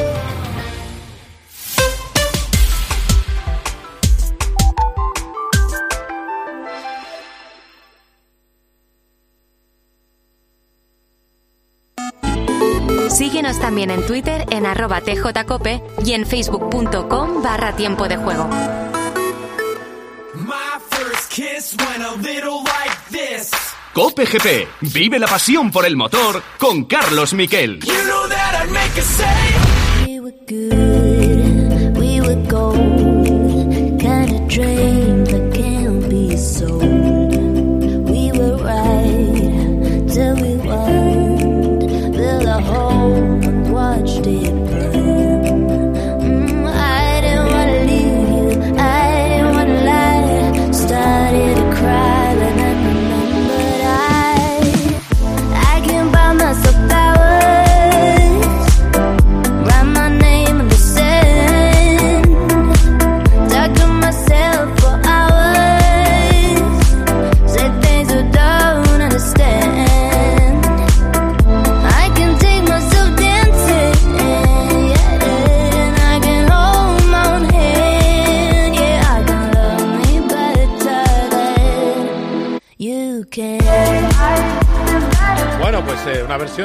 También 13.62 13.92
en 13.92 14.06
Twitter 14.06 14.46
en 14.50 14.66
arroba 14.66 15.02
tjcope 15.02 15.82
y 16.06 16.14
en 16.14 16.26
facebook.com 16.26 17.42
barra 17.42 17.74
tiempo 17.76 18.08
de 18.08 18.18
juego. 18.18 18.50
Cope 23.94 24.26
GP, 24.26 24.68
vive 24.94 25.20
la 25.20 25.28
pasión 25.28 25.72
por 25.72 25.86
el 25.86 25.96
motor 25.96 26.42
con 26.58 26.86
Carlos 26.86 27.34
Miquel. 27.34 27.80
watched 34.52 35.21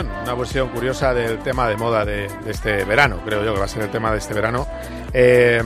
una 0.01 0.35
versión 0.35 0.69
curiosa 0.69 1.15
del 1.15 1.39
tema 1.39 1.69
de 1.69 1.77
moda 1.77 2.05
de, 2.05 2.29
este 2.47 2.85
verano, 2.85 3.21
creo 3.25 3.45
yo 3.45 3.53
que 3.53 3.59
va 3.59 3.65
a 3.65 3.69
ser 3.69 3.83
el 3.83 3.91
tema 3.91 4.11
de 4.13 4.19
este 4.19 4.35
verano. 4.35 4.67
Eh, 5.13 5.63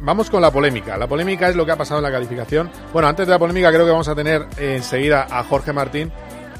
vamos 0.00 0.30
con 0.30 0.42
la 0.42 0.50
polémica. 0.50 0.96
La 0.96 1.06
polémica 1.06 1.48
es 1.48 1.56
lo 1.56 1.64
que 1.64 1.72
ha 1.72 1.76
pasado 1.76 1.98
en 1.98 2.04
la 2.04 2.12
calificación. 2.12 2.70
Bueno, 2.92 3.08
antes 3.08 3.26
de 3.26 3.32
la 3.32 3.38
polémica 3.38 3.70
creo 3.70 3.84
que 3.84 3.90
vamos 3.90 4.08
a 4.08 4.14
tener 4.14 4.46
enseguida 4.58 5.26
a 5.30 5.42
Jorge 5.44 5.72
Martín 5.72 6.12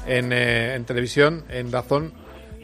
en, 0.05 0.31
eh, 0.33 0.75
en 0.75 0.85
televisión, 0.85 1.45
en 1.49 1.71
Dazón. 1.71 2.13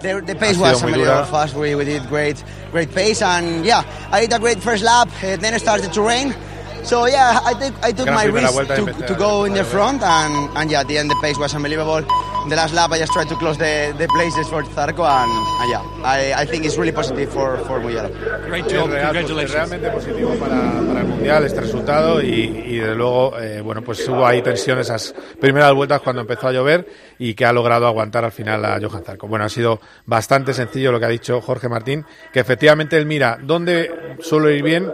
The, 0.00 0.22
the 0.24 0.34
pace 0.34 0.56
was 0.58 0.82
unbelievable 0.82 1.24
fast. 1.24 1.54
We, 1.54 1.74
we 1.74 1.84
did 1.84 2.06
great, 2.08 2.42
great 2.70 2.90
pace, 2.92 3.20
and 3.22 3.64
yeah, 3.66 3.82
I 4.10 4.20
did 4.20 4.32
a 4.32 4.38
great 4.38 4.62
first 4.62 4.82
lap. 4.84 5.08
Uh, 5.22 5.36
then 5.36 5.54
it 5.54 5.60
started 5.60 5.92
to 5.92 6.02
rain. 6.02 6.34
So 6.84 7.06
yeah, 7.06 7.40
I 7.44 7.54
took 7.54 7.74
I 7.84 7.92
took 7.92 8.06
my 8.08 8.24
risk 8.24 8.54
to, 8.66 9.06
to 9.06 9.14
go 9.14 9.44
in 9.44 9.52
the 9.54 9.64
front, 9.64 10.02
and, 10.02 10.50
and 10.56 10.70
yeah, 10.70 10.80
at 10.80 10.88
the 10.88 10.98
end 10.98 11.10
the 11.10 11.16
pace 11.22 11.38
was 11.38 11.54
unbelievable. 11.54 12.02
The 12.48 12.56
last 12.56 12.72
lap 12.74 12.90
I 12.90 12.98
just 12.98 13.12
tried 13.12 13.28
to 13.28 13.36
close 13.36 13.58
the, 13.58 13.94
the 13.98 14.08
places 14.08 14.48
for 14.48 14.62
Zarco, 14.64 15.04
and, 15.04 15.30
and 15.60 15.70
yeah, 15.70 15.82
I, 16.02 16.32
I 16.42 16.46
think 16.46 16.64
it's 16.64 16.76
really 16.78 16.92
positive 16.92 17.30
for 17.30 17.58
for 17.66 17.80
Mugello. 17.80 18.08
Es 18.08 18.72
real- 18.72 19.38
es 19.40 19.52
realmente 19.52 19.90
positivo 19.90 20.30
para, 20.40 20.56
para 20.86 21.00
el 21.00 21.06
Mundial 21.06 21.44
este 21.44 21.60
resultado 21.60 22.22
y, 22.22 22.28
y 22.66 22.78
desde 22.78 22.94
luego, 22.94 23.38
eh, 23.38 23.60
bueno, 23.60 23.82
pues 23.82 24.08
hubo 24.08 24.26
ahí 24.26 24.40
tensión 24.42 24.78
esas 24.78 25.14
primeras 25.38 25.74
vueltas 25.74 26.00
cuando 26.00 26.22
empezó 26.22 26.48
a 26.48 26.52
llover 26.52 26.88
y 27.18 27.34
que 27.34 27.44
ha 27.44 27.52
logrado 27.52 27.86
aguantar 27.86 28.24
al 28.24 28.32
final 28.32 28.64
a 28.64 28.78
Johan 28.80 29.04
Zarco. 29.04 29.28
Bueno, 29.28 29.44
ha 29.44 29.48
sido 29.50 29.80
bastante 30.06 30.54
sencillo 30.54 30.90
lo 30.92 30.98
que 30.98 31.04
ha 31.06 31.10
dicho 31.10 31.40
Jorge 31.42 31.68
Martín, 31.68 32.06
que 32.32 32.40
efectivamente 32.40 32.96
él 32.96 33.04
mira 33.06 33.38
dónde 33.42 34.16
suele 34.22 34.56
ir 34.56 34.62
bien 34.62 34.90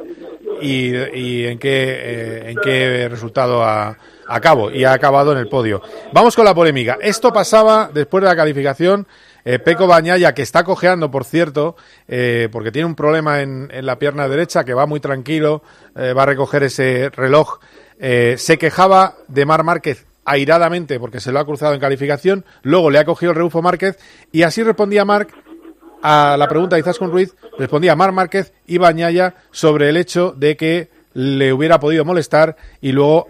y, 0.61 1.45
en 1.45 1.59
qué 1.59 1.85
eh, 1.88 2.51
en 2.51 2.57
qué 2.62 3.09
resultado 3.09 3.62
a, 3.62 3.97
cabo 4.42 4.71
y 4.71 4.85
ha 4.85 4.92
acabado 4.92 5.33
en 5.33 5.38
el 5.38 5.49
podio. 5.49 5.81
Vamos 6.12 6.35
con 6.35 6.45
la 6.45 6.55
polémica. 6.55 6.99
Esto 7.01 7.33
pasaba 7.33 7.90
después 7.92 8.23
de 8.23 8.29
la 8.29 8.37
calificación. 8.37 9.07
Eh, 9.45 9.61
Peco 9.61 9.87
Bañaya, 9.87 10.35
que 10.35 10.42
está 10.42 10.64
cojeando, 10.64 11.11
por 11.11 11.25
cierto, 11.25 11.77
eh, 12.09 12.49
porque 12.51 12.73
tiene 12.73 12.87
un 12.87 12.97
problema 12.97 13.40
en, 13.40 13.69
la 13.87 13.99
pierna 13.99 14.27
derecha, 14.27 14.64
que 14.64 14.75
va 14.75 14.87
muy 14.87 14.99
tranquilo, 14.99 15.62
va 15.97 16.25
a 16.25 16.27
recoger 16.27 16.64
ese 16.64 17.11
reloj, 17.11 17.61
se 17.99 18.59
quejaba 18.59 19.14
de 19.29 19.47
Mar 19.47 19.62
Márquez 19.62 20.05
airadamente 20.27 20.99
porque 20.99 21.21
se 21.21 21.33
lo 21.33 21.38
ha 21.38 21.47
cruzado 21.47 21.73
en 21.73 21.81
calificación, 21.81 22.45
luego 22.62 22.90
le 22.90 22.99
ha 22.99 23.05
cogido 23.05 23.31
el 23.31 23.37
rebufo 23.37 23.62
Márquez 23.62 23.97
y 24.33 24.42
así 24.42 24.62
respondía 24.62 25.05
Marc 25.05 25.33
a 26.09 26.37
la 26.37 26.47
pregunta 26.47 26.77
de 26.77 26.81
Izaskun 26.81 27.11
Ruiz, 27.11 27.35
respondía 27.59 27.97
Mar 27.97 28.12
Márquez 28.12 28.53
y 28.64 28.79
Bañaya 28.79 29.35
sobre 29.51 29.88
el 29.88 29.97
hecho 29.97 30.33
de 30.37 30.57
que 30.57 30.88
le 31.14 31.53
hubiera 31.53 31.81
podido 31.81 32.05
molestar 32.05 32.57
y 32.81 32.92
luego 32.92 33.27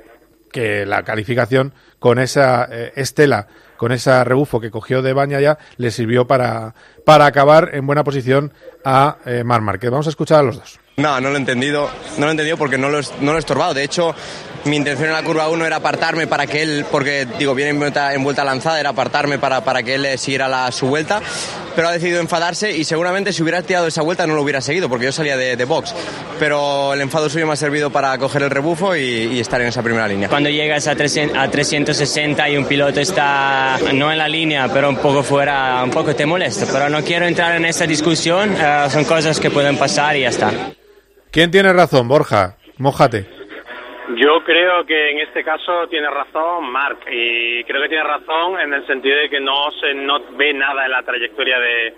que 0.53 0.85
la 0.85 1.03
calificación 1.03 1.73
con 1.99 2.19
esa 2.19 2.69
eh, 2.71 2.93
estela, 2.97 3.49
con 3.79 3.93
ese 3.93 4.23
rebufo 4.25 4.61
que 4.61 4.71
cogió 4.71 5.01
de 5.01 5.15
Bañaya, 5.15 5.57
le 5.79 5.91
sirvió 5.91 6.27
para, 6.27 6.75
para 7.07 7.25
acabar 7.25 7.71
en 7.73 7.87
buena 7.87 8.05
posición 8.05 8.53
a 8.85 9.17
eh, 9.25 9.43
Mar 9.43 9.63
Márquez. 9.63 9.91
Vamos 9.91 10.07
a 10.07 10.11
escuchar 10.11 10.41
a 10.41 10.43
los 10.43 10.57
dos. 10.57 10.79
No, 10.99 11.19
no 11.19 11.31
lo 11.31 11.35
he 11.35 11.39
entendido. 11.39 11.89
No 12.19 12.27
lo 12.27 12.29
he 12.29 12.31
entendido 12.33 12.59
porque 12.59 12.77
no 12.77 12.91
lo, 12.91 13.01
no 13.21 13.33
lo 13.33 13.37
he 13.37 13.39
estorbado. 13.39 13.73
De 13.73 13.85
hecho, 13.85 14.15
mi 14.65 14.77
intención 14.77 15.09
en 15.09 15.15
la 15.15 15.23
curva 15.23 15.49
1 15.49 15.67
era 15.67 15.77
apartarme 15.77 16.27
para 16.27 16.47
que 16.47 16.63
él, 16.63 16.87
porque 16.91 17.27
digo, 17.39 17.55
viene 17.55 17.71
en 17.71 17.79
vuelta, 17.79 18.15
en 18.15 18.25
vuelta 18.25 18.45
lanzada, 18.45 18.81
era 18.81 18.91
apartarme 18.91 19.39
para, 19.39 19.63
para 19.65 19.83
que 19.83 19.95
él 19.95 20.07
eh, 20.07 20.19
siguiera 20.19 20.49
la, 20.49 20.71
su 20.73 20.87
vuelta. 20.87 21.21
Pero 21.75 21.89
ha 21.89 21.93
decidido 21.93 22.21
enfadarse 22.21 22.75
y 22.75 22.85
seguramente 22.85 23.33
si 23.33 23.43
hubiera 23.43 23.61
tirado 23.63 23.87
esa 23.87 24.01
vuelta 24.01 24.27
no 24.27 24.35
lo 24.35 24.43
hubiera 24.43 24.63
seguido 24.63 24.89
porque 24.89 25.05
yo 25.05 25.13
salía 25.13 25.37
de, 25.37 25.57
de 25.57 25.65
box. 25.67 25.95
Pero 26.39 26.95
el 26.95 27.01
enfado 27.03 27.29
suyo 27.29 27.47
me 27.47 27.53
ha 27.53 27.57
servido 27.57 27.91
para 27.91 28.17
coger 28.17 28.43
el 28.43 28.51
rebufo 28.51 28.97
y, 28.97 29.01
y 29.03 29.41
estar 29.41 29.61
en 29.61 29.69
esa 29.69 29.83
primera 29.83 30.09
línea. 30.09 30.29
Cuando 30.29 30.49
llegas 30.49 30.87
a, 30.87 30.97
300 30.97 31.37
a 31.37 31.51
360 31.51 32.49
y 32.49 32.57
un 32.57 32.65
piloto 32.65 33.01
está 33.01 33.79
no 33.93 34.11
en 34.11 34.19
la 34.19 34.29
línea, 34.29 34.69
pero 34.73 34.89
un 34.89 34.97
poco 34.97 35.23
fuera, 35.23 35.83
un 35.85 35.91
poco 35.91 36.15
te 36.15 36.25
molesta. 36.25 36.67
Pero 36.73 36.89
no 36.89 37.03
quiero 37.05 37.27
entrar 37.27 37.55
en 37.57 37.67
esta 37.67 37.87
discusión, 37.87 38.57
eh, 38.59 38.87
son 38.91 39.05
cosas 39.05 39.39
que 39.39 39.51
pueden 39.51 39.77
pasar 39.77 40.17
y 40.17 40.23
ya 40.23 40.29
está. 40.29 40.51
¿Quién 41.31 41.51
tiene 41.51 41.73
razón, 41.73 42.09
Borja? 42.09 42.57
Mójate. 42.79 43.36
Yo 44.15 44.45
creo 44.45 44.87
que 44.87 45.11
en 45.11 45.19
este 45.19 45.43
caso 45.43 45.89
tiene 45.89 46.09
razón 46.09 46.71
Mark 46.71 46.99
y 47.11 47.65
creo 47.65 47.83
que 47.83 47.89
tiene 47.89 48.05
razón 48.05 48.61
en 48.61 48.73
el 48.73 48.87
sentido 48.87 49.19
de 49.19 49.29
que 49.29 49.41
no 49.41 49.71
se 49.81 49.95
no 49.95 50.21
ve 50.37 50.55
nada 50.55 50.85
en 50.85 50.93
la 50.93 51.03
trayectoria 51.03 51.59
de 51.59 51.95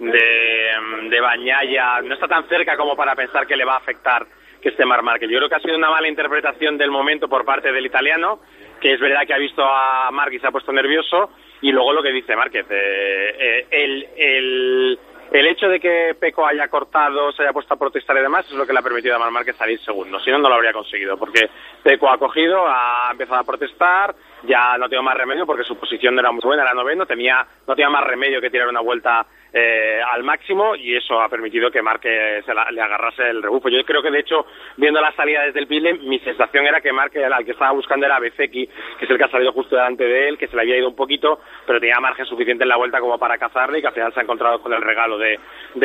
de, 0.00 1.10
de 1.10 1.20
Bañaya, 1.20 2.00
no 2.02 2.14
está 2.14 2.26
tan 2.26 2.48
cerca 2.48 2.76
como 2.76 2.96
para 2.96 3.14
pensar 3.14 3.46
que 3.46 3.56
le 3.56 3.66
va 3.66 3.74
a 3.74 3.78
afectar 3.78 4.26
que 4.60 4.70
esté 4.70 4.84
Marc 4.84 5.02
Márquez. 5.02 5.28
Yo 5.30 5.38
creo 5.38 5.48
que 5.48 5.54
ha 5.54 5.60
sido 5.60 5.76
una 5.76 5.90
mala 5.90 6.08
interpretación 6.08 6.76
del 6.76 6.90
momento 6.90 7.28
por 7.28 7.44
parte 7.44 7.72
del 7.72 7.86
italiano, 7.86 8.40
que 8.80 8.92
es 8.92 9.00
verdad 9.00 9.26
que 9.26 9.34
ha 9.34 9.38
visto 9.38 9.62
a 9.64 10.10
Marc 10.10 10.32
y 10.32 10.38
se 10.38 10.46
ha 10.46 10.52
puesto 10.52 10.72
nervioso, 10.72 11.30
y 11.62 11.72
luego 11.72 11.92
lo 11.92 12.02
que 12.02 12.12
dice 12.12 12.36
Márquez, 12.36 12.66
eh, 12.70 13.36
eh, 13.38 13.66
el, 13.70 14.08
el, 14.16 14.98
el 15.30 15.46
hecho 15.46 15.68
de 15.68 15.78
que 15.78 16.16
Peco 16.18 16.46
haya 16.46 16.68
cortado, 16.68 17.32
se 17.32 17.42
haya 17.42 17.52
puesto 17.52 17.74
a 17.74 17.78
protestar 17.78 18.16
y 18.16 18.20
demás, 18.20 18.46
es 18.46 18.52
lo 18.52 18.66
que 18.66 18.72
le 18.72 18.80
ha 18.80 18.82
permitido 18.82 19.14
a 19.14 19.18
Marc 19.18 19.32
Márquez 19.32 19.56
salir 19.56 19.80
segundo. 19.80 20.18
Si 20.20 20.30
no, 20.30 20.38
no 20.38 20.48
lo 20.48 20.56
habría 20.56 20.72
conseguido, 20.72 21.16
porque 21.16 21.48
Peco 21.82 22.10
ha 22.10 22.18
cogido, 22.18 22.66
ha 22.66 23.10
empezado 23.12 23.40
a 23.40 23.44
protestar, 23.44 24.14
ya 24.44 24.76
no 24.78 24.88
tengo 24.88 25.02
más 25.02 25.16
remedio 25.16 25.46
porque 25.46 25.64
su 25.64 25.76
posición 25.78 26.14
no 26.14 26.20
era 26.20 26.32
muy 26.32 26.40
buena, 26.42 26.62
era 26.62 26.74
noveno, 26.74 27.06
tenía, 27.06 27.46
no 27.66 27.74
tenía 27.74 27.90
más 27.90 28.04
remedio 28.04 28.40
que 28.40 28.50
tirar 28.50 28.68
una 28.68 28.80
vuelta 28.80 29.26
eh, 29.52 30.00
al 30.12 30.22
máximo 30.22 30.76
y 30.76 30.94
eso 30.96 31.20
ha 31.20 31.28
permitido 31.28 31.70
que 31.72 31.82
Marque 31.82 32.40
se 32.46 32.54
la- 32.54 32.70
le 32.70 32.80
agarrase 32.80 33.28
el 33.28 33.42
rebufo. 33.42 33.68
Yo 33.68 33.84
creo 33.84 34.00
que 34.00 34.10
de 34.12 34.20
hecho, 34.20 34.46
viendo 34.76 35.00
la 35.00 35.12
salida 35.16 35.42
desde 35.42 35.58
el 35.58 35.66
pile, 35.66 35.94
mi 35.94 36.20
sensación 36.20 36.66
era 36.66 36.80
que 36.80 36.92
Marque 36.92 37.24
al 37.24 37.44
que 37.44 37.50
estaba 37.52 37.72
buscando 37.72 38.06
era 38.06 38.20
Bezeki, 38.20 38.66
que 38.98 39.04
es 39.04 39.10
el 39.10 39.18
que 39.18 39.24
ha 39.24 39.28
salido 39.30 39.52
justo 39.52 39.74
delante 39.74 40.04
de 40.04 40.28
él, 40.28 40.38
que 40.38 40.46
se 40.46 40.54
le 40.54 40.62
había 40.62 40.76
ido 40.78 40.88
un 40.88 40.94
poquito, 40.94 41.40
pero 41.66 41.80
tenía 41.80 41.98
margen 42.00 42.26
suficiente 42.26 42.62
en 42.62 42.68
la 42.68 42.76
vuelta 42.76 43.00
como 43.00 43.18
para 43.18 43.38
cazarle 43.38 43.78
y 43.78 43.82
que 43.82 43.88
al 43.88 43.94
final 43.94 44.14
se 44.14 44.20
ha 44.20 44.22
encontrado 44.22 44.60
con 44.62 44.72
el 44.72 44.82
regalo 44.82 45.18
de, 45.18 45.38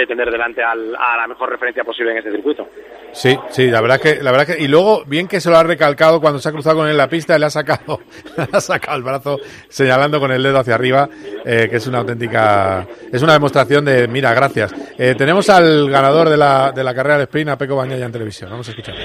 tener 0.05 0.29
delante 0.29 0.61
al- 0.63 0.95
a 0.95 1.17
la 1.17 1.27
mejor 1.27 1.49
referencia 1.49 1.83
posible 1.83 2.11
en 2.11 2.17
ese 2.19 2.31
circuito. 2.31 2.67
Sí, 3.13 3.35
sí, 3.49 3.67
la 3.71 3.81
verdad 3.81 3.99
que, 3.99 4.21
la 4.21 4.29
verdad 4.31 4.45
que, 4.55 4.61
y 4.63 4.67
luego 4.67 5.03
bien 5.07 5.27
que 5.27 5.39
se 5.39 5.49
lo 5.49 5.57
ha 5.57 5.63
recalcado 5.63 6.21
cuando 6.21 6.37
se 6.37 6.49
ha 6.49 6.51
cruzado 6.51 6.75
con 6.77 6.85
él 6.85 6.91
en 6.91 6.97
la 6.97 7.09
pista, 7.09 7.37
le 7.39 7.45
ha 7.47 7.49
sacado, 7.49 7.99
ha 8.51 8.61
sacado 8.61 8.97
el 8.97 9.03
brazo 9.03 9.39
señalando 9.69 10.19
con 10.19 10.31
el 10.31 10.41
dedo 10.43 10.59
hacia 10.59 10.75
arriba, 10.75 11.09
eh, 11.45 11.67
que 11.69 11.77
es 11.77 11.87
una 11.87 11.99
auténtica, 11.99 12.87
es 13.11 13.21
una 13.21 13.33
demostración 13.33 13.85
de, 13.85 14.07
mira, 14.07 14.33
gracias. 14.33 14.73
Eh, 14.97 15.15
tenemos 15.17 15.49
al 15.49 15.89
ganador 15.89 16.29
de 16.29 16.37
la, 16.37 16.71
de 16.71 16.83
la 16.83 16.93
carrera 16.93 17.17
de 17.17 17.23
sprint, 17.23 17.49
a 17.49 17.57
Peco 17.57 17.75
Bañaya 17.75 18.05
en 18.05 18.11
televisión, 18.11 18.49
vamos 18.49 18.67
a 18.67 18.71
escuchar. 18.71 18.95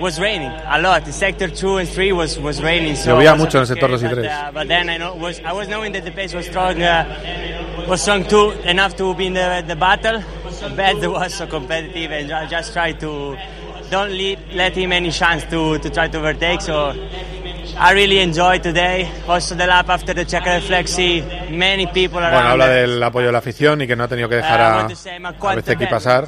Was 0.00 0.18
raining 0.18 0.50
a 0.66 0.78
lot. 0.78 1.04
The 1.04 1.12
sector 1.12 1.50
2 1.50 1.76
and 1.76 1.88
3 1.88 2.12
was, 2.12 2.38
was 2.38 2.62
raining. 2.62 2.96
So 2.96 3.10
Llovía 3.10 3.34
mucho 3.34 3.58
en 3.58 3.62
el 3.62 3.66
sector 3.66 3.92
okay, 3.92 4.08
2 4.08 4.12
y 4.12 4.14
but, 4.14 4.24
3. 4.24 4.26
uh, 4.26 4.50
but 4.54 4.66
then 4.66 4.88
I 4.88 4.96
know 4.96 5.14
was 5.14 5.40
I 5.40 5.52
was 5.52 5.68
knowing 5.68 5.92
that 5.92 6.06
the 6.06 6.10
pace 6.10 6.32
was 6.32 6.46
strong, 6.46 6.80
uh, 6.80 7.84
was 7.86 8.00
strong 8.00 8.24
too 8.24 8.52
enough 8.64 8.96
to 8.96 9.14
be 9.14 9.26
in 9.26 9.34
the, 9.34 9.62
the 9.66 9.76
battle. 9.76 10.22
Bad 10.74 11.06
was 11.06 11.34
so 11.34 11.46
competitive, 11.46 12.12
and 12.12 12.32
I 12.32 12.46
just 12.46 12.72
try 12.72 12.92
to 12.92 13.36
don't 13.90 14.12
let, 14.16 14.38
let 14.54 14.76
him 14.76 14.92
any 14.92 15.10
chance 15.10 15.44
to, 15.50 15.78
to 15.78 15.90
try 15.90 16.08
to 16.08 16.18
overtake. 16.18 16.62
So 16.62 16.92
I 17.82 17.94
really 17.94 18.18
enjoyed 18.20 18.62
today. 18.62 19.08
Also 19.26 19.54
the 19.54 19.66
lap 19.66 19.88
after 19.88 20.12
the 20.14 20.26
checkered 20.26 20.62
flexi, 20.62 21.22
many 21.50 21.86
people 21.86 22.18
around. 22.18 22.34
Bueno, 22.34 22.48
habla 22.50 22.68
del 22.68 23.02
apoyo 23.02 23.26
de 23.26 23.32
la 23.32 23.38
afición 23.38 23.80
y 23.80 23.86
que 23.86 23.96
no 23.96 24.04
ha 24.04 24.08
tenido 24.08 24.28
que 24.28 24.36
dejar 24.36 24.60
Uh, 24.60 24.62
I 24.62 25.24
a, 25.24 25.50
a 25.52 25.54
Bezeki 25.56 25.86
pasar 25.86 26.26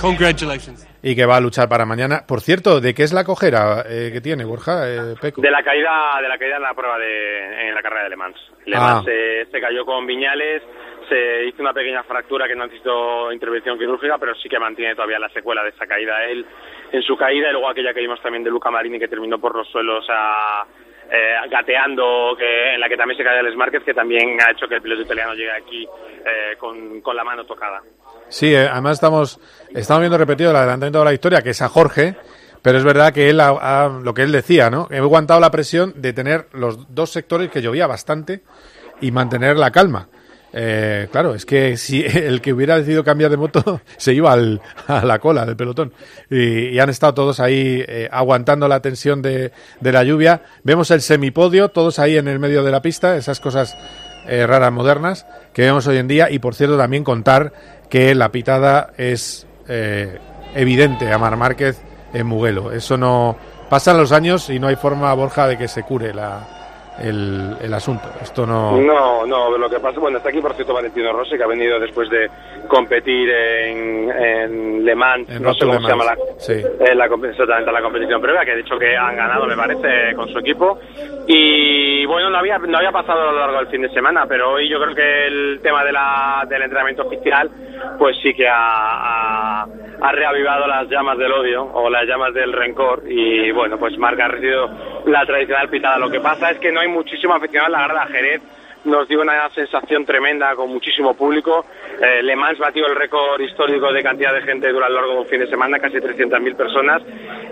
Congratulations. 0.00 0.86
y 1.02 1.14
que 1.14 1.24
va 1.26 1.36
a 1.36 1.40
luchar 1.40 1.68
para 1.68 1.84
mañana. 1.84 2.24
Por 2.26 2.40
cierto, 2.40 2.80
¿de 2.80 2.92
qué 2.94 3.04
es 3.04 3.12
la 3.12 3.22
cojera 3.24 3.84
eh, 3.88 4.10
que 4.12 4.20
tiene, 4.20 4.44
Borja, 4.44 4.88
eh, 4.88 5.14
Peco? 5.20 5.40
De 5.40 5.50
la 5.50 5.62
caída, 5.62 6.20
de 6.20 6.28
la 6.28 6.38
caída 6.38 6.56
en 6.56 6.62
la 6.62 6.74
prueba 6.74 6.98
de, 6.98 7.68
en 7.68 7.74
la 7.74 7.82
carrera 7.82 8.04
de 8.04 8.10
Le 8.10 8.16
Mans. 8.16 8.36
Le 8.66 8.76
Ah. 8.76 8.80
Mans 8.80 9.04
se, 9.04 9.46
se 9.50 9.60
cayó 9.60 9.84
con 9.84 10.06
Viñales, 10.06 10.62
se 11.08 11.46
hizo 11.46 11.62
una 11.62 11.72
pequeña 11.72 12.02
fractura 12.02 12.46
que 12.46 12.54
no 12.54 12.64
necesitó 12.64 13.32
intervención 13.32 13.78
quirúrgica, 13.78 14.18
pero 14.18 14.34
sí 14.34 14.48
que 14.48 14.58
mantiene 14.58 14.94
todavía 14.94 15.18
la 15.18 15.28
secuela 15.30 15.62
de 15.62 15.70
esa 15.70 15.86
caída 15.86 16.24
él 16.24 16.44
en 16.92 17.02
su 17.02 17.16
caída 17.16 17.48
y 17.48 17.52
luego 17.52 17.68
aquella 17.68 17.92
que 17.92 18.00
vimos 18.00 18.20
también 18.22 18.44
de 18.44 18.50
Luca 18.50 18.70
Marini 18.70 18.98
que 18.98 19.08
terminó 19.08 19.38
por 19.38 19.54
los 19.54 19.68
suelos 19.68 20.04
a, 20.08 20.64
eh, 21.10 21.34
gateando, 21.48 22.34
que, 22.36 22.74
en 22.74 22.80
la 22.80 22.88
que 22.88 22.96
también 22.96 23.16
se 23.16 23.24
cayó 23.24 23.40
el 23.40 23.56
Márquez, 23.56 23.82
que 23.84 23.94
también 23.94 24.38
ha 24.40 24.50
hecho 24.50 24.66
que 24.66 24.76
el 24.76 24.82
piloto 24.82 25.02
italiano 25.02 25.34
llegue 25.34 25.52
aquí 25.52 25.84
eh, 25.84 26.56
con, 26.58 27.00
con 27.00 27.14
la 27.14 27.22
mano 27.22 27.44
tocada. 27.44 27.80
Sí, 28.28 28.52
eh, 28.52 28.66
además 28.68 28.94
estamos, 28.94 29.38
estamos 29.72 30.00
viendo 30.00 30.18
repetido 30.18 30.50
el 30.50 30.56
adelantamiento 30.56 30.98
de 30.98 31.04
la 31.04 31.12
historia, 31.12 31.42
que 31.42 31.50
es 31.50 31.62
a 31.62 31.68
Jorge, 31.68 32.16
pero 32.60 32.78
es 32.78 32.84
verdad 32.84 33.12
que 33.12 33.30
él, 33.30 33.40
lo 34.02 34.14
que 34.14 34.22
él 34.22 34.32
decía, 34.32 34.68
¿no? 34.68 34.88
He 34.90 34.98
aguantado 34.98 35.38
la 35.38 35.52
presión 35.52 35.92
de 35.94 36.12
tener 36.12 36.46
los 36.52 36.92
dos 36.92 37.10
sectores 37.10 37.50
que 37.50 37.62
llovía 37.62 37.86
bastante 37.86 38.42
y 39.00 39.12
mantener 39.12 39.56
la 39.56 39.70
calma. 39.70 40.08
Eh, 40.58 41.08
claro, 41.12 41.34
es 41.34 41.44
que 41.44 41.76
si 41.76 42.02
el 42.04 42.40
que 42.40 42.54
hubiera 42.54 42.78
decidido 42.78 43.04
cambiar 43.04 43.30
de 43.30 43.36
moto 43.36 43.82
se 43.98 44.14
iba 44.14 44.32
al- 44.32 44.62
a 44.86 45.04
la 45.04 45.18
cola 45.18 45.44
del 45.44 45.54
pelotón. 45.54 45.92
Y, 46.30 46.78
han 46.78 46.88
estado 46.88 47.12
todos 47.12 47.40
ahí 47.40 47.84
eh, 47.86 48.08
aguantando 48.10 48.66
la 48.66 48.80
tensión 48.80 49.20
de, 49.20 49.52
de 49.80 49.92
la 49.92 50.02
lluvia. 50.02 50.42
Vemos 50.62 50.90
el 50.90 51.02
semipodio, 51.02 51.68
todos 51.68 51.98
ahí 51.98 52.16
en 52.16 52.26
el 52.26 52.38
medio 52.38 52.62
de 52.64 52.70
la 52.70 52.80
pista, 52.80 53.16
esas 53.16 53.38
cosas 53.38 53.76
eh, 54.26 54.46
raras 54.46 54.72
modernas 54.72 55.26
que 55.52 55.62
vemos 55.62 55.86
hoy 55.86 55.98
en 55.98 56.08
día. 56.08 56.30
Y 56.30 56.38
por 56.38 56.54
cierto, 56.54 56.78
también 56.78 57.04
contar 57.04 57.52
que 57.90 58.14
la 58.14 58.30
pitada 58.32 58.92
es 58.96 59.46
eh, 59.68 60.18
evidente 60.54 61.12
a 61.12 61.18
Mar 61.18 61.36
Márquez 61.36 61.78
en 62.14 62.26
Mugello. 62.26 62.72
Eso 62.72 62.96
no. 62.96 63.36
Pasan 63.68 63.98
los 63.98 64.12
años 64.12 64.48
y 64.48 64.58
no 64.58 64.68
hay 64.68 64.76
forma, 64.76 65.12
Borja, 65.12 65.48
de 65.48 65.58
que 65.58 65.68
se 65.68 65.82
cure 65.82 66.14
la, 66.14 66.46
el, 67.02 67.56
el 67.60 67.74
asunto. 67.74 68.08
Esto 68.20 68.46
no. 68.46 68.80
No, 68.80 69.26
no, 69.26 69.56
lo 69.56 69.68
que 69.70 69.78
pasa, 69.80 69.98
bueno, 70.00 70.18
está 70.18 70.30
aquí 70.30 70.40
por 70.40 70.54
cierto 70.54 70.74
Valentino 70.74 71.12
Rossi, 71.12 71.36
que 71.36 71.42
ha 71.44 71.46
venido 71.48 71.78
después 71.80 72.08
de 72.10 72.28
competir 72.68 73.30
en, 73.30 74.10
en 74.10 74.84
Le 74.84 74.94
Mans, 74.94 75.28
En 75.30 75.42
no 75.42 75.54
sé 75.54 75.66
cómo 75.66 75.80
se 75.80 75.88
llama 75.88 76.04
la, 76.04 76.16
Sí. 76.38 76.52
eh, 76.54 76.94
la, 76.94 77.04
exactamente, 77.06 77.72
la 77.72 77.82
competición 77.82 78.20
previa, 78.20 78.44
que 78.44 78.52
ha 78.52 78.56
dicho 78.56 78.78
que 78.78 78.96
han 78.96 79.16
ganado, 79.16 79.46
me 79.46 79.56
parece, 79.56 80.14
con 80.16 80.28
su 80.28 80.38
equipo. 80.38 80.78
Y 81.26 82.04
bueno, 82.06 82.30
no 82.30 82.38
había, 82.38 82.58
no 82.58 82.78
había 82.78 82.92
pasado 82.92 83.20
a 83.28 83.32
lo 83.32 83.38
largo 83.40 83.58
del 83.58 83.68
fin 83.68 83.82
de 83.82 83.88
semana, 83.90 84.24
pero 84.28 84.52
hoy 84.52 84.68
yo 84.68 84.78
creo 84.80 84.94
que 84.94 85.26
el 85.26 85.60
tema 85.62 85.84
de 85.84 85.92
la, 85.92 86.44
del 86.48 86.62
entrenamiento 86.62 87.02
oficial, 87.04 87.50
pues 87.98 88.16
sí 88.22 88.32
que 88.34 88.48
ha, 88.48 88.54
ha, 88.56 89.66
ha 90.00 90.12
reavivado 90.12 90.66
las 90.66 90.88
llamas 90.88 91.18
del 91.18 91.32
odio 91.32 91.64
o 91.64 91.88
las 91.90 92.04
llamas 92.06 92.32
del 92.34 92.52
rencor. 92.52 93.02
Y 93.08 93.50
bueno, 93.52 93.78
pues 93.78 93.96
Marc 93.98 94.20
ha 94.20 94.28
recibido 94.28 94.68
la 95.06 95.24
tradicional 95.26 95.68
pitada. 95.68 95.98
Lo 95.98 96.10
que 96.10 96.20
pasa 96.20 96.50
es 96.50 96.58
que 96.58 96.70
no 96.72 96.80
hay 96.80 96.85
muchísimo 96.88 97.34
aficionado 97.34 97.72
la 97.72 97.86
grada 97.86 98.06
Jerez 98.06 98.42
nos 98.86 99.06
dio 99.08 99.20
una 99.20 99.48
sensación 99.50 100.04
tremenda 100.04 100.54
con 100.54 100.70
muchísimo 100.70 101.14
público. 101.14 101.64
Eh, 102.00 102.22
Le 102.22 102.36
Mans 102.36 102.58
batió 102.58 102.86
el 102.86 102.94
récord 102.96 103.40
histórico 103.40 103.92
de 103.92 104.02
cantidad 104.02 104.32
de 104.32 104.42
gente 104.42 104.68
durante 104.72 104.88
el 104.88 104.94
largo 104.94 105.12
de 105.14 105.18
un 105.20 105.26
fin 105.26 105.40
de 105.40 105.46
semana, 105.48 105.78
casi 105.78 105.96
300.000 105.98 106.56
personas. 106.56 107.02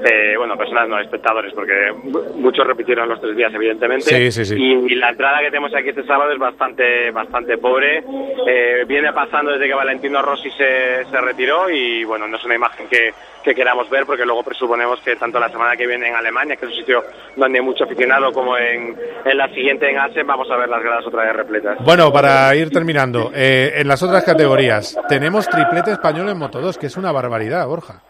Eh, 0.04 0.34
bueno, 0.36 0.56
personas 0.56 0.88
no, 0.88 0.98
espectadores, 1.00 1.52
porque 1.54 1.92
mu- 2.02 2.22
muchos 2.36 2.66
repitieron 2.66 3.08
los 3.08 3.20
tres 3.20 3.36
días, 3.36 3.52
evidentemente. 3.54 4.04
Sí, 4.04 4.32
sí, 4.32 4.44
sí. 4.44 4.54
Y, 4.56 4.92
y 4.92 4.96
la 4.96 5.10
entrada 5.10 5.38
que 5.40 5.46
tenemos 5.46 5.74
aquí 5.74 5.88
este 5.90 6.04
sábado 6.04 6.32
es 6.32 6.38
bastante, 6.38 7.10
bastante 7.10 7.58
pobre. 7.58 8.02
Eh, 8.46 8.84
viene 8.86 9.12
pasando 9.12 9.52
desde 9.52 9.66
que 9.66 9.74
Valentino 9.74 10.22
Rossi 10.22 10.50
se, 10.50 11.04
se 11.04 11.20
retiró 11.20 11.70
y 11.70 12.04
bueno, 12.04 12.26
no 12.28 12.36
es 12.36 12.44
una 12.44 12.54
imagen 12.54 12.86
que, 12.88 13.12
que 13.42 13.54
queramos 13.54 13.88
ver 13.90 14.04
porque 14.06 14.24
luego 14.26 14.42
presuponemos 14.42 15.00
que 15.00 15.16
tanto 15.16 15.40
la 15.40 15.48
semana 15.48 15.76
que 15.76 15.86
viene 15.86 16.08
en 16.08 16.14
Alemania, 16.14 16.56
que 16.56 16.66
es 16.66 16.72
un 16.72 16.78
sitio 16.78 17.02
donde 17.36 17.58
hay 17.58 17.64
mucho 17.64 17.84
aficionado, 17.84 18.32
como 18.32 18.56
en, 18.58 18.94
en 19.24 19.36
la 19.38 19.48
siguiente 19.48 19.88
en 19.90 19.98
Asen, 19.98 20.26
vamos 20.26 20.50
a 20.50 20.56
ver 20.56 20.68
las 20.68 20.82
gradas 20.82 21.06
otra 21.06 21.22
vez 21.22 21.23
repletas. 21.32 21.78
Bueno, 21.84 22.12
para 22.12 22.54
ir 22.54 22.70
terminando, 22.70 23.30
eh, 23.34 23.72
en 23.76 23.88
las 23.88 24.02
otras 24.02 24.24
categorías, 24.24 24.96
tenemos 25.08 25.48
triplete 25.48 25.92
español 25.92 26.28
en 26.28 26.38
Moto 26.38 26.60
2, 26.60 26.76
que 26.78 26.86
es 26.86 26.96
una 26.96 27.12
barbaridad, 27.12 27.66
Borja. 27.66 28.00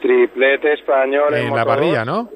Triplete 0.00 0.74
español 0.74 1.34
En 1.34 1.44
Moto 1.48 1.56
la 1.56 1.64
2. 1.64 1.74
parrilla, 1.74 2.04
¿no? 2.04 2.28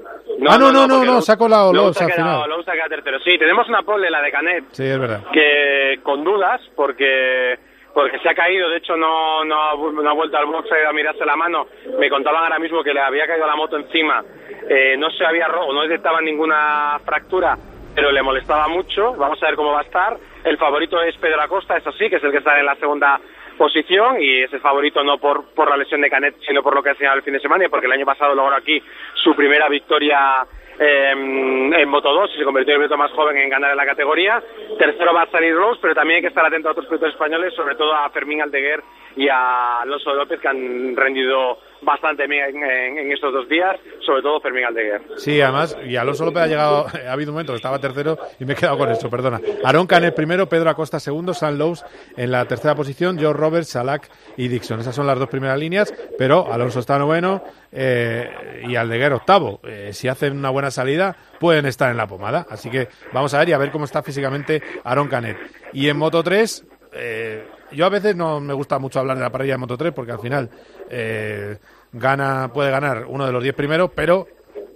ah, 0.48 0.58
no, 0.58 0.72
no, 0.72 0.86
no, 0.86 1.04
no, 1.04 1.20
saco 1.20 1.48
la 1.48 1.58
ha 1.58 1.68
al 1.68 2.12
final. 2.12 2.48
Lowe's 2.48 2.68
ha 2.68 2.72
quedado 2.72 2.88
tercero. 2.90 3.18
Sí, 3.20 3.38
tenemos 3.38 3.68
una 3.68 3.82
pole, 3.82 4.10
la 4.10 4.22
de 4.22 4.30
Canet, 4.32 4.64
Sí, 4.72 4.84
es 4.86 4.98
verdad. 4.98 5.20
que 5.32 6.00
con 6.02 6.24
dudas, 6.24 6.60
porque 6.74 7.58
porque 7.92 8.20
se 8.20 8.28
ha 8.28 8.34
caído, 8.34 8.70
de 8.70 8.76
hecho 8.76 8.96
no, 8.96 9.44
no, 9.44 9.90
no 9.90 10.10
ha 10.10 10.14
vuelto 10.14 10.36
al 10.36 10.46
box 10.46 10.68
a 10.88 10.92
mirarse 10.92 11.24
la 11.26 11.34
mano. 11.34 11.66
Me 11.98 12.08
contaban 12.08 12.44
ahora 12.44 12.58
mismo 12.60 12.84
que 12.84 12.94
le 12.94 13.00
había 13.00 13.26
caído 13.26 13.46
la 13.46 13.56
moto 13.56 13.76
encima, 13.76 14.22
eh, 14.68 14.96
no 14.96 15.10
se 15.10 15.24
había 15.26 15.48
roto, 15.48 15.72
no 15.72 15.82
detectaban 15.82 16.24
ninguna 16.24 17.00
fractura, 17.04 17.58
pero 17.94 18.10
le 18.10 18.22
molestaba 18.22 18.68
mucho. 18.68 19.14
Vamos 19.14 19.42
a 19.42 19.46
ver 19.46 19.56
cómo 19.56 19.72
va 19.72 19.80
a 19.80 19.84
estar. 19.84 20.16
El 20.44 20.56
favorito 20.56 21.00
es 21.02 21.16
Pedro 21.16 21.42
Acosta, 21.42 21.76
eso 21.76 21.92
sí, 21.92 22.08
que 22.08 22.16
es 22.16 22.24
el 22.24 22.30
que 22.30 22.38
está 22.38 22.58
en 22.58 22.66
la 22.66 22.76
segunda 22.76 23.20
posición 23.58 24.22
y 24.22 24.42
es 24.42 24.52
el 24.54 24.60
favorito 24.60 25.04
no 25.04 25.18
por, 25.18 25.52
por 25.54 25.68
la 25.68 25.76
lesión 25.76 26.00
de 26.00 26.08
Canet, 26.08 26.36
sino 26.46 26.62
por 26.62 26.74
lo 26.74 26.82
que 26.82 26.88
ha 26.88 26.92
enseñado 26.92 27.18
el 27.18 27.22
fin 27.22 27.34
de 27.34 27.40
semana 27.40 27.66
y 27.66 27.68
porque 27.68 27.86
el 27.86 27.92
año 27.92 28.06
pasado 28.06 28.34
logró 28.34 28.56
aquí 28.56 28.82
su 29.14 29.36
primera 29.36 29.68
victoria 29.68 30.46
eh, 30.78 31.10
en 31.12 31.88
Moto 31.90 32.10
2 32.10 32.30
y 32.34 32.38
se 32.38 32.44
convirtió 32.44 32.74
en 32.74 32.80
el 32.80 32.88
piloto 32.88 32.96
más 32.96 33.12
joven 33.12 33.36
en 33.36 33.50
ganar 33.50 33.72
en 33.72 33.76
la 33.76 33.84
categoría. 33.84 34.42
Tercero 34.78 35.12
va 35.12 35.24
a 35.24 35.30
salir 35.30 35.54
Rose, 35.54 35.78
pero 35.82 35.94
también 35.94 36.16
hay 36.16 36.22
que 36.22 36.28
estar 36.28 36.46
atento 36.46 36.68
a 36.68 36.72
otros 36.72 36.86
pilotos 36.86 37.10
españoles, 37.10 37.52
sobre 37.54 37.74
todo 37.74 37.92
a 37.92 38.08
Fermín 38.08 38.40
Aldeguer 38.40 38.82
y 39.14 39.28
a 39.28 39.80
Alonso 39.82 40.14
López, 40.14 40.40
que 40.40 40.48
han 40.48 40.96
rendido 40.96 41.58
bastante 41.82 42.24
en, 42.24 42.32
en- 42.32 43.12
estos 43.12 43.32
dos 43.32 43.48
días, 43.48 43.76
sobre 44.04 44.22
todo 44.22 44.40
Fermín 44.40 44.64
Aldeguer. 44.64 45.02
Sí, 45.16 45.40
además, 45.40 45.76
y 45.86 45.96
Alonso 45.96 46.24
López 46.24 46.42
ha 46.42 46.46
llegado, 46.46 46.86
ha 47.08 47.12
habido 47.12 47.30
un 47.30 47.34
momento 47.34 47.54
estaba 47.54 47.78
tercero 47.78 48.18
y 48.38 48.44
me 48.44 48.52
he 48.52 48.56
quedado 48.56 48.78
con 48.78 48.90
eso, 48.90 49.08
perdona. 49.10 49.40
Aaron 49.64 49.86
Canet 49.86 50.14
primero, 50.14 50.48
Pedro 50.48 50.70
Acosta 50.70 51.00
segundo, 51.00 51.34
San 51.34 51.58
Lowe's 51.58 51.84
en 52.16 52.30
la 52.30 52.44
tercera 52.46 52.74
posición, 52.74 53.18
Joe 53.20 53.32
Roberts, 53.32 53.68
Salak 53.70 54.08
y 54.36 54.48
Dixon. 54.48 54.80
Esas 54.80 54.94
son 54.94 55.06
las 55.06 55.18
dos 55.18 55.28
primeras 55.28 55.58
líneas, 55.58 55.92
pero 56.18 56.52
Alonso 56.52 56.80
está 56.80 56.98
noveno 56.98 57.42
eh, 57.72 58.62
y 58.66 58.76
Aldeguer 58.76 59.12
octavo. 59.12 59.60
Eh, 59.64 59.90
si 59.92 60.08
hacen 60.08 60.36
una 60.36 60.50
buena 60.50 60.70
salida, 60.70 61.16
pueden 61.38 61.66
estar 61.66 61.90
en 61.90 61.96
la 61.96 62.06
pomada. 62.06 62.46
Así 62.50 62.70
que 62.70 62.88
vamos 63.12 63.32
a 63.34 63.38
ver 63.38 63.48
y 63.48 63.52
a 63.52 63.58
ver 63.58 63.70
cómo 63.70 63.84
está 63.84 64.02
físicamente 64.02 64.62
Aaron 64.84 65.08
Canet. 65.08 65.36
Y 65.72 65.88
en 65.88 65.96
Moto 65.96 66.22
3, 66.22 66.66
eh, 66.92 67.44
yo 67.72 67.86
a 67.86 67.88
veces 67.88 68.16
no 68.16 68.40
me 68.40 68.54
gusta 68.54 68.78
mucho 68.78 69.00
hablar 69.00 69.16
de 69.16 69.22
la 69.22 69.30
parrilla 69.30 69.54
de 69.54 69.58
Moto 69.58 69.76
3 69.76 69.92
porque 69.92 70.12
al 70.12 70.20
final 70.20 70.48
eh, 70.90 71.56
gana, 71.92 72.50
puede 72.52 72.70
ganar 72.70 73.04
uno 73.06 73.26
de 73.26 73.32
los 73.32 73.42
10 73.42 73.54
primeros, 73.54 73.90
pero 73.94 74.26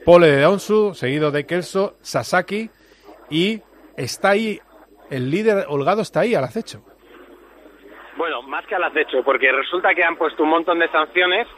Pole 0.05 0.28
de 0.28 0.47
Onsu, 0.47 0.95
seguido 0.95 1.30
de 1.30 1.47
Kelso, 1.47 1.95
Sasaki 2.03 2.70
y 3.30 3.61
está 3.97 4.30
ahí, 4.30 4.59
el 5.11 5.30
líder 5.30 5.66
Holgado 5.68 6.03
está 6.03 6.20
ahí 6.20 6.34
al 6.34 6.45
acecho. 6.45 6.82
Bueno, 8.16 8.42
más 8.42 8.64
que 8.66 8.74
al 8.74 8.84
acecho, 8.84 9.22
porque 9.24 9.51
resulta 9.51 9.95
que 9.95 10.05
han 10.05 10.16
puesto 10.16 10.45
un 10.45 10.51
montón 10.51 10.78
de 10.78 10.88
sanciones. 10.88 11.49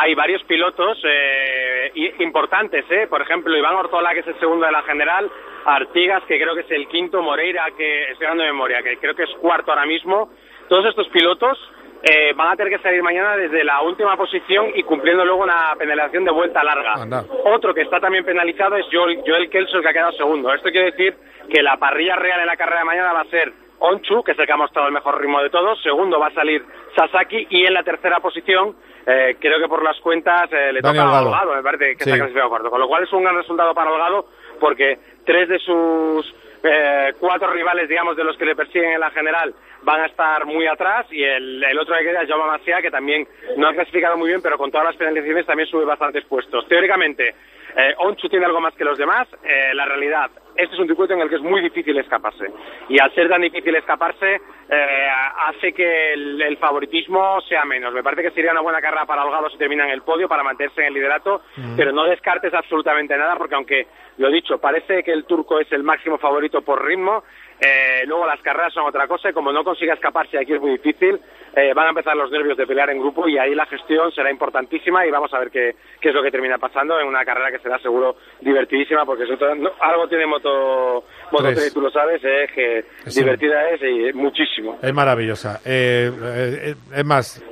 Hay 0.00 0.14
varios 0.14 0.42
pilotos 0.44 0.98
eh, 1.04 1.92
importantes, 2.20 2.84
¿eh? 2.90 3.06
Por 3.08 3.22
ejemplo, 3.22 3.56
Iván 3.56 3.74
Ortola, 3.74 4.12
que 4.12 4.20
es 4.20 4.26
el 4.26 4.38
segundo 4.38 4.66
de 4.66 4.72
la 4.72 4.82
general, 4.82 5.30
Artigas, 5.64 6.22
que 6.24 6.38
creo 6.40 6.54
que 6.54 6.62
es 6.62 6.70
el 6.70 6.88
quinto, 6.88 7.22
Moreira, 7.22 7.66
que 7.76 8.12
estoy 8.12 8.26
dando 8.26 8.44
memoria, 8.44 8.82
que 8.82 8.96
creo 8.98 9.14
que 9.14 9.24
es 9.24 9.34
cuarto 9.40 9.70
ahora 9.70 9.86
mismo. 9.86 10.30
Todos 10.68 10.86
estos 10.86 11.08
pilotos 11.08 11.58
eh, 12.02 12.32
van 12.36 12.48
a 12.52 12.56
tener 12.56 12.72
que 12.76 12.82
salir 12.82 13.02
mañana 13.02 13.36
desde 13.36 13.64
la 13.64 13.80
última 13.82 14.16
posición 14.16 14.66
y 14.74 14.82
cumpliendo 14.84 15.24
luego 15.24 15.42
una 15.42 15.74
penalización 15.78 16.24
de 16.24 16.30
vuelta 16.30 16.62
larga. 16.62 16.94
Anda. 16.94 17.24
Otro 17.44 17.74
que 17.74 17.82
está 17.82 17.98
también 18.00 18.24
penalizado 18.24 18.76
es 18.76 18.86
Joel, 18.92 19.20
Joel 19.26 19.50
Kelso, 19.50 19.78
el 19.78 19.82
que 19.82 19.88
ha 19.88 19.92
quedado 19.92 20.12
segundo. 20.12 20.52
Esto 20.54 20.70
quiere 20.70 20.92
decir 20.92 21.16
que 21.52 21.62
la 21.62 21.76
parrilla 21.76 22.16
real 22.16 22.40
en 22.40 22.46
la 22.46 22.56
carrera 22.56 22.80
de 22.80 22.84
mañana 22.84 23.12
va 23.12 23.20
a 23.22 23.24
ser 23.26 23.52
Onchu, 23.80 24.22
que 24.22 24.32
es 24.32 24.38
el 24.38 24.46
que 24.46 24.52
ha 24.52 24.56
mostrado 24.56 24.88
el 24.88 24.94
mejor 24.94 25.20
ritmo 25.20 25.40
de 25.42 25.50
todos. 25.50 25.80
Segundo 25.82 26.18
va 26.20 26.28
a 26.28 26.34
salir 26.34 26.64
Sasaki 26.96 27.46
y 27.50 27.64
en 27.64 27.74
la 27.74 27.82
tercera 27.82 28.18
posición, 28.20 28.76
eh, 29.06 29.36
creo 29.40 29.58
que 29.60 29.68
por 29.68 29.82
las 29.82 29.98
cuentas 30.00 30.50
eh, 30.52 30.72
le 30.72 30.82
toca 30.82 31.00
a 31.00 31.04
Holgado. 31.04 31.26
Holgado, 31.30 31.54
me 31.56 31.62
parece 31.62 31.96
que 31.96 32.04
Sí. 32.04 32.10
está 32.10 32.16
clasificado 32.18 32.48
cuarto. 32.50 32.70
Con 32.70 32.80
lo 32.80 32.88
cual 32.88 33.04
es 33.04 33.12
un 33.12 33.22
gran 33.22 33.36
resultado 33.36 33.74
para 33.74 33.90
Holgado 33.90 34.26
porque 34.60 34.98
tres 35.24 35.48
de 35.48 35.58
sus 35.60 36.34
eh, 36.62 37.12
cuatro 37.18 37.52
rivales, 37.52 37.88
digamos, 37.88 38.16
de 38.16 38.24
los 38.24 38.36
que 38.36 38.44
le 38.44 38.56
persiguen 38.56 38.92
en 38.92 39.00
la 39.00 39.10
general 39.10 39.54
van 39.82 40.00
a 40.00 40.06
estar 40.06 40.44
muy 40.44 40.66
atrás 40.66 41.06
y 41.10 41.22
el, 41.22 41.78
otro 41.78 41.96
que 41.96 42.04
queda 42.04 42.22
es 42.22 42.28
Jaume 42.28 42.82
que 42.82 42.90
también 42.90 43.26
no 43.56 43.68
ha 43.68 43.74
clasificado 43.74 44.16
muy 44.16 44.28
bien, 44.28 44.42
pero 44.42 44.58
con 44.58 44.70
todas 44.70 44.86
las 44.86 44.96
penalizaciones 44.96 45.46
también 45.46 45.68
sube 45.68 45.84
bastantes 45.84 46.24
puestos. 46.24 46.66
Teóricamente, 46.68 47.34
eh, 47.76 47.94
Onchu 47.98 48.28
tiene 48.28 48.46
algo 48.46 48.60
más 48.60 48.74
que 48.74 48.84
los 48.84 48.98
demás. 48.98 49.28
Eh, 49.44 49.74
la 49.74 49.84
realidad, 49.84 50.30
este 50.58 50.74
es 50.74 50.80
un 50.80 50.88
circuito 50.88 51.14
en 51.14 51.20
el 51.20 51.28
que 51.28 51.36
es 51.36 51.40
muy 51.42 51.60
difícil 51.62 51.96
escaparse. 51.96 52.50
Y 52.88 53.00
al 53.00 53.14
ser 53.14 53.28
tan 53.28 53.40
difícil 53.40 53.74
escaparse, 53.76 54.40
eh, 54.68 55.08
hace 55.46 55.72
que 55.72 56.12
el, 56.14 56.42
el 56.42 56.56
favoritismo 56.56 57.40
sea 57.42 57.64
menos. 57.64 57.94
Me 57.94 58.02
parece 58.02 58.22
que 58.22 58.32
sería 58.32 58.50
una 58.52 58.60
buena 58.60 58.80
carrera 58.80 59.06
para 59.06 59.24
Holgado 59.24 59.48
si 59.50 59.56
termina 59.56 59.84
en 59.84 59.90
el 59.90 60.02
podio, 60.02 60.28
para 60.28 60.42
mantenerse 60.42 60.80
en 60.80 60.88
el 60.88 60.94
liderato, 60.94 61.42
Mm. 61.56 61.76
pero 61.76 61.92
no 61.92 62.04
descartes 62.04 62.52
absolutamente 62.52 63.16
nada, 63.16 63.36
porque 63.36 63.54
aunque, 63.54 63.86
lo 64.18 64.30
dicho, 64.30 64.58
parece 64.58 65.02
que 65.04 65.12
el 65.12 65.24
turco 65.24 65.60
es 65.60 65.70
el 65.72 65.82
máximo 65.82 66.18
favorito 66.18 66.62
por 66.62 66.84
ritmo, 66.84 67.22
eh, 67.60 68.04
luego 68.06 68.26
las 68.26 68.40
carreras 68.40 68.72
son 68.72 68.86
otra 68.86 69.06
cosa 69.06 69.30
y 69.30 69.32
como 69.32 69.52
no 69.52 69.64
consiga 69.64 69.94
escaparse 69.94 70.38
aquí 70.38 70.54
es 70.54 70.60
muy 70.60 70.72
difícil, 70.72 71.20
eh, 71.56 71.72
van 71.74 71.86
a 71.86 71.88
empezar 71.90 72.16
los 72.16 72.30
nervios 72.30 72.56
de 72.56 72.66
pelear 72.66 72.90
en 72.90 73.00
grupo 73.00 73.28
y 73.28 73.38
ahí 73.38 73.54
la 73.54 73.66
gestión 73.66 74.12
será 74.12 74.30
importantísima 74.30 75.04
y 75.06 75.10
vamos 75.10 75.32
a 75.34 75.40
ver 75.40 75.50
qué, 75.50 75.74
qué 76.00 76.10
es 76.10 76.14
lo 76.14 76.22
que 76.22 76.30
termina 76.30 76.58
pasando 76.58 77.00
en 77.00 77.06
una 77.06 77.24
carrera 77.24 77.50
que 77.50 77.58
será 77.58 77.78
seguro 77.78 78.16
divertidísima 78.40 79.04
porque 79.04 79.24
no, 79.56 79.70
algo 79.80 80.08
tiene 80.08 80.26
Moto, 80.26 81.04
moto 81.32 81.44
Tres. 81.44 81.56
3 81.56 81.70
y 81.70 81.74
tú 81.74 81.80
lo 81.80 81.90
sabes, 81.90 82.22
eh, 82.24 82.46
que 82.54 82.84
divertida 83.10 83.70
es 83.70 83.80
y 83.82 84.12
muchísimo. 84.12 84.78
Es 84.82 84.92
maravillosa. 84.92 85.60
Eh, 85.64 86.10
eh, 86.22 86.74
es 86.94 87.04
más, 87.04 87.42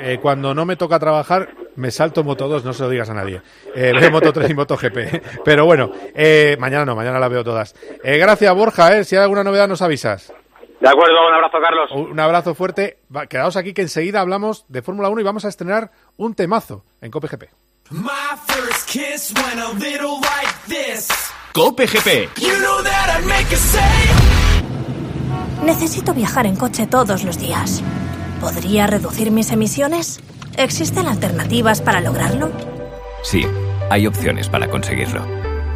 eh, 0.00 0.18
cuando 0.20 0.54
no 0.54 0.64
me 0.64 0.76
toca 0.76 0.98
trabajar, 0.98 1.48
me 1.76 1.90
salto 1.90 2.24
Moto 2.24 2.48
2, 2.48 2.64
no 2.64 2.72
se 2.72 2.82
lo 2.82 2.88
digas 2.88 3.10
a 3.10 3.14
nadie. 3.14 3.42
Eh, 3.74 3.92
veo 3.98 4.10
Moto 4.10 4.32
3 4.32 4.50
y 4.50 4.54
Moto 4.54 4.76
GP. 4.76 5.22
Pero 5.44 5.64
bueno, 5.64 5.90
eh, 6.14 6.56
mañana 6.58 6.84
no, 6.84 6.94
mañana 6.96 7.18
la 7.18 7.28
veo 7.28 7.44
todas. 7.44 7.74
Eh, 8.02 8.18
gracias, 8.18 8.54
Borja. 8.54 8.96
Eh, 8.96 9.04
si 9.04 9.16
hay 9.16 9.22
alguna 9.22 9.44
novedad, 9.44 9.68
nos 9.68 9.82
avisas. 9.82 10.32
De 10.80 10.88
acuerdo, 10.88 11.26
un 11.28 11.34
abrazo, 11.34 11.58
Carlos. 11.60 11.90
Un 11.92 12.20
abrazo 12.20 12.54
fuerte. 12.54 12.98
Va, 13.14 13.26
quedaos 13.26 13.56
aquí 13.56 13.74
que 13.74 13.82
enseguida 13.82 14.20
hablamos 14.20 14.64
de 14.68 14.80
Fórmula 14.82 15.10
1 15.10 15.20
y 15.20 15.24
vamos 15.24 15.44
a 15.44 15.48
estrenar 15.48 15.90
un 16.16 16.34
temazo 16.34 16.84
en 17.02 17.10
Cope 17.10 17.28
GP. 17.28 17.44
My 17.90 18.08
first 18.46 18.88
kiss 18.88 19.32
went 19.34 19.60
a 19.60 19.72
little 19.74 20.20
like 20.20 20.54
this. 20.68 21.08
Cope 21.52 21.86
GP. 21.86 22.30
You 22.40 22.56
know 22.60 22.82
that 22.82 23.18
I'd 23.18 23.26
make 23.26 23.52
a 23.52 23.56
say. 23.56 23.80
Necesito 25.64 26.14
viajar 26.14 26.46
en 26.46 26.56
coche 26.56 26.86
todos 26.86 27.24
los 27.24 27.38
días. 27.38 27.82
¿Podría 28.40 28.86
reducir 28.86 29.30
mis 29.30 29.52
emisiones? 29.52 30.20
¿Existen 30.56 31.06
alternativas 31.06 31.82
para 31.82 32.00
lograrlo? 32.00 32.50
Sí, 33.22 33.44
hay 33.90 34.06
opciones 34.06 34.48
para 34.48 34.70
conseguirlo. 34.70 35.26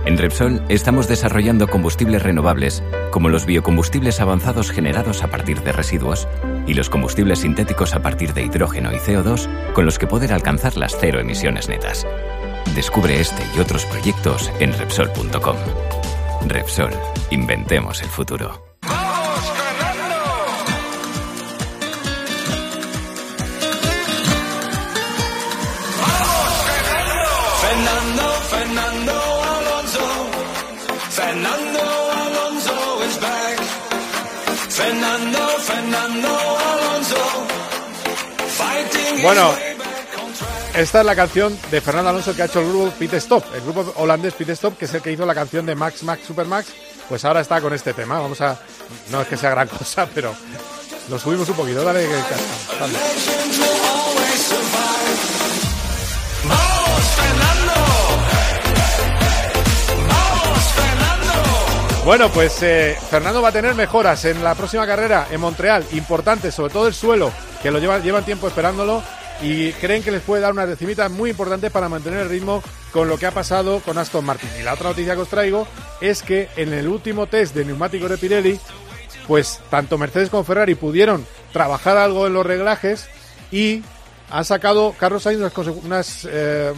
En 0.07 0.19
Repsol 0.19 0.63
estamos 0.69 1.07
desarrollando 1.07 1.69
combustibles 1.69 2.23
renovables, 2.23 2.83
como 3.11 3.29
los 3.29 3.47
biocombustibles 3.47 4.21
avanzados 4.21 4.71
generados 4.71 5.23
a 5.23 5.29
partir 5.29 5.63
de 5.63 5.73
residuos 5.73 6.27
y 6.67 6.75
los 6.75 6.91
combustibles 6.91 7.41
sintéticos 7.41 7.95
a 7.95 8.01
partir 8.01 8.33
de 8.35 8.45
hidrógeno 8.45 8.93
y 8.93 8.97
CO2, 8.97 9.47
con 9.73 9.85
los 9.85 9.99
que 9.99 10.07
poder 10.07 10.33
alcanzar 10.33 10.77
las 10.77 10.97
cero 10.99 11.21
emisiones 11.21 11.69
netas. 11.69 12.07
Descubre 12.75 13.21
este 13.21 13.43
y 13.57 13.61
otros 13.61 13.85
proyectos 13.85 14.51
en 14.59 14.73
Repsol.com. 14.73 15.57
Repsol, 16.49 16.91
inventemos 17.31 18.03
el 18.03 18.09
futuro. 18.09 18.74
Bueno, 39.25 39.55
esta 40.75 41.01
es 41.01 41.07
la 41.07 41.17
canción 41.17 41.59
de 41.71 41.81
Fernando 41.81 42.11
Alonso 42.11 42.35
que 42.37 42.43
ha 42.43 42.45
hecho 42.45 42.61
el 42.61 42.69
grupo 42.69 42.91
Pit 42.99 43.15
Stop, 43.15 43.43
el 43.55 43.63
grupo 43.63 43.91
holandés 43.97 44.35
Pit 44.35 44.51
Stop, 44.51 44.77
que 44.77 44.85
es 44.85 44.93
el 44.93 45.01
que 45.01 45.13
hizo 45.13 45.25
la 45.25 45.35
canción 45.35 45.65
de 45.65 45.75
Max 45.75 46.03
Max 46.03 46.23
Super 46.27 46.45
Max. 46.47 46.69
Pues 47.09 47.25
ahora 47.25 47.41
está 47.41 47.59
con 47.63 47.73
este 47.73 47.95
tema. 47.95 48.19
Vamos 48.21 48.41
a. 48.43 48.59
No 49.11 49.23
es 49.23 49.29
que 49.29 49.37
sea 49.39 49.51
gran 49.51 49.69
cosa, 49.79 50.07
pero 50.15 50.35
lo 51.09 51.19
subimos 51.19 51.49
un 51.49 51.55
poquito. 51.57 51.83
Dale, 51.83 52.07
que- 52.07 52.79
dale. 52.79 54.04
Bueno, 62.05 62.31
pues 62.31 62.63
eh, 62.63 62.97
Fernando 63.11 63.41
va 63.41 63.49
a 63.49 63.53
tener 63.53 63.75
mejoras 63.75 64.25
en 64.27 64.45
la 64.45 64.55
próxima 64.55 64.87
carrera 64.87 65.27
en 65.31 65.41
Montreal, 65.41 65.85
importantes, 65.93 66.55
sobre 66.55 66.73
todo 66.73 66.87
el 66.87 66.93
suelo, 66.95 67.33
que 67.63 67.71
lo 67.71 67.79
llevan, 67.79 68.03
llevan 68.03 68.25
tiempo 68.27 68.47
esperándolo 68.47 69.03
y 69.41 69.73
creen 69.73 70.03
que 70.03 70.11
les 70.11 70.21
puede 70.21 70.43
dar 70.43 70.53
una 70.53 70.67
decimita 70.67 71.09
muy 71.09 71.31
importante 71.31 71.71
para 71.71 71.89
mantener 71.89 72.21
el 72.21 72.29
ritmo 72.29 72.63
con 72.93 73.09
lo 73.09 73.17
que 73.17 73.25
ha 73.27 73.31
pasado 73.31 73.81
con 73.81 73.97
Aston 73.97 74.25
Martin. 74.25 74.51
Y 74.61 74.63
la 74.63 74.75
otra 74.75 74.91
noticia 74.91 75.15
que 75.15 75.23
os 75.23 75.29
traigo 75.29 75.67
es 76.03 76.23
que 76.23 76.51
en 76.57 76.75
el 76.75 76.89
último 76.89 77.27
test 77.27 77.55
de 77.55 77.65
neumáticos 77.65 78.11
de 78.11 78.19
Pirelli, 78.19 78.61
pues 79.27 79.61
tanto 79.71 79.97
Mercedes 79.97 80.29
como 80.29 80.45
Ferrari 80.45 80.75
pudieron 80.75 81.27
trabajar 81.55 81.97
algo 81.97 82.27
en 82.27 82.35
los 82.35 82.45
reglajes 82.45 83.07
y 83.51 83.83
han 84.31 84.45
sacado 84.45 84.95
Carlos 84.99 85.23
Sainz 85.23 85.41
unas, 85.41 85.57
unas, 85.83 86.29
eh, 86.31 86.73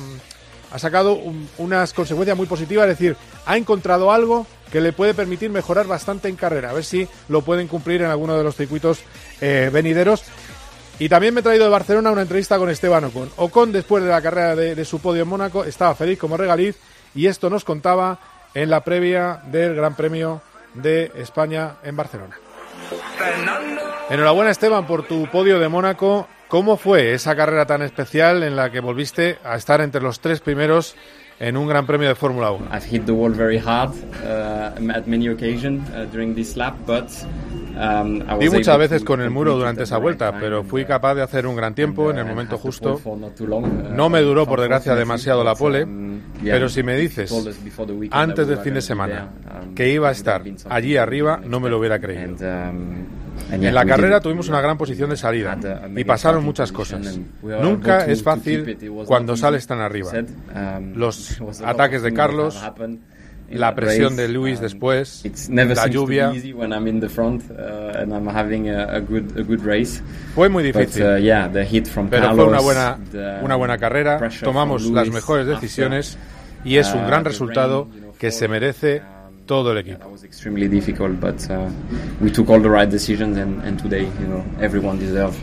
ha 0.71 0.79
sacado 0.79 1.15
un- 1.15 1.49
unas 1.59 1.93
consecuencias 1.93 2.37
muy 2.37 2.47
positivas, 2.47 2.85
es 2.89 2.97
decir, 2.97 3.17
ha 3.45 3.57
encontrado 3.57 4.13
algo 4.13 4.47
que 4.71 4.81
le 4.81 4.93
puede 4.93 5.15
permitir 5.15 5.51
mejorar 5.51 5.87
bastante 5.87 6.29
en 6.29 6.37
carrera, 6.37 6.71
a 6.71 6.75
ver 6.75 6.85
si 6.85 7.09
lo 7.29 7.43
pueden 7.43 7.69
cumplir 7.69 8.03
en 8.03 8.09
alguno 8.09 8.37
de 8.37 8.45
los 8.45 8.57
circuitos 8.57 9.01
eh, 9.41 9.71
venideros. 9.73 10.25
Y 10.99 11.09
también 11.09 11.35
me 11.35 11.41
he 11.41 11.43
traído 11.43 11.65
de 11.65 11.71
Barcelona 11.71 12.11
una 12.11 12.23
entrevista 12.23 12.59
con 12.59 12.71
Esteban 12.71 13.05
Ocon. 13.05 13.31
Ocon, 13.37 13.71
después 13.71 14.03
de 14.03 14.11
la 14.11 14.23
carrera 14.23 14.57
de, 14.57 14.75
de 14.75 14.85
su 14.85 15.01
podio 15.01 15.23
en 15.23 15.29
Mónaco, 15.29 15.65
estaba 15.65 15.95
feliz 15.95 16.19
como 16.19 16.37
regaliz 16.37 16.77
y 17.15 17.27
esto 17.27 17.51
nos 17.51 17.65
contaba 17.65 18.19
en 18.55 18.71
la 18.71 18.83
previa 18.83 19.41
del 19.45 19.75
Gran 19.75 19.95
Premio 19.95 20.41
de 20.75 21.13
España 21.17 21.77
en 21.83 21.97
Barcelona. 21.97 22.39
Enhorabuena 24.09 24.51
Esteban 24.51 24.87
por 24.87 25.07
tu 25.07 25.27
podio 25.31 25.59
de 25.59 25.69
Mónaco. 25.69 26.29
¿Cómo 26.49 26.77
fue 26.77 27.13
esa 27.13 27.35
carrera 27.35 27.67
tan 27.67 27.83
especial 27.83 28.45
en 28.45 28.55
la 28.55 28.71
que 28.71 28.81
volviste 28.81 29.39
a 29.43 29.57
estar 29.57 29.81
entre 29.81 30.01
los 30.01 30.21
tres 30.21 30.41
primeros 30.41 30.95
en 31.39 31.57
un 31.57 31.69
Gran 31.69 31.87
Premio 31.87 32.09
de 32.09 32.15
Fórmula 32.15 32.51
1? 32.51 32.69
I've 32.73 32.85
hit 32.85 33.05
the 33.05 33.13
wall 33.13 33.33
very 33.33 33.59
hard 33.59 33.93
uh, 34.25 34.91
at 34.91 35.07
many 35.07 35.29
occasions 35.29 35.89
uh, 35.91 36.07
during 36.13 36.35
this 36.35 36.57
lap, 36.57 36.75
but 36.87 37.09
um, 37.77 38.23
I 38.29 38.35
was 38.35 38.41
Di 38.41 38.51
muchas 38.51 38.79
veces 38.79 39.05
con 39.05 39.21
el 39.21 39.31
muro 39.31 39.57
durante 39.57 39.83
esa 39.83 39.99
vuelta, 39.99 40.39
pero 40.41 40.65
fui 40.65 40.83
uh, 40.83 40.87
capaz 40.87 41.15
de 41.15 41.23
hacer 41.23 41.47
un 41.47 41.57
gran 41.57 41.75
tiempo 41.75 42.11
en 42.11 42.19
el 42.19 42.25
momento 42.25 42.57
justo. 42.59 43.01
uh, 43.05 43.95
No 43.95 44.09
me 44.09 44.21
duró 44.23 44.47
por 44.47 44.61
desgracia 44.61 44.95
demasiado 44.95 45.45
la 45.45 45.55
pole, 45.55 45.85
um, 45.85 46.21
pero 46.43 46.69
si 46.69 46.83
me 46.83 46.97
dices 46.97 47.33
antes 48.11 48.47
del 48.47 48.59
fin 48.59 48.75
de 48.75 48.83
semana 48.83 49.29
um, 49.63 49.75
que 49.75 49.93
iba 49.93 50.09
a 50.09 50.13
estar 50.13 50.43
allí 50.71 50.97
arriba, 50.97 51.41
no 51.45 51.61
me 51.61 51.69
lo 51.69 51.79
hubiera 51.79 51.99
creído. 51.99 52.37
En 53.51 53.75
la 53.75 53.85
carrera 53.85 54.21
tuvimos 54.21 54.49
una 54.49 54.61
gran 54.61 54.77
posición 54.79 55.11
de 55.11 55.17
salida 55.17 55.59
y 55.97 56.05
pasaron 56.05 56.45
muchas 56.45 56.73
cosas. 56.73 57.19
Nunca 57.43 58.07
es 58.07 58.23
fácil 58.23 58.77
cuando 59.07 59.37
sales 59.37 59.67
tan 59.67 59.81
arriba. 59.81 60.11
Um, 60.55 60.95
Los 60.95 61.41
ataques 61.65 62.03
de 62.03 62.13
Carlos, 62.13 62.63
la 63.49 63.77
presión 63.77 64.17
de 64.17 64.29
Lewis 64.29 64.57
Um, 64.59 64.63
después, 64.63 65.23
la 65.77 65.87
lluvia. 65.87 66.31
uh. 66.31 66.33
Fue 70.35 70.49
muy 70.49 70.65
difícil. 70.65 71.05
uh, 71.05 71.17
Pero 72.11 72.35
fue 72.35 72.45
una 72.45 72.61
buena, 72.61 72.99
una 73.43 73.55
buena 73.55 73.79
carrera, 73.79 74.19
tomamos 74.43 74.83
las 74.91 75.09
mejores 75.11 75.47
decisiones 75.47 76.19
y 76.65 76.79
es 76.79 76.93
un 76.93 77.05
uh, 77.05 77.07
gran 77.07 77.25
resultado 77.25 77.89
que 78.19 78.33
se 78.33 78.49
merece 78.49 79.03
todo 79.47 79.73
el 79.73 79.79
equipo. 79.79 79.99
That 79.99 80.11
was 80.11 80.25
extremely 80.25 80.69
difficult, 80.69 81.19
but 81.21 81.37
we 82.21 82.31
took 82.31 82.51
all 82.51 82.61
the 82.61 82.69
right 82.69 82.91
decisions, 82.91 83.39
and, 83.39 83.63
and 83.63 83.81
today, 83.81 84.03
you 84.21 84.27
know, 84.27 84.45
everyone 84.61 84.99
deserves 84.99 85.39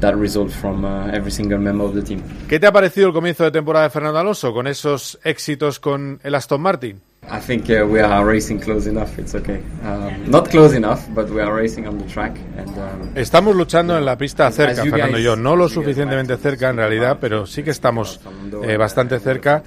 that 0.00 0.16
result 0.16 0.50
from 0.50 0.84
every 1.12 1.30
single 1.30 1.58
member 1.58 1.84
of 1.84 1.94
the 1.94 2.02
team. 2.02 2.22
¿Qué 2.48 2.58
te 2.58 2.66
ha 2.66 2.72
parecido 2.72 3.08
el 3.08 3.12
comienzo 3.12 3.44
de 3.44 3.50
temporada 3.50 3.84
de 3.84 3.90
Fernando 3.90 4.18
Alonso 4.18 4.52
con 4.52 4.66
esos 4.66 5.18
éxitos 5.24 5.78
con 5.78 6.20
el 6.22 6.34
Aston 6.34 6.60
Martin? 6.60 7.00
I 7.32 7.38
think 7.40 7.68
uh, 7.70 7.84
we 7.86 8.00
are 8.00 8.24
racing 8.24 8.58
close 8.58 8.88
enough. 8.88 9.16
It's 9.18 9.34
okay. 9.34 9.60
Um, 9.84 10.28
not 10.30 10.48
close 10.50 10.74
enough, 10.76 11.00
but 11.14 11.30
we 11.30 11.40
are 11.40 11.54
racing 11.54 11.86
on 11.86 11.98
the 11.98 12.04
track, 12.06 12.32
and 12.58 12.68
um, 12.70 13.16
Estamos 13.16 13.54
luchando 13.54 13.96
en 13.96 14.04
la 14.04 14.16
pista 14.18 14.50
cerca, 14.50 14.82
Fernando 14.90 15.18
y 15.18 15.22
yo. 15.22 15.36
No 15.36 15.54
lo 15.54 15.68
suficientemente 15.68 16.36
cerca 16.36 16.70
en 16.70 16.76
realidad, 16.76 17.18
pero 17.20 17.46
sí 17.46 17.62
que 17.62 17.70
estamos 17.70 18.20
eh, 18.64 18.76
bastante 18.76 19.18
cerca. 19.20 19.62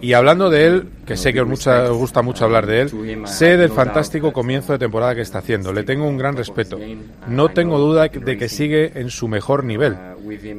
Y 0.00 0.14
hablando 0.14 0.48
de 0.50 0.66
él, 0.66 0.88
que 1.06 1.16
sé 1.16 1.32
que 1.32 1.40
os, 1.42 1.46
mucha- 1.48 1.90
os 1.90 1.96
gusta 1.98 2.22
mucho 2.22 2.44
hablar 2.44 2.66
de 2.66 2.80
él, 2.82 2.90
sé 3.26 3.56
del 3.56 3.70
fantástico 3.70 4.32
comienzo 4.32 4.72
de 4.72 4.78
temporada 4.78 5.14
que 5.14 5.20
está 5.20 5.38
haciendo. 5.38 5.72
Le 5.72 5.82
tengo 5.84 6.06
un 6.08 6.16
gran 6.18 6.36
respeto. 6.36 6.78
No 7.28 7.50
tengo 7.50 7.78
duda 7.78 8.08
de 8.08 8.36
que 8.38 8.48
sigue 8.48 8.92
en 8.98 9.10
su 9.10 9.28
mejor 9.28 9.64
nivel. 9.64 9.96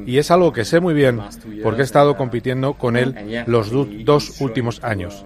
Y 0.06 0.18
es 0.18 0.30
algo 0.30 0.52
que 0.52 0.64
sé 0.64 0.78
muy 0.80 0.94
bien 0.94 1.20
porque 1.62 1.80
he 1.82 1.84
estado 1.84 2.16
compitiendo 2.16 2.74
con 2.74 2.96
él 2.96 3.44
los 3.46 3.70
dos 4.04 4.40
últimos 4.40 4.82
años. 4.84 5.24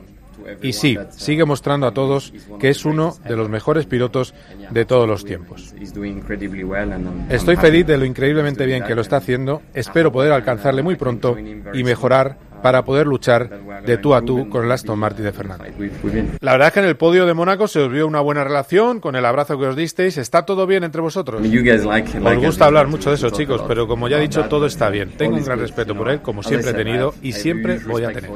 Y 0.62 0.72
sí, 0.72 0.98
sigue 1.10 1.44
mostrando 1.44 1.86
a 1.86 1.92
todos 1.92 2.32
que 2.58 2.68
es 2.70 2.84
uno 2.84 3.14
de 3.26 3.36
los 3.36 3.48
mejores 3.48 3.86
pilotos 3.86 4.34
de 4.70 4.84
todos 4.84 5.08
los 5.08 5.24
tiempos. 5.24 5.74
Estoy 7.28 7.56
feliz 7.56 7.86
de 7.86 7.98
lo 7.98 8.04
increíblemente 8.04 8.66
bien 8.66 8.84
que 8.84 8.94
lo 8.94 9.00
está 9.02 9.16
haciendo. 9.16 9.62
Espero 9.74 10.12
poder 10.12 10.32
alcanzarle 10.32 10.82
muy 10.82 10.96
pronto 10.96 11.36
y 11.74 11.84
mejorar 11.84 12.48
para 12.62 12.84
poder 12.84 13.06
luchar 13.06 13.48
de 13.86 13.98
tú 13.98 14.14
a 14.14 14.22
tú 14.22 14.48
con 14.48 14.64
el 14.64 14.72
Aston 14.72 14.98
Martin 14.98 15.24
de 15.24 15.30
Fernando. 15.32 15.64
La 16.40 16.50
verdad 16.52 16.68
es 16.68 16.74
que 16.74 16.80
en 16.80 16.86
el 16.86 16.96
podio 16.96 17.24
de 17.24 17.32
Mónaco 17.32 17.68
se 17.68 17.78
os 17.78 17.92
vio 17.92 18.04
una 18.04 18.18
buena 18.20 18.42
relación 18.42 18.98
con 18.98 19.14
el 19.14 19.24
abrazo 19.24 19.56
que 19.60 19.66
os 19.66 19.76
disteis. 19.76 20.18
¿Está 20.18 20.44
todo 20.44 20.66
bien 20.66 20.82
entre 20.82 21.00
vosotros? 21.00 21.40
Os 21.40 22.36
gusta 22.36 22.48
us, 22.48 22.60
hablar 22.62 22.86
to- 22.86 22.90
mucho 22.90 23.10
de 23.10 23.16
to 23.16 23.26
eso, 23.26 23.30
chicos, 23.36 23.62
pero 23.68 23.86
como 23.86 24.08
ya 24.08 24.18
he 24.18 24.22
dicho, 24.22 24.44
todo 24.46 24.66
está 24.66 24.90
bien. 24.90 25.10
Tengo 25.16 25.36
un 25.36 25.44
gran 25.44 25.60
respeto 25.60 25.92
you 25.94 25.98
por 25.98 26.10
él, 26.10 26.20
como 26.20 26.42
siempre 26.42 26.70
he 26.72 26.74
tenido 26.74 27.14
y 27.22 27.30
siempre 27.32 27.78
voy 27.78 28.02
a 28.02 28.08
tener. 28.08 28.28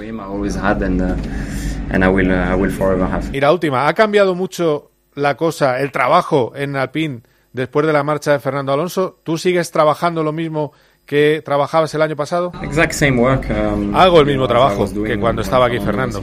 And, 1.90 2.02
uh, 2.04 2.06
I 2.06 2.10
will, 2.10 2.30
uh, 2.30 2.52
I 2.52 2.54
will 2.54 2.70
forever 2.70 3.04
have. 3.06 3.24
Y 3.32 3.40
la 3.40 3.52
última, 3.52 3.88
¿ha 3.88 3.94
cambiado 3.94 4.34
mucho 4.34 4.90
la 5.14 5.36
cosa, 5.36 5.80
el 5.80 5.90
trabajo 5.92 6.52
en 6.54 6.76
Alpine 6.76 7.20
después 7.52 7.86
de 7.86 7.92
la 7.92 8.02
marcha 8.02 8.32
de 8.32 8.38
Fernando 8.40 8.72
Alonso? 8.72 9.18
¿Tú 9.24 9.38
sigues 9.38 9.70
trabajando 9.70 10.22
lo 10.22 10.32
mismo 10.32 10.72
que 11.04 11.42
trabajabas 11.44 11.92
el 11.94 12.02
año 12.02 12.14
pasado? 12.16 12.52
Exact 12.62 12.92
same 12.92 13.18
work. 13.18 13.50
um, 13.50 13.94
Hago 13.94 14.20
el 14.20 14.26
mismo 14.26 14.46
trabajo 14.46 14.86
que 14.86 15.18
cuando 15.18 15.40
when 15.40 15.44
estaba 15.44 15.66
aquí 15.66 15.80
Fernando. 15.80 16.20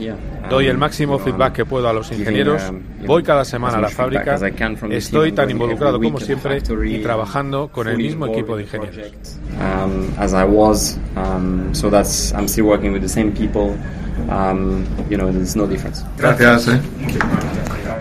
Doy 0.48 0.66
el 0.66 0.76
Um, 0.76 0.80
máximo 0.80 1.18
feedback 1.18 1.52
que 1.52 1.64
puedo 1.66 1.86
a 1.88 1.92
los 1.92 2.08
giving, 2.08 2.22
ingenieros. 2.22 2.62
Voy 3.06 3.22
cada 3.22 3.44
semana 3.44 3.76
a 3.76 3.80
la 3.82 3.90
fábrica. 3.90 4.36
Estoy 4.90 5.32
tan 5.32 5.50
involucrado 5.50 6.00
como 6.00 6.18
siempre 6.18 6.62
y 6.86 6.98
trabajando 7.02 7.68
con 7.68 7.86
el 7.88 7.98
mismo 7.98 8.26
equipo 8.26 8.56
de 8.56 8.62
ingenieros. 8.62 9.38
Um, 14.30 14.84
you 15.08 15.16
know, 15.16 15.30
there's 15.30 15.56
no 15.56 15.66
difference. 15.66 16.04
Gracias, 16.16 16.68
eh. 16.68 16.80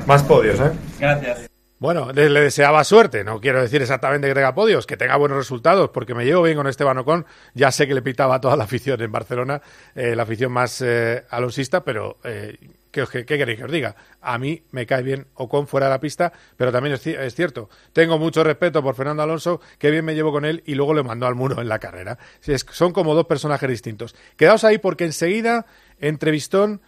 Más 0.06 0.24
podios, 0.24 0.60
¿eh? 0.60 0.72
Gracias. 1.00 1.50
Bueno, 1.80 2.12
le, 2.12 2.30
le 2.30 2.42
deseaba 2.42 2.84
suerte. 2.84 3.24
No 3.24 3.40
quiero 3.40 3.62
decir 3.62 3.82
exactamente 3.82 4.28
que 4.28 4.34
tenga 4.34 4.54
podios, 4.54 4.86
que 4.86 4.98
tenga 4.98 5.16
buenos 5.16 5.38
resultados, 5.38 5.92
porque 5.92 6.14
me 6.14 6.26
llevo 6.26 6.44
bien 6.44 6.58
con 6.58 6.68
Esteban 6.68 6.98
Ocon. 6.98 7.26
Ya 7.54 7.72
sé 7.72 7.88
que 7.88 7.94
le 7.94 8.02
pitaba 8.02 8.36
a 8.36 8.42
toda 8.42 8.58
la 8.58 8.66
afición 8.66 9.02
en 9.02 9.12
Barcelona, 9.12 9.62
eh, 9.96 10.16
la 10.16 10.24
afición 10.24 10.52
más 10.52 10.82
eh, 10.82 11.24
alonsista, 11.30 11.84
pero 11.86 12.18
eh, 12.26 12.58
¿qué, 12.92 13.06
queréis 13.26 13.58
que 13.60 13.64
os 13.64 13.72
diga? 13.72 13.96
A 14.22 14.38
mí 14.38 14.62
me 14.72 14.86
cae 14.86 15.04
bien 15.04 15.28
Ocon 15.36 15.68
fuera 15.68 15.86
de 15.86 15.92
la 15.94 16.02
pista, 16.02 16.34
pero 16.58 16.70
también 16.74 16.96
es, 16.96 17.06
ci- 17.08 17.18
es 17.18 17.34
cierto. 17.34 17.70
Tengo 17.94 18.18
mucho 18.20 18.44
respeto 18.44 18.84
por 18.84 18.94
Fernando 18.96 19.24
Alonso, 19.24 19.62
que 19.78 19.90
bien 19.90 20.04
me 20.04 20.16
llevo 20.16 20.34
con 20.34 20.44
él 20.44 20.62
y 20.66 20.76
luego 20.76 20.94
le 20.94 21.04
mandó 21.04 21.28
al 21.28 21.36
muro 21.36 21.62
en 21.62 21.70
la 21.70 21.80
carrera. 21.80 22.18
Es- 22.46 22.66
son 22.72 22.92
como 22.92 23.16
dos 23.16 23.26
personajes 23.26 23.70
distintos. 23.70 24.16
Quedaos 24.36 24.66
ahí 24.66 24.80
porque 24.80 25.06
enseguida, 25.06 25.66
entrevistón 26.00 26.82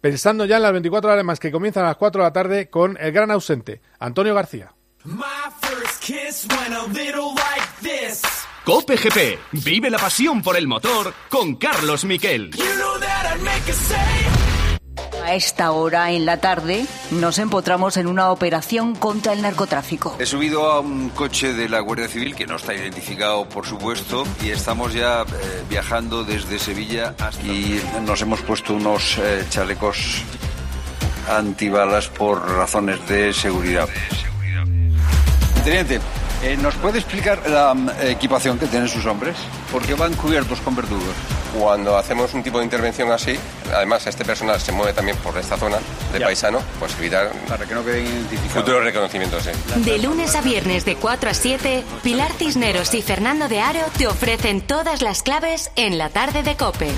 pensando 0.00 0.44
ya 0.44 0.56
en 0.56 0.62
las 0.62 0.72
24 0.72 1.10
horas 1.12 1.24
más 1.24 1.40
que 1.40 1.50
comienzan 1.50 1.84
a 1.84 1.88
las 1.88 1.96
4 1.96 2.22
de 2.22 2.28
la 2.28 2.32
tarde 2.32 2.70
con 2.70 2.96
el 3.00 3.12
gran 3.12 3.30
ausente, 3.30 3.80
Antonio 3.98 4.34
García. 4.34 4.74
My 5.04 5.24
first 5.60 6.02
kiss 6.02 6.46
went 6.50 6.74
a 6.74 6.86
little 6.92 7.34
like 7.34 7.68
this. 7.82 8.22
Cope 8.64 8.96
GP. 8.96 9.38
Vive 9.64 9.90
la 9.90 9.98
pasión 9.98 10.42
por 10.42 10.56
el 10.56 10.66
motor 10.66 11.14
con 11.30 11.56
Carlos 11.56 12.04
Miquel. 12.04 12.50
You 12.50 12.64
know 12.76 12.98
that 13.00 13.34
I'd 13.34 13.42
make 13.42 14.37
a 15.28 15.34
esta 15.34 15.72
hora 15.72 16.10
en 16.12 16.24
la 16.24 16.38
tarde 16.38 16.86
nos 17.10 17.38
empotramos 17.38 17.98
en 17.98 18.06
una 18.06 18.30
operación 18.30 18.94
contra 18.94 19.34
el 19.34 19.42
narcotráfico. 19.42 20.16
He 20.18 20.24
subido 20.24 20.70
a 20.70 20.80
un 20.80 21.10
coche 21.10 21.52
de 21.52 21.68
la 21.68 21.80
Guardia 21.80 22.08
Civil 22.08 22.34
que 22.34 22.46
no 22.46 22.56
está 22.56 22.74
identificado, 22.74 23.46
por 23.46 23.66
supuesto, 23.66 24.24
y 24.42 24.48
estamos 24.48 24.94
ya 24.94 25.22
eh, 25.22 25.64
viajando 25.68 26.24
desde 26.24 26.58
Sevilla 26.58 27.14
hasta... 27.18 27.42
y 27.42 27.78
nos 28.06 28.22
hemos 28.22 28.40
puesto 28.40 28.72
unos 28.72 29.18
eh, 29.18 29.44
chalecos 29.50 30.22
antibalas 31.28 32.08
por 32.08 32.40
razones 32.50 33.06
de 33.06 33.34
seguridad. 33.34 33.86
Teniente, 35.62 36.00
eh, 36.42 36.56
¿nos 36.56 36.74
puede 36.76 36.98
explicar 36.98 37.40
la 37.48 37.74
mm, 37.74 37.90
equipación 38.02 38.58
que 38.58 38.66
tienen 38.66 38.88
sus 38.88 39.04
hombres? 39.06 39.36
Porque 39.72 39.94
van 39.94 40.14
cubiertos 40.14 40.60
con 40.60 40.74
verdugos. 40.76 41.14
Cuando 41.58 41.96
hacemos 41.96 42.34
un 42.34 42.42
tipo 42.42 42.58
de 42.58 42.64
intervención 42.64 43.10
así, 43.10 43.38
además 43.74 44.06
este 44.06 44.24
personal 44.24 44.60
se 44.60 44.70
mueve 44.70 44.92
también 44.92 45.16
por 45.18 45.36
esta 45.38 45.56
zona 45.56 45.78
de 46.12 46.18
Ya. 46.20 46.26
paisano, 46.26 46.60
pues 46.78 46.92
evitar 46.98 47.30
Para 47.48 47.64
que 47.66 47.74
no 47.74 47.84
queden 47.84 48.06
identificados. 48.06 48.52
futuros 48.52 48.84
reconocimientos. 48.84 49.42
sí. 49.44 49.80
De 49.80 49.98
lunes 49.98 50.34
a 50.36 50.40
viernes 50.42 50.84
de 50.84 50.96
4 50.96 51.30
a 51.30 51.34
7, 51.34 51.84
Pilar 52.02 52.32
Cisneros 52.34 52.92
y 52.94 53.02
Fernando 53.02 53.48
de 53.48 53.60
Aro 53.60 53.80
te 53.96 54.06
ofrecen 54.06 54.60
todas 54.60 55.02
las 55.02 55.22
claves 55.22 55.70
en 55.76 55.96
la 55.98 56.10
tarde 56.10 56.42
de 56.42 56.56
Cope. 56.56 56.90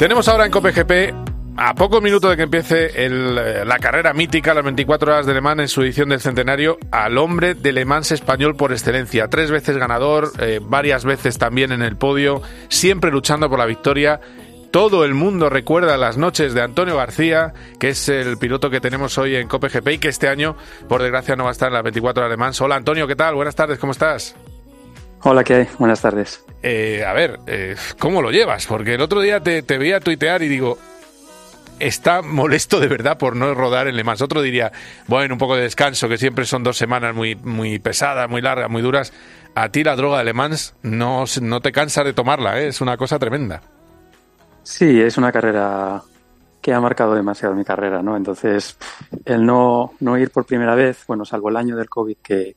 Tenemos 0.00 0.28
ahora 0.28 0.46
en 0.46 0.50
Cope 0.50 0.72
GP, 0.72 1.14
a 1.58 1.74
pocos 1.74 2.00
minutos 2.00 2.30
de 2.30 2.36
que 2.38 2.44
empiece 2.44 3.04
el, 3.04 3.36
eh, 3.36 3.64
la 3.66 3.78
carrera 3.78 4.14
mítica, 4.14 4.54
las 4.54 4.64
24 4.64 5.12
horas 5.12 5.26
de 5.26 5.34
Le 5.34 5.42
Mans 5.42 5.60
en 5.60 5.68
su 5.68 5.82
edición 5.82 6.08
del 6.08 6.22
centenario, 6.22 6.78
al 6.90 7.18
hombre 7.18 7.52
de 7.52 7.70
Le 7.70 7.84
Mans 7.84 8.10
español 8.10 8.56
por 8.56 8.72
excelencia. 8.72 9.28
Tres 9.28 9.50
veces 9.50 9.76
ganador, 9.76 10.32
eh, 10.38 10.58
varias 10.62 11.04
veces 11.04 11.36
también 11.36 11.70
en 11.70 11.82
el 11.82 11.98
podio, 11.98 12.40
siempre 12.70 13.10
luchando 13.10 13.50
por 13.50 13.58
la 13.58 13.66
victoria. 13.66 14.22
Todo 14.70 15.04
el 15.04 15.12
mundo 15.12 15.50
recuerda 15.50 15.98
las 15.98 16.16
noches 16.16 16.54
de 16.54 16.62
Antonio 16.62 16.96
García, 16.96 17.52
que 17.78 17.90
es 17.90 18.08
el 18.08 18.38
piloto 18.38 18.70
que 18.70 18.80
tenemos 18.80 19.18
hoy 19.18 19.36
en 19.36 19.48
Cope 19.48 19.68
GP 19.68 19.88
y 19.88 19.98
que 19.98 20.08
este 20.08 20.28
año, 20.28 20.56
por 20.88 21.02
desgracia, 21.02 21.36
no 21.36 21.44
va 21.44 21.50
a 21.50 21.52
estar 21.52 21.68
en 21.68 21.74
las 21.74 21.82
24 21.82 22.22
horas 22.22 22.30
de 22.30 22.36
Le 22.38 22.40
Mans. 22.40 22.58
Hola 22.62 22.76
Antonio, 22.76 23.06
¿qué 23.06 23.16
tal? 23.16 23.34
Buenas 23.34 23.54
tardes, 23.54 23.78
¿cómo 23.78 23.92
estás? 23.92 24.34
Hola, 25.22 25.44
¿qué 25.44 25.54
hay? 25.54 25.68
Buenas 25.78 26.00
tardes. 26.00 26.44
Eh, 26.62 27.04
a 27.06 27.12
ver, 27.12 27.40
eh, 27.46 27.76
¿cómo 27.98 28.22
lo 28.22 28.30
llevas? 28.30 28.66
Porque 28.66 28.94
el 28.94 29.00
otro 29.02 29.20
día 29.20 29.40
te, 29.40 29.62
te 29.62 29.76
veía 29.76 30.00
tuitear 30.00 30.42
y 30.42 30.48
digo, 30.48 30.78
está 31.78 32.22
molesto 32.22 32.80
de 32.80 32.86
verdad 32.86 33.18
por 33.18 33.36
no 33.36 33.52
rodar 33.54 33.88
en 33.88 33.96
Le 33.96 34.04
Mans. 34.04 34.22
Otro 34.22 34.40
diría, 34.42 34.72
bueno, 35.08 35.34
un 35.34 35.38
poco 35.38 35.56
de 35.56 35.62
descanso, 35.62 36.08
que 36.08 36.18
siempre 36.18 36.44
son 36.44 36.62
dos 36.62 36.76
semanas 36.76 37.14
muy, 37.14 37.34
muy 37.34 37.78
pesadas, 37.78 38.30
muy 38.30 38.40
largas, 38.40 38.70
muy 38.70 38.82
duras. 38.82 39.12
A 39.54 39.70
ti 39.70 39.82
la 39.82 39.96
droga 39.96 40.18
de 40.18 40.24
Le 40.24 40.32
Mans 40.32 40.74
no, 40.82 41.24
no 41.42 41.60
te 41.60 41.72
cansa 41.72 42.02
de 42.04 42.12
tomarla, 42.12 42.60
¿eh? 42.60 42.68
es 42.68 42.80
una 42.80 42.96
cosa 42.96 43.18
tremenda. 43.18 43.60
Sí, 44.62 45.00
es 45.00 45.18
una 45.18 45.32
carrera 45.32 46.02
que 46.60 46.74
ha 46.74 46.80
marcado 46.80 47.14
demasiado 47.14 47.54
mi 47.54 47.64
carrera, 47.64 48.02
¿no? 48.02 48.16
Entonces, 48.16 48.76
el 49.24 49.46
no, 49.46 49.92
no 50.00 50.18
ir 50.18 50.30
por 50.30 50.44
primera 50.44 50.74
vez, 50.74 51.04
bueno, 51.06 51.24
salvo 51.24 51.48
el 51.48 51.56
año 51.56 51.76
del 51.76 51.88
COVID, 51.88 52.18
que, 52.22 52.56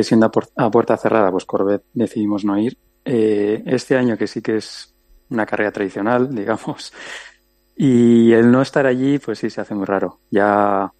que 0.00 0.04
siendo 0.04 0.30
a, 0.56 0.70
puerta 0.70 0.96
cerrada, 0.96 1.30
pues 1.30 1.44
Corvette 1.44 1.84
decidimos 1.92 2.44
no 2.44 2.58
ir. 2.58 2.78
Eh, 3.04 3.62
este 3.66 3.96
año, 3.96 4.16
que 4.16 4.26
sí 4.26 4.40
que 4.40 4.56
es 4.56 4.94
una 5.28 5.44
carrera 5.44 5.70
tradicional, 5.70 6.34
digamos, 6.34 6.92
y 7.76 8.32
el 8.32 8.50
no 8.50 8.62
estar 8.62 8.86
allí, 8.86 9.18
pues 9.18 9.38
sí 9.38 9.50
se 9.50 9.60
hace 9.60 9.74
muy 9.74 9.84
raro. 9.84 10.20
Ya 10.30 10.90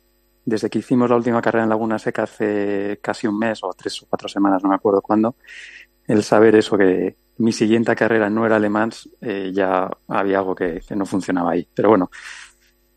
desde 0.45 0.69
que 0.69 0.81
hicimos 0.81 1.09
la 1.09 1.17
última 1.17 1.41
carrera 1.41 1.65
en 1.65 1.71
Laguna 1.71 1.99
Seca 1.99 2.25
hace 2.25 2.99
casi 3.03 3.27
un 3.27 3.39
mes 3.39 3.61
o 3.63 3.73
tres 3.73 4.03
o 4.03 4.07
cuatro 4.09 4.29
semanas, 4.29 4.63
no 4.63 4.69
me 4.69 4.75
acuerdo 4.75 5.01
cuándo, 5.01 5.37
el 6.07 6.23
saber 6.23 6.57
eso 6.57 6.77
que 6.77 7.17
mi 7.39 7.53
siguiente 7.53 7.95
carrera 7.97 8.29
no 8.29 8.45
era 8.45 8.59
Le 8.59 8.69
Mans, 8.69 9.09
eh, 9.21 9.51
ya 9.55 9.91
había 10.09 10.39
algo 10.39 10.55
que, 10.55 10.83
no 10.95 11.07
funcionaba 11.07 11.53
ahí. 11.53 11.67
Pero 11.75 11.89
bueno, 11.89 12.11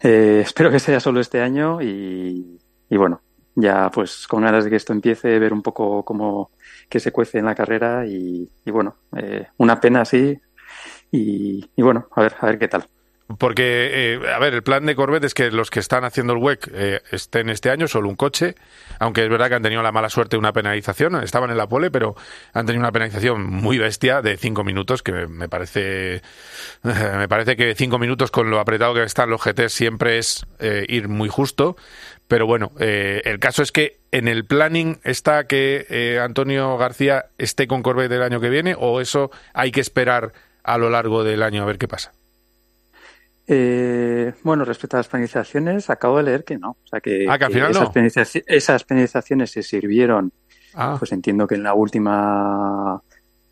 eh, 0.01 0.41
espero 0.45 0.69
que 0.69 0.79
sea 0.79 0.99
solo 0.99 1.21
este 1.21 1.39
año 1.41 1.81
y 1.81 2.59
bueno, 2.89 3.21
ya 3.55 3.89
pues 3.91 4.27
con 4.27 4.43
ganas 4.43 4.63
de 4.63 4.69
que 4.69 4.75
esto 4.75 4.93
empiece, 4.93 5.39
ver 5.39 5.53
un 5.53 5.61
poco 5.61 6.03
cómo 6.03 6.51
que 6.89 6.99
se 6.99 7.11
cuece 7.11 7.39
en 7.39 7.45
la 7.45 7.55
carrera 7.55 8.05
y, 8.05 8.49
bueno, 8.65 8.95
eh, 9.17 9.47
una 9.57 9.79
pena 9.79 10.05
sí 10.05 10.39
y, 11.11 11.69
bueno, 11.77 12.07
a 12.15 12.21
ver, 12.21 12.35
a 12.39 12.45
ver 12.47 12.57
qué 12.57 12.67
tal. 12.67 12.87
Porque, 13.37 14.15
eh, 14.15 14.33
a 14.33 14.37
ver, 14.39 14.53
el 14.53 14.63
plan 14.63 14.85
de 14.85 14.95
Corvette 14.95 15.23
es 15.23 15.33
que 15.33 15.49
los 15.49 15.71
que 15.71 15.79
están 15.79 16.03
haciendo 16.03 16.33
el 16.33 16.39
WEC 16.39 16.69
eh, 16.73 17.01
estén 17.11 17.49
este 17.49 17.69
año, 17.69 17.87
solo 17.87 18.09
un 18.09 18.15
coche, 18.15 18.55
aunque 18.99 19.23
es 19.23 19.29
verdad 19.29 19.47
que 19.47 19.55
han 19.55 19.63
tenido 19.63 19.81
la 19.81 19.91
mala 19.91 20.09
suerte 20.09 20.35
de 20.35 20.39
una 20.39 20.51
penalización, 20.51 21.15
estaban 21.23 21.49
en 21.49 21.57
la 21.57 21.67
pole, 21.67 21.89
pero 21.89 22.15
han 22.53 22.65
tenido 22.65 22.81
una 22.81 22.91
penalización 22.91 23.43
muy 23.43 23.77
bestia 23.77 24.21
de 24.21 24.37
cinco 24.37 24.63
minutos, 24.63 25.03
que 25.03 25.27
me 25.27 25.47
parece, 25.47 26.21
me 26.83 27.27
parece 27.27 27.55
que 27.55 27.73
cinco 27.75 27.97
minutos 27.97 28.29
con 28.29 28.49
lo 28.49 28.59
apretado 28.59 28.93
que 28.93 29.03
están 29.03 29.29
los 29.29 29.41
GT 29.41 29.69
siempre 29.69 30.17
es 30.17 30.45
eh, 30.59 30.85
ir 30.89 31.07
muy 31.07 31.29
justo, 31.29 31.77
pero 32.27 32.45
bueno, 32.47 32.71
eh, 32.79 33.21
el 33.25 33.39
caso 33.39 33.61
es 33.63 33.71
que 33.71 33.97
en 34.11 34.27
el 34.27 34.45
planning 34.45 34.99
está 35.03 35.45
que 35.45 35.85
eh, 35.89 36.19
Antonio 36.19 36.77
García 36.77 37.25
esté 37.37 37.67
con 37.67 37.83
Corvette 37.83 38.11
el 38.13 38.23
año 38.23 38.39
que 38.39 38.49
viene, 38.49 38.75
o 38.77 39.01
eso 39.01 39.31
hay 39.53 39.71
que 39.71 39.81
esperar 39.81 40.33
a 40.63 40.77
lo 40.77 40.89
largo 40.89 41.23
del 41.23 41.43
año 41.43 41.61
a 41.63 41.65
ver 41.65 41.77
qué 41.77 41.87
pasa. 41.87 42.11
Eh, 43.47 44.33
bueno, 44.43 44.63
respecto 44.63 44.95
a 44.95 44.99
las 44.99 45.07
penalizaciones, 45.09 45.89
acabo 45.89 46.17
de 46.17 46.23
leer 46.23 46.43
que 46.45 46.57
no. 46.57 46.71
O 46.71 46.87
sea, 46.87 47.01
que, 47.01 47.25
Ah, 47.29 47.37
que 47.37 47.45
al 47.45 47.51
final 47.51 47.71
esas, 47.71 47.83
no. 47.83 47.93
penalizaci- 47.93 48.43
esas 48.47 48.83
penalizaciones 48.85 49.51
se 49.51 49.63
sirvieron, 49.63 50.31
Ah. 50.73 50.95
pues 50.97 51.11
entiendo 51.11 51.45
que 51.45 51.55
en 51.55 51.63
la 51.63 51.73
última 51.73 53.01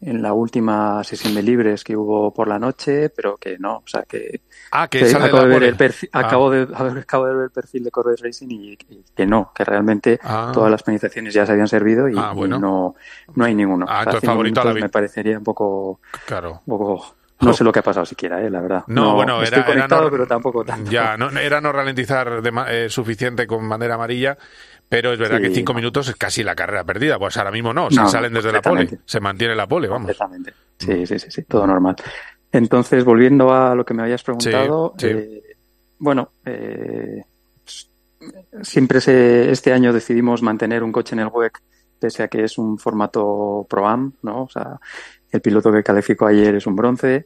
en 0.01 0.21
la 0.21 0.33
última 0.33 1.03
sesión 1.03 1.35
de 1.35 1.43
libres 1.43 1.83
que 1.83 1.95
hubo 1.95 2.33
por 2.33 2.47
la 2.47 2.57
noche, 2.57 3.09
pero 3.09 3.37
que 3.37 3.57
no, 3.59 3.77
o 3.77 3.83
sea 3.87 4.03
que, 4.03 4.41
Ah, 4.71 4.87
que 4.87 5.05
sale 5.05 5.25
acabo, 5.25 5.43
de 5.43 5.47
ver 5.49 5.63
el 5.63 5.75
perfil, 5.75 6.09
Ah. 6.13 6.19
acabo, 6.27 6.49
de, 6.49 6.63
acabo 6.73 7.25
de 7.27 7.33
ver 7.35 7.43
el 7.45 7.51
perfil 7.51 7.83
de 7.83 7.91
Corvette 7.91 8.21
Racing 8.21 8.47
y, 8.49 8.71
y 8.73 9.03
que 9.15 9.25
no, 9.25 9.51
que 9.53 9.63
realmente 9.63 10.19
Ah. 10.23 10.51
todas 10.53 10.71
las 10.71 10.81
penalizaciones 10.83 11.33
ya 11.33 11.45
se 11.45 11.51
habían 11.51 11.67
servido 11.67 12.09
y, 12.09 12.15
Ah, 12.17 12.31
bueno. 12.33 12.57
y 12.57 12.59
no, 12.59 12.95
no 13.35 13.45
hay 13.45 13.53
ninguno. 13.53 13.85
Ah, 13.87 13.99
entonces 14.05 14.27
favorito 14.27 14.61
a 14.61 14.65
la 14.65 14.73
me 14.73 14.89
parecería 14.89 15.37
un 15.37 15.43
poco, 15.43 15.99
Claro. 16.25 16.61
un 16.65 16.77
poco 16.77 17.15
no 17.41 17.53
sé 17.53 17.63
lo 17.63 17.71
que 17.71 17.79
ha 17.79 17.83
pasado 17.83 18.05
siquiera, 18.05 18.39
eh, 18.39 18.51
la 18.51 18.61
verdad. 18.61 18.83
No, 18.85 19.15
bueno, 19.15 19.41
estoy 19.41 19.57
era, 19.61 19.65
era 19.67 19.73
conectado, 19.73 20.03
no- 20.03 20.11
pero 20.11 20.27
tampoco 20.27 20.63
tanto. 20.63 20.91
Ya, 20.91 21.17
no, 21.17 21.27
era 21.39 21.59
no 21.59 21.71
ralentizar 21.71 22.39
de 22.39 22.51
eh, 22.69 22.87
suficiente 22.87 23.47
con 23.47 23.67
bandera 23.67 23.95
amarilla, 23.95 24.37
pero 24.91 25.13
es 25.13 25.19
verdad 25.19 25.37
Sí, 25.37 25.43
que 25.43 25.49
cinco 25.55 25.73
minutos 25.73 26.09
es 26.09 26.15
casi 26.17 26.43
la 26.43 26.53
carrera 26.53 26.83
perdida. 26.83 27.17
Pues 27.17 27.37
ahora 27.37 27.49
mismo 27.51 27.73
no, 27.73 27.85
o 27.85 27.91
sea, 27.91 28.03
No, 28.03 28.09
salen 28.09 28.33
desde 28.33 28.51
la 28.51 28.61
pole, 28.61 28.89
se 29.05 29.19
mantiene 29.21 29.55
la 29.55 29.65
pole, 29.65 29.87
vamos. 29.87 30.07
Completamente. 30.17 30.53
Sí, 30.77 31.05
sí, 31.07 31.17
sí, 31.17 31.31
sí, 31.31 31.43
todo 31.43 31.65
normal. 31.65 31.95
Entonces, 32.51 33.05
volviendo 33.05 33.53
a 33.53 33.73
lo 33.73 33.85
que 33.85 33.93
me 33.93 34.03
habías 34.03 34.21
preguntado, 34.21 34.93
Sí, 34.97 35.07
sí. 35.07 35.13
eh, 35.17 35.43
bueno, 35.99 36.31
eh, 36.43 37.23
siempre 38.61 38.99
se, 39.01 39.49
este 39.51 39.71
año 39.71 39.93
decidimos 39.93 40.41
mantener 40.41 40.83
un 40.83 40.91
coche 40.91 41.15
en 41.15 41.21
el 41.21 41.27
WEC, 41.27 41.59
pese 41.99 42.23
a 42.23 42.27
que 42.27 42.43
es 42.43 42.57
un 42.57 42.77
formato 42.77 43.65
Pro-Am, 43.69 44.11
¿no? 44.23 44.43
O 44.43 44.49
sea, 44.49 44.77
el 45.31 45.39
piloto 45.41 45.71
que 45.71 45.83
calificó 45.83 46.27
ayer 46.27 46.55
es 46.55 46.67
un 46.67 46.75
bronce. 46.75 47.25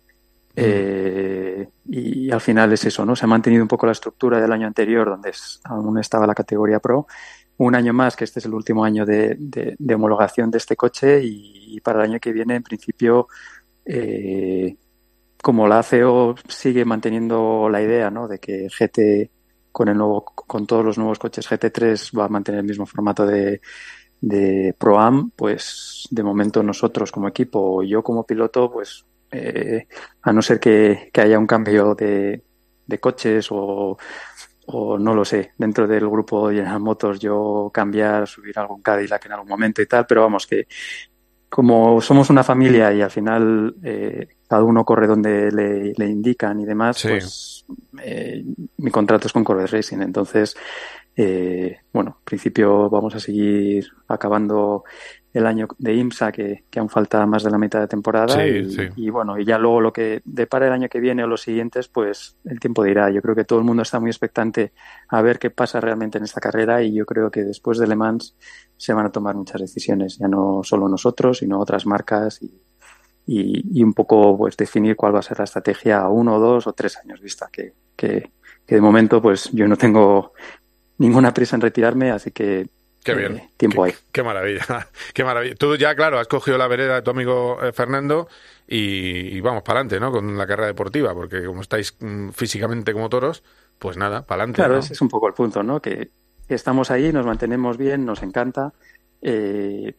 eh, 0.58 1.68
y, 1.90 2.32
al 2.32 2.40
final 2.40 2.72
es 2.72 2.86
eso, 2.86 3.06
¿no? 3.06 3.14
Se 3.16 3.26
ha 3.26 3.28
mantenido 3.28 3.62
un 3.62 3.68
poco 3.68 3.86
la 3.88 3.92
estructura 3.92 4.40
del 4.40 4.54
año 4.54 4.66
anterior, 4.68 5.10
donde 5.10 5.32
es- 5.32 5.60
aún 5.66 5.98
estaba 6.00 6.26
la 6.26 6.34
categoría 6.34 6.80
Pro. 6.80 7.08
Un 7.58 7.76
año 7.76 7.94
más, 7.94 8.16
que 8.16 8.26
este 8.26 8.40
es 8.40 8.46
el 8.46 8.54
último 8.54 8.84
año 8.84 9.06
de, 9.06 9.36
de- 9.40 9.96
homologación 9.96 10.52
de 10.52 10.58
este 10.58 10.76
coche, 10.76 11.22
y, 11.24 11.80
para 11.82 12.00
el 12.04 12.12
año 12.12 12.20
que 12.20 12.34
viene, 12.34 12.56
en 12.56 12.64
principio, 12.64 13.28
eh, 13.86 14.76
como 15.42 15.68
la 15.68 15.80
ACO 15.80 16.36
sigue 16.48 16.86
manteniendo 16.86 17.70
la 17.70 17.82
idea, 17.82 18.10
¿no? 18.10 18.28
De 18.28 18.40
que 18.40 18.68
GT 18.70 19.32
con 19.72 19.90
el 19.90 19.98
nuevo, 19.98 20.24
con 20.26 20.66
todos 20.68 20.84
los 20.86 20.98
nuevos 20.98 21.20
coches 21.20 21.48
GT3 21.50 22.12
va 22.18 22.26
a 22.26 22.30
mantener 22.30 22.60
el 22.62 22.66
mismo 22.68 22.86
formato 22.86 23.26
de, 23.26 23.62
de 24.22 24.76
Pro-Am, 24.78 25.32
pues 25.36 26.08
de 26.12 26.24
momento 26.24 26.64
nosotros 26.64 27.12
como 27.12 27.28
equipo 27.28 27.60
o 27.78 27.84
yo 27.84 28.02
como 28.04 28.26
piloto, 28.26 28.72
pues 28.72 29.06
eh, 29.32 29.88
a 30.22 30.34
no 30.34 30.42
ser 30.42 30.60
que, 30.60 31.10
que 31.14 31.22
haya 31.22 31.38
un 31.38 31.48
cambio 31.48 31.94
de, 31.96 32.44
de 32.88 33.00
coches 33.00 33.48
o, 33.52 33.98
o 34.68 34.98
no 34.98 35.14
lo 35.14 35.24
sé, 35.26 35.52
dentro 35.58 35.88
del 35.88 36.08
grupo 36.10 36.50
General 36.50 36.80
Motors 36.80 37.20
yo 37.20 37.70
cambiar, 37.74 38.28
subir 38.28 38.58
algún 38.60 38.82
Cadillac 38.82 39.26
en 39.26 39.32
algún 39.34 39.50
momento 39.50 39.82
y 39.82 39.86
tal, 39.88 40.06
pero 40.08 40.22
vamos 40.22 40.48
que 40.48 40.68
como 41.50 42.02
somos 42.02 42.30
una 42.30 42.44
familia 42.44 42.92
y 42.94 43.02
al 43.02 43.12
final 43.12 43.76
eh, 43.84 44.28
cada 44.48 44.64
uno 44.64 44.84
corre 44.84 45.08
donde 45.08 45.52
le, 45.52 45.94
le 45.96 46.06
indican 46.10 46.60
y 46.60 46.66
demás, 46.66 46.98
Sí. 46.98 47.08
pues 47.10 47.66
eh, 48.02 48.44
mi 48.78 48.92
contrato 48.92 49.28
es 49.28 49.34
con 49.34 49.44
Corvette 49.44 49.72
Racing. 49.72 50.02
Entonces, 50.02 50.56
Eh, 51.18 51.78
bueno, 51.94 52.18
en 52.20 52.26
principio 52.26 52.90
vamos 52.90 53.16
a 53.16 53.22
seguir 53.22 53.88
acabando 54.10 54.84
el 55.36 55.46
año 55.46 55.68
de 55.78 55.94
IMSA, 55.94 56.32
que, 56.32 56.64
que 56.70 56.80
aún 56.80 56.88
falta 56.88 57.26
más 57.26 57.44
de 57.44 57.52
la 57.52 57.58
mitad 57.58 57.82
de 57.82 57.90
temporada. 57.90 58.30
Sí, 58.30 58.42
y, 58.42 58.72
sí. 58.72 58.84
y 58.96 59.10
bueno, 59.10 59.38
y 59.38 59.44
ya 59.44 59.58
luego 59.58 59.82
lo 59.82 59.92
que 59.92 60.22
depara 60.24 60.68
el 60.68 60.72
año 60.72 60.88
que 60.88 61.02
viene 61.02 61.26
o 61.26 61.28
los 61.28 61.42
siguientes, 61.42 61.90
pues 61.90 62.38
el 62.46 62.58
tiempo 62.62 62.86
dirá. 62.86 63.10
Yo 63.10 63.22
creo 63.22 63.36
que 63.36 63.44
todo 63.44 63.60
el 63.60 63.66
mundo 63.66 63.84
está 63.84 64.00
muy 64.00 64.10
expectante 64.10 64.72
a 65.10 65.22
ver 65.22 65.38
qué 65.38 65.50
pasa 65.50 65.82
realmente 65.82 66.20
en 66.20 66.24
esta 66.24 66.40
carrera 66.40 66.82
y 66.82 66.94
yo 66.94 67.06
creo 67.06 67.30
que 67.30 67.44
después 67.44 67.78
de 67.80 67.86
Le 67.86 67.98
Mans 67.98 68.38
se 68.78 68.94
van 68.94 69.08
a 69.08 69.12
tomar 69.12 69.36
muchas 69.36 69.60
decisiones, 69.60 70.18
ya 70.18 70.30
no 70.30 70.62
solo 70.64 70.88
nosotros, 70.88 71.40
sino 71.40 71.60
otras 71.60 71.86
marcas 71.86 72.42
y, 72.42 72.62
y, 73.26 73.80
y 73.80 73.84
un 73.84 73.94
poco 73.94 74.38
pues 74.38 74.56
definir 74.56 74.96
cuál 74.96 75.16
va 75.16 75.20
a 75.20 75.24
ser 75.24 75.40
la 75.40 75.44
estrategia 75.44 76.00
a 76.00 76.10
uno, 76.10 76.40
dos 76.40 76.66
o 76.66 76.72
tres 76.72 76.96
años 76.96 77.20
vista, 77.20 77.50
que, 77.52 77.74
que, 77.94 78.32
que 78.66 78.76
de 78.76 78.82
momento 78.82 79.22
pues 79.22 79.52
yo 79.52 79.68
no 79.68 79.76
tengo 79.76 80.32
ninguna 80.98 81.34
prisa 81.34 81.58
en 81.58 81.62
retirarme, 81.62 82.12
así 82.12 82.32
que 82.32 82.70
Qué 83.06 83.12
eh, 83.12 83.16
bien. 83.16 83.50
tiempo 83.56 83.84
qué, 83.84 83.92
hay. 83.92 83.98
Qué 84.12 84.24
maravilla. 84.24 84.90
Qué 85.14 85.24
maravilla. 85.24 85.56
Tú 85.56 85.76
ya, 85.76 85.96
claro, 85.96 86.18
has 86.20 86.28
cogido 86.28 86.58
la 86.58 86.68
vereda 86.68 86.96
de 86.96 87.02
tu 87.04 87.12
amigo 87.12 87.60
eh, 87.62 87.72
Fernando 87.72 88.28
y, 88.68 89.38
y 89.38 89.42
vamos 89.42 89.62
para 89.62 89.82
adelante, 89.82 90.00
¿no? 90.00 90.12
Con 90.12 90.36
la 90.36 90.48
carrera 90.48 90.68
deportiva, 90.68 91.14
porque 91.14 91.46
como 91.46 91.62
estáis 91.62 91.96
mm, 92.00 92.30
físicamente 92.30 92.94
como 92.94 93.08
toros, 93.08 93.44
pues 93.78 93.96
nada, 93.96 94.26
para 94.26 94.42
adelante. 94.42 94.56
Claro, 94.56 94.74
¿no? 94.74 94.80
ese 94.80 94.94
es 94.94 95.02
un 95.02 95.10
poco 95.10 95.28
el 95.28 95.36
punto, 95.36 95.62
¿no? 95.62 95.80
Que, 95.80 96.10
que 96.48 96.56
estamos 96.56 96.90
ahí, 96.90 97.14
nos 97.14 97.28
mantenemos 97.28 97.78
bien, 97.78 98.06
nos 98.06 98.24
encanta. 98.24 98.74
Eh, 99.22 99.94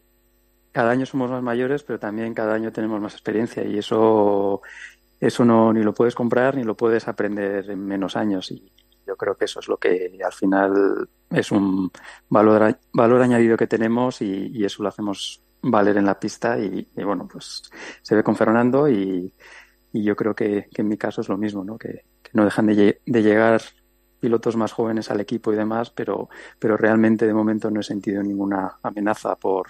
cada 0.73 0.91
año 0.91 1.05
somos 1.05 1.31
más 1.31 1.41
mayores, 1.41 1.83
pero 1.83 1.99
también 1.99 2.33
cada 2.33 2.55
año 2.55 2.73
tenemos 2.73 2.99
más 2.99 3.13
experiencia 3.13 3.63
y 3.63 3.77
eso, 3.77 4.61
eso 5.21 5.45
no 5.45 5.71
ni 5.71 5.81
lo 5.81 5.93
puedes 5.93 6.13
comprar 6.13 6.55
ni 6.55 6.63
lo 6.63 6.75
puedes 6.75 7.07
aprender 7.07 7.69
en 7.69 7.87
menos 7.87 8.17
años. 8.17 8.51
Y 8.51 8.69
yo 9.07 9.15
creo 9.15 9.35
que 9.35 9.45
eso 9.45 9.61
es 9.61 9.69
lo 9.69 9.77
que 9.77 10.19
al 10.23 10.33
final 10.33 11.07
es 11.29 11.51
un 11.51 11.91
valor, 12.29 12.79
valor 12.93 13.21
añadido 13.21 13.57
que 13.57 13.67
tenemos 13.67 14.21
y, 14.21 14.51
y 14.53 14.65
eso 14.65 14.83
lo 14.83 14.89
hacemos 14.89 15.43
valer 15.61 15.97
en 15.97 16.05
la 16.05 16.19
pista 16.19 16.57
y, 16.59 16.87
bueno, 16.95 17.27
pues 17.31 17.63
se 18.01 18.15
ve 18.15 18.23
con 18.23 18.35
Fernando 18.35 18.89
y, 18.89 19.33
y 19.93 20.03
yo 20.03 20.15
creo 20.15 20.35
que, 20.35 20.67
que 20.73 20.81
en 20.81 20.87
mi 20.87 20.97
caso 20.97 21.21
es 21.21 21.29
lo 21.29 21.37
mismo, 21.37 21.63
¿no? 21.63 21.77
Que, 21.77 22.03
que 22.21 22.31
no 22.33 22.45
dejan 22.45 22.67
de, 22.67 23.01
de 23.05 23.23
llegar 23.23 23.61
pilotos 24.19 24.55
más 24.55 24.71
jóvenes 24.71 25.11
al 25.11 25.19
equipo 25.19 25.53
y 25.53 25.55
demás, 25.55 25.91
pero, 25.91 26.29
pero 26.59 26.77
realmente 26.77 27.27
de 27.27 27.33
momento 27.33 27.69
no 27.69 27.81
he 27.81 27.83
sentido 27.83 28.23
ninguna 28.23 28.77
amenaza 28.81 29.35
por, 29.35 29.67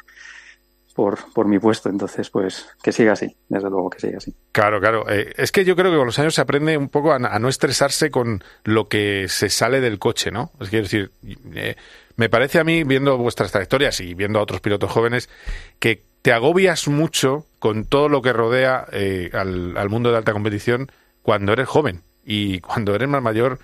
por, 0.98 1.32
por 1.32 1.48
mi 1.48 1.60
puesto. 1.60 1.90
Entonces, 1.90 2.32
pues 2.32 2.68
que 2.82 2.92
siga 2.92 3.14
así, 3.14 3.38
desde 3.50 3.70
luego 3.70 3.92
que 3.92 4.00
siga 4.00 4.18
así. 4.18 4.34
Claro, 4.52 4.80
claro. 4.80 5.08
Eh, 5.08 5.32
es 5.38 5.52
que 5.52 5.64
yo 5.64 5.76
creo 5.76 5.92
que 5.92 5.98
con 5.98 6.08
los 6.08 6.18
años 6.18 6.34
se 6.34 6.42
aprende 6.42 6.76
un 6.76 6.90
poco 6.90 7.14
a, 7.14 7.20
no 7.20 7.48
estresarse 7.48 8.10
con 8.10 8.44
lo 8.64 8.88
que 8.88 9.28
se 9.30 9.50
sale 9.50 9.80
del 9.80 10.00
coche, 10.00 10.32
¿no? 10.32 10.52
Es 10.60 10.72
decir, 10.72 11.12
eh, 11.54 11.76
me 12.16 12.30
parece 12.30 12.60
a 12.60 12.64
mí, 12.64 12.84
viendo 12.84 13.16
vuestras 13.16 13.52
trayectorias 13.52 14.00
y 14.00 14.16
viendo 14.16 14.40
a 14.40 14.42
otros 14.42 14.60
pilotos 14.60 14.90
jóvenes, 14.90 15.30
que 15.78 16.02
te 16.24 16.34
agobias 16.34 16.88
mucho 16.88 17.46
con 17.60 17.86
todo 17.86 18.10
lo 18.10 18.24
que 18.24 18.34
rodea 18.34 18.88
eh, 18.92 19.30
al, 19.34 19.78
al 19.78 19.90
mundo 19.90 20.10
de 20.10 20.18
alta 20.18 20.34
competición 20.34 20.92
cuando 21.22 21.54
eres 21.54 21.68
joven. 21.68 22.02
Y 22.26 22.60
cuando 22.62 22.96
eres 22.96 23.08
más 23.08 23.22
mayor, 23.22 23.60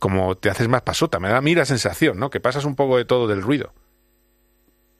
como 0.00 0.34
te 0.34 0.50
haces 0.50 0.66
más 0.66 0.82
pasota. 0.82 1.20
Me 1.20 1.28
da 1.28 1.36
a 1.36 1.40
mí 1.40 1.54
la 1.54 1.64
sensación, 1.64 2.18
¿no? 2.18 2.30
Que 2.30 2.40
pasas 2.40 2.64
un 2.64 2.74
poco 2.74 2.96
de 2.96 3.04
todo 3.04 3.28
del 3.28 3.42
ruido. 3.42 3.72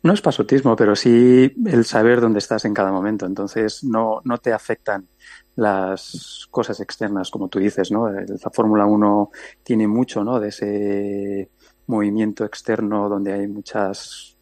No 0.03 0.13
es 0.13 0.21
pasotismo, 0.21 0.77
pero 0.77 0.95
sí 0.95 1.53
el 1.67 1.85
saber 1.85 2.21
dónde 2.21 2.39
estás 2.39 2.65
en 2.65 2.75
cada 2.75 2.93
momento. 2.93 3.27
Entonces 3.27 3.83
no, 3.83 4.21
no 4.25 4.39
te 4.39 4.53
afectan 4.53 5.09
las 5.57 6.47
cosas 6.51 6.81
externas, 6.81 7.31
como 7.31 7.49
tú 7.49 7.59
dices, 7.59 7.91
¿no? 7.91 8.09
La 8.11 8.51
Fórmula 8.53 8.87
1 8.87 9.31
tiene 9.65 9.89
mucho, 9.89 10.23
¿no? 10.23 10.39
De 10.39 10.49
ese 10.49 11.51
movimiento 11.87 12.45
externo 12.45 13.09
donde 13.09 13.33
hay 13.33 13.49
muchas 13.49 14.39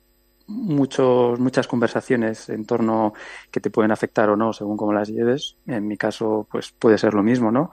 muchos, 0.47 1.39
muchas 1.41 1.67
conversaciones 1.67 2.49
en 2.49 2.65
torno 2.67 3.15
que 3.51 3.61
te 3.61 3.71
pueden 3.71 3.91
afectar 3.91 4.31
o 4.31 4.37
no 4.37 4.53
según 4.53 4.77
cómo 4.77 4.93
las 4.93 5.09
lleves. 5.09 5.57
En 5.67 5.87
mi 5.87 5.97
caso, 5.97 6.47
pues 6.51 6.73
puede 6.73 6.99
ser 6.99 7.15
lo 7.15 7.23
mismo, 7.23 7.51
¿no? 7.51 7.71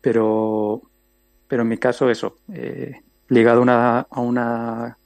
Pero, 0.00 0.82
pero 1.48 1.62
en 1.62 1.68
mi 1.68 1.78
caso, 1.78 2.10
eso, 2.10 2.36
eh, 2.52 3.02
ligado 3.28 3.62
una, 3.62 4.00
a 4.00 4.20
una, 4.20 4.98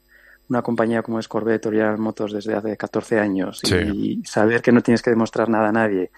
una 0.54 0.62
compañía 0.62 1.02
como 1.02 1.18
es 1.18 1.28
Corvette 1.28 1.66
Motors 1.98 2.32
desde 2.32 2.54
hace 2.54 2.76
14 2.76 3.18
años 3.20 3.60
y 3.90 4.22
saber 4.24 4.62
que 4.62 4.72
no 4.72 4.82
tienes 4.82 5.02
que 5.02 5.10
demostrar 5.10 5.48
nada 5.48 5.68
a 5.68 5.72
nadie 5.72 6.10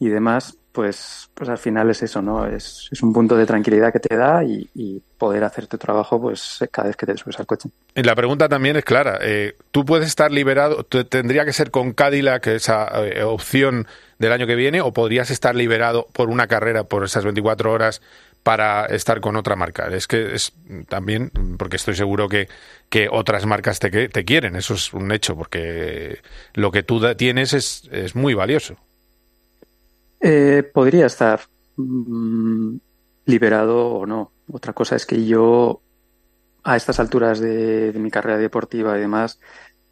y 0.00 0.08
demás, 0.08 0.56
pues, 0.70 1.28
pues 1.34 1.50
al 1.50 1.58
final 1.58 1.90
es 1.90 2.02
eso, 2.04 2.22
¿no? 2.22 2.46
Es, 2.46 2.86
es 2.92 3.02
un 3.02 3.12
punto 3.12 3.36
de 3.36 3.46
tranquilidad 3.46 3.92
que 3.92 3.98
te 3.98 4.14
da 4.16 4.44
y, 4.44 4.68
y 4.74 5.02
poder 5.18 5.42
hacer 5.42 5.66
tu 5.66 5.76
trabajo, 5.76 6.20
pues, 6.20 6.60
cada 6.70 6.86
vez 6.86 6.96
que 6.96 7.04
te 7.06 7.16
subes 7.16 7.36
al 7.40 7.46
coche. 7.46 7.68
Y 7.96 8.02
la 8.04 8.14
pregunta 8.14 8.48
también 8.48 8.76
es 8.76 8.84
clara. 8.84 9.18
Eh, 9.20 9.56
¿Tú 9.72 9.84
puedes 9.84 10.06
estar 10.06 10.30
liberado? 10.30 10.84
te- 10.84 11.02
¿Tendría 11.04 11.44
que 11.44 11.52
ser 11.52 11.72
con 11.72 11.94
Cadillac 11.94 12.46
esa 12.46 12.86
eh, 13.04 13.24
opción 13.24 13.88
del 14.20 14.30
año 14.30 14.46
que 14.46 14.54
viene? 14.54 14.80
¿O 14.80 14.92
podrías 14.92 15.30
estar 15.30 15.56
liberado 15.56 16.06
por 16.12 16.28
una 16.28 16.46
carrera, 16.46 16.84
por 16.84 17.02
esas 17.02 17.24
24 17.24 17.72
horas, 17.72 18.00
para 18.48 18.86
estar 18.86 19.20
con 19.20 19.36
otra 19.36 19.56
marca? 19.56 19.88
Es 19.88 20.06
que 20.06 20.34
es 20.34 20.54
también, 20.88 21.30
porque 21.58 21.76
estoy 21.76 21.94
seguro 21.94 22.30
que, 22.30 22.48
que 22.88 23.06
otras 23.12 23.44
marcas 23.44 23.78
te, 23.78 24.08
te 24.08 24.24
quieren. 24.24 24.56
Eso 24.56 24.72
es 24.72 24.94
un 24.94 25.12
hecho, 25.12 25.36
porque 25.36 26.22
lo 26.54 26.72
que 26.72 26.82
tú 26.82 26.98
tienes 27.14 27.52
es, 27.52 27.86
es 27.92 28.16
muy 28.16 28.32
valioso. 28.32 28.78
Eh, 30.20 30.62
podría 30.72 31.04
estar 31.06 31.40
mm, 31.76 32.76
liberado 33.26 33.86
o 33.88 34.06
no. 34.06 34.32
Otra 34.50 34.72
cosa 34.72 34.96
es 34.96 35.04
que 35.04 35.26
yo, 35.26 35.82
a 36.64 36.76
estas 36.76 37.00
alturas 37.00 37.38
de, 37.40 37.92
de 37.92 37.98
mi 37.98 38.10
carrera 38.10 38.38
deportiva 38.38 38.96
y 38.96 39.02
demás, 39.02 39.38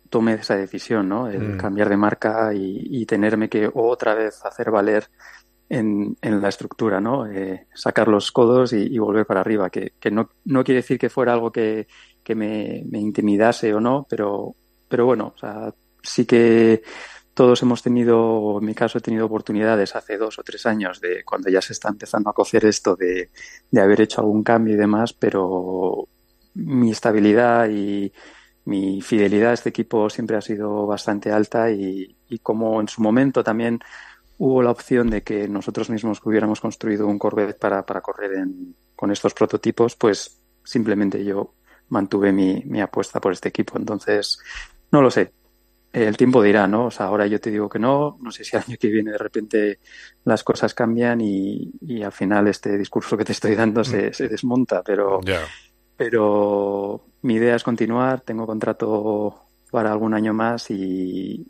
tome 0.09 0.35
esa 0.35 0.57
decisión, 0.57 1.09
¿no? 1.11 1.29
El 1.29 1.55
Mm. 1.55 1.59
cambiar 1.59 1.89
de 1.91 1.97
marca 1.99 2.55
y, 2.55 2.79
y 2.91 3.07
tenerme 3.07 3.49
que 3.51 3.71
otra 3.75 4.15
vez 4.15 4.45
hacer 4.47 4.71
valer 4.71 5.11
en, 5.69 6.17
la 6.23 6.49
estructura, 6.49 7.01
¿no? 7.01 7.27
Eh, 7.27 7.67
sacar 7.75 8.09
los 8.09 8.31
codos 8.33 8.73
y, 8.73 8.99
volver 8.99 9.27
para 9.27 9.41
arriba, 9.41 9.71
que, 9.71 9.93
no, 10.11 10.29
quiere 10.65 10.83
decir 10.83 10.99
que 10.99 11.11
fuera 11.11 11.33
algo 11.33 11.51
que, 11.51 11.87
me, 12.35 12.85
intimidase 12.93 13.75
o 13.75 13.81
no, 13.81 14.07
pero, 14.09 14.55
bueno, 14.91 15.33
o 15.35 15.39
sea, 15.39 15.73
sí 16.03 16.25
que 16.25 16.83
todos 17.35 17.63
hemos 17.63 17.83
tenido, 17.83 18.59
en 18.61 18.65
mi 18.65 18.75
caso 18.75 18.99
he 18.99 19.03
tenido 19.03 19.27
oportunidades 19.27 19.95
hace 19.95 20.17
dos 20.17 20.39
o 20.39 20.43
tres 20.43 20.65
años 20.67 21.01
de 21.01 21.23
cuando 21.25 21.51
ya 21.51 21.61
se 21.61 21.75
está 21.75 21.89
empezando 21.89 22.31
a 22.31 22.35
cocer 22.35 22.65
esto 22.65 22.97
de, 22.97 23.31
haber 23.79 24.01
hecho 24.01 24.21
algún 24.21 24.43
cambio 24.43 24.75
y 24.75 24.79
demás, 24.79 25.13
pero 25.13 26.09
mi 26.55 26.93
estabilidad 26.93 27.69
y 27.69 28.13
mi 28.65 29.01
fidelidad 29.03 29.51
a 29.51 29.55
este 29.55 29.69
equipo 29.69 30.09
siempre 30.09 30.37
ha 30.37 30.41
sido 30.41 30.87
bastante 30.87 31.31
alta 31.31 31.71
y 31.71 32.17
como 32.43 32.81
en 32.81 32.89
su 32.89 33.01
momento 33.03 33.45
también 33.45 33.81
hubo 34.39 34.63
la 34.63 34.71
opción 34.71 35.09
de 35.11 35.23
que 35.23 35.49
nosotros 35.49 35.89
mismos 35.91 36.21
hubiéramos 36.25 36.61
construido 36.61 37.07
un 37.07 37.19
Corvette 37.19 37.59
para, 37.59 37.85
para 37.87 38.01
correr 38.01 38.35
en- 38.35 38.75
con 38.95 39.11
estos 39.11 39.35
prototipos, 39.35 39.97
pues 39.97 40.41
simplemente 40.65 41.25
yo 41.25 41.53
mantuve 41.89 42.33
mi, 42.33 42.63
mi 42.67 42.81
apuesta 42.81 43.21
por 43.21 43.33
este 43.33 43.49
equipo. 43.49 43.79
Entonces, 43.79 44.39
no 44.91 45.01
lo 45.03 45.11
sé. 45.11 45.33
El 45.93 46.17
tiempo 46.17 46.43
dirá, 46.43 46.67
¿no? 46.67 46.87
O 46.87 46.91
sea, 46.91 47.07
ahora 47.07 47.27
yo 47.27 47.41
te 47.41 47.51
digo 47.51 47.69
que 47.71 47.79
no, 47.79 48.19
no 48.21 48.31
sé 48.31 48.45
si 48.45 48.55
el 48.57 48.63
año 48.67 48.77
que 48.79 48.89
viene 48.89 49.13
de 49.13 49.19
repente 49.19 49.79
las 50.25 50.45
cosas 50.45 50.75
cambian 50.75 51.21
y, 51.23 51.71
y 51.81 52.03
al 52.03 52.13
final 52.13 52.49
este 52.49 52.77
discurso 52.77 53.17
que 53.17 53.25
te 53.25 53.33
estoy 53.33 53.55
dando 53.55 53.83
se, 53.85 54.13
se 54.13 54.29
desmonta, 54.29 54.83
pero, 54.83 55.21
pero 55.97 57.01
mi 57.23 57.35
idea 57.35 57.57
es 57.57 57.63
continuar, 57.63 58.21
tengo 58.21 58.47
contrato 58.47 59.43
para 59.71 59.91
algún 59.93 60.13
año 60.15 60.35
más 60.35 60.71
y, 60.71 61.47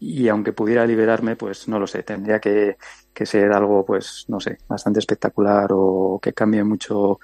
y 0.00 0.28
aunque 0.28 0.54
pudiera 0.54 0.86
liberarme, 0.86 1.36
pues 1.36 1.68
no 1.68 1.78
lo 1.78 1.86
sé, 1.86 2.02
tendría 2.02 2.40
que, 2.40 2.78
que 3.12 3.26
ser 3.26 3.52
algo, 3.52 3.84
pues 3.84 4.24
no 4.28 4.40
sé, 4.40 4.58
bastante 4.66 4.98
espectacular 4.98 5.68
o 5.72 6.18
que 6.20 6.32
cambie 6.32 6.64
mucho 6.64 7.20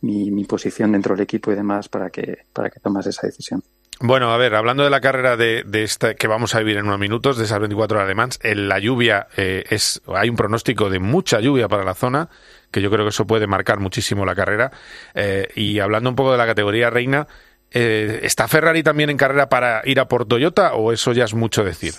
mi, 0.00 0.32
mi 0.32 0.44
posición 0.44 0.92
dentro 0.92 1.14
del 1.14 1.22
equipo 1.22 1.52
y 1.52 1.54
demás 1.54 1.88
para 1.88 2.10
que, 2.10 2.46
para 2.52 2.68
que 2.68 2.80
tomas 2.80 3.06
esa 3.06 3.26
decisión. 3.26 3.62
Bueno, 3.98 4.30
a 4.30 4.36
ver, 4.36 4.54
hablando 4.54 4.84
de 4.84 4.90
la 4.90 5.00
carrera 5.00 5.38
de, 5.38 5.62
de 5.64 5.82
esta 5.82 6.14
que 6.14 6.26
vamos 6.26 6.54
a 6.54 6.58
vivir 6.58 6.76
en 6.76 6.84
unos 6.84 6.98
minutos, 6.98 7.38
de 7.38 7.44
esas 7.44 7.60
24 7.60 7.98
horas 7.98 8.14
Mans, 8.14 8.38
en 8.42 8.68
la 8.68 8.78
lluvia 8.78 9.28
eh, 9.38 9.64
es 9.70 10.02
hay 10.14 10.28
un 10.28 10.36
pronóstico 10.36 10.90
de 10.90 10.98
mucha 10.98 11.40
lluvia 11.40 11.66
para 11.68 11.84
la 11.84 11.94
zona, 11.94 12.28
que 12.70 12.82
yo 12.82 12.90
creo 12.90 13.06
que 13.06 13.10
eso 13.10 13.26
puede 13.26 13.46
marcar 13.46 13.78
muchísimo 13.80 14.26
la 14.26 14.34
carrera. 14.34 14.70
Eh, 15.14 15.48
y 15.54 15.78
hablando 15.78 16.10
un 16.10 16.16
poco 16.16 16.32
de 16.32 16.38
la 16.38 16.46
categoría 16.46 16.90
reina, 16.90 17.26
eh, 17.70 18.20
¿está 18.22 18.48
Ferrari 18.48 18.82
también 18.82 19.08
en 19.08 19.16
carrera 19.16 19.48
para 19.48 19.80
ir 19.84 19.98
a 19.98 20.08
por 20.08 20.26
Toyota 20.26 20.74
o 20.74 20.92
eso 20.92 21.12
ya 21.12 21.24
es 21.24 21.32
mucho 21.32 21.64
decir? 21.64 21.94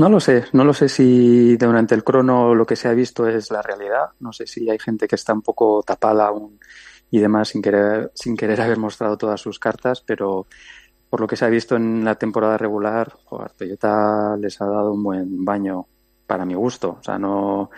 No 0.00 0.08
lo 0.08 0.18
sé, 0.18 0.44
no 0.54 0.64
lo 0.64 0.72
sé 0.72 0.88
si 0.88 1.58
durante 1.58 1.94
el 1.94 2.02
crono 2.02 2.54
lo 2.54 2.64
que 2.64 2.74
se 2.74 2.88
ha 2.88 2.94
visto 2.94 3.28
es 3.28 3.50
la 3.50 3.60
realidad. 3.60 4.08
No 4.20 4.32
sé 4.32 4.46
si 4.46 4.70
hay 4.70 4.78
gente 4.78 5.06
que 5.06 5.14
está 5.14 5.34
un 5.34 5.42
poco 5.42 5.82
tapada 5.82 6.28
aún 6.28 6.58
y 7.10 7.18
demás 7.18 7.48
sin 7.48 7.60
querer, 7.60 8.10
sin 8.14 8.34
querer 8.34 8.62
haber 8.62 8.78
mostrado 8.78 9.18
todas 9.18 9.42
sus 9.42 9.58
cartas, 9.58 10.00
pero 10.00 10.46
por 11.10 11.20
lo 11.20 11.26
que 11.26 11.36
se 11.36 11.44
ha 11.44 11.50
visto 11.50 11.76
en 11.76 12.02
la 12.02 12.14
temporada 12.14 12.56
regular, 12.56 13.12
joder, 13.26 13.50
Toyota 13.50 14.38
les 14.38 14.58
ha 14.62 14.64
dado 14.64 14.94
un 14.94 15.02
buen 15.02 15.44
baño 15.44 15.86
para 16.26 16.46
mi 16.46 16.54
gusto. 16.54 16.96
O 16.98 17.02
sea, 17.02 17.18
no, 17.18 17.70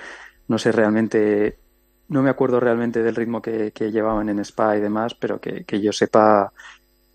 no 0.46 0.58
sé 0.58 0.70
realmente, 0.70 1.58
no 2.06 2.22
me 2.22 2.30
acuerdo 2.30 2.60
realmente 2.60 3.02
del 3.02 3.16
ritmo 3.16 3.42
que, 3.42 3.72
llevaban 3.90 4.28
en 4.28 4.38
Spa 4.44 4.76
y 4.76 4.80
demás, 4.80 5.16
pero 5.16 5.40
que 5.40 5.80
yo 5.80 5.92
sepa, 5.92 6.52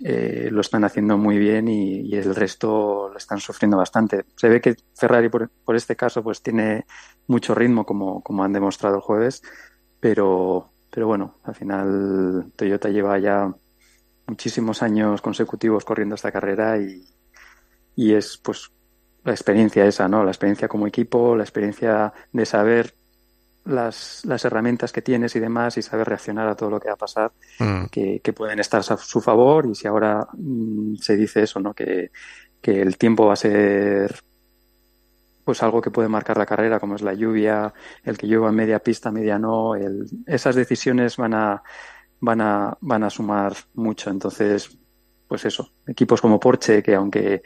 eh, 0.04 0.50
lo 0.52 0.62
están 0.62 0.84
haciendo 0.84 1.18
muy 1.18 1.38
bien 1.38 1.68
y, 1.68 2.14
el 2.16 2.36
resto 2.36 3.10
lo 3.10 3.18
están 3.18 3.39
sufriendo 3.39 3.78
bastante. 3.78 4.26
Se 4.36 4.50
ve 4.50 4.62
que 4.62 4.76
Ferrari 4.95 5.30
por, 5.30 5.50
por 5.50 5.76
este 5.76 5.95
caso 5.95 6.24
pues 6.24 6.41
tiene 6.41 6.86
mucho 7.28 7.56
ritmo 7.56 7.86
como, 7.86 8.22
como 8.22 8.43
han 8.43 8.54
demostrado 8.54 8.95
el 8.95 9.02
jueves, 9.02 9.41
pero, 10.00 10.70
pero 10.91 11.08
bueno, 11.08 11.36
al 11.43 11.56
final 11.56 12.52
Toyota 12.56 12.89
lleva 12.89 13.18
ya 13.20 13.52
muchísimos 14.28 14.84
años 14.84 15.22
consecutivos 15.22 15.86
corriendo 15.86 16.16
esta 16.16 16.32
carrera 16.32 16.78
y, 16.78 17.04
y 17.95 18.14
es 18.14 18.38
pues 18.38 18.72
la 19.24 19.32
experiencia 19.34 19.86
esa, 19.86 20.08
¿no? 20.08 20.24
La 20.24 20.32
experiencia 20.32 20.68
como 20.68 20.88
equipo, 20.88 21.36
la 21.36 21.43
experiencia 21.43 22.14
de 22.32 22.45
saber 22.45 22.93
las, 23.68 24.24
las 24.26 24.43
herramientas 24.45 24.91
que 24.91 25.01
tienes 25.01 25.36
y 25.36 25.39
demás 25.39 25.78
y 25.78 25.82
saber 25.82 26.07
reaccionar 26.07 26.47
a 26.47 26.55
todo 26.55 26.70
lo 26.70 26.80
que 26.80 26.88
va 26.88 26.93
a 26.95 26.97
pasar 26.97 27.32
Mm. 27.59 27.86
que, 27.91 28.20
que 28.22 28.34
pueden 28.34 28.59
estar 28.59 28.80
a 28.80 28.97
su 28.97 29.22
favor 29.22 29.65
y 29.65 29.76
si 29.76 29.88
ahora 29.88 30.28
mm, 30.34 30.95
se 30.95 31.15
dice 31.15 31.43
eso, 31.43 31.59
¿no? 31.59 31.74
Que, 31.74 32.11
que 32.61 32.82
el 32.82 32.97
tiempo 32.97 33.26
va 33.26 33.34
a 33.34 33.38
ser 33.38 34.15
pues 35.43 35.63
algo 35.63 35.82
que 35.82 35.91
puede 35.91 36.09
marcar 36.09 36.38
la 36.38 36.45
carrera, 36.45 36.80
como 36.80 36.95
es 36.95 37.01
la 37.01 37.13
lluvia, 37.13 37.74
el 38.03 38.18
que 38.18 38.28
llueva 38.28 38.51
media 38.51 38.80
pista, 38.80 39.11
media 39.11 39.39
no, 39.39 39.76
el, 39.76 40.05
esas 40.26 40.55
decisiones 40.55 41.15
van 41.15 41.34
a, 41.34 41.63
van 42.20 42.41
a, 42.41 42.78
van 42.82 43.03
a 43.03 43.09
sumar 43.09 43.53
mucho. 43.74 44.09
Entonces, 44.09 44.78
pues 45.26 45.45
eso, 45.45 45.72
equipos 45.88 46.20
como 46.20 46.38
Porsche, 46.39 46.84
que 46.84 46.95
aunque 46.95 47.43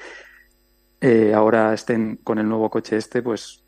eh, 1.00 1.32
ahora 1.34 1.74
estén 1.76 2.18
con 2.18 2.40
el 2.40 2.50
nuevo 2.50 2.70
coche 2.72 2.98
este, 2.98 3.22
pues 3.22 3.61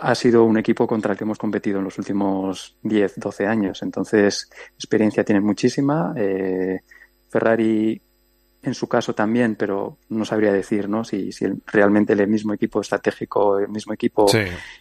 ha 0.00 0.14
sido 0.14 0.44
un 0.44 0.58
equipo 0.58 0.86
contra 0.86 1.12
el 1.12 1.18
que 1.18 1.24
hemos 1.24 1.38
competido 1.38 1.78
en 1.78 1.84
los 1.84 1.98
últimos 1.98 2.76
10, 2.82 3.14
12 3.16 3.46
años. 3.46 3.82
Entonces, 3.82 4.48
experiencia 4.74 5.24
tienen 5.24 5.44
muchísima. 5.44 6.14
Eh, 6.16 6.80
Ferrari, 7.28 8.00
en 8.62 8.74
su 8.74 8.86
caso 8.88 9.14
también, 9.14 9.56
pero 9.56 9.96
no 10.10 10.24
sabría 10.24 10.52
decir 10.52 10.88
¿no? 10.88 11.02
si, 11.04 11.32
si 11.32 11.46
el- 11.46 11.60
realmente 11.66 12.12
el 12.12 12.28
mismo 12.28 12.52
equipo 12.54 12.80
estratégico, 12.80 13.58
el 13.58 13.68
mismo 13.68 13.92
equipo 13.92 14.28
Sí. 14.28 14.38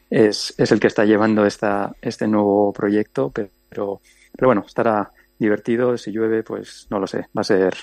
es, 0.10 0.54
es 0.58 0.72
el 0.72 0.80
que 0.80 0.88
está 0.88 1.04
llevando 1.06 1.46
esta, 1.46 1.96
este 2.02 2.28
nuevo 2.28 2.72
proyecto. 2.74 3.32
Pero, 3.32 4.02
pero 4.36 4.48
bueno, 4.48 4.64
estará 4.68 5.12
divertido. 5.40 5.98
Si 5.98 6.12
llueve, 6.12 6.44
pues 6.44 6.86
no 6.92 7.00
lo 7.00 7.08
sé. 7.08 7.28
Va 7.36 7.42
a 7.42 7.44
ser 7.44 7.74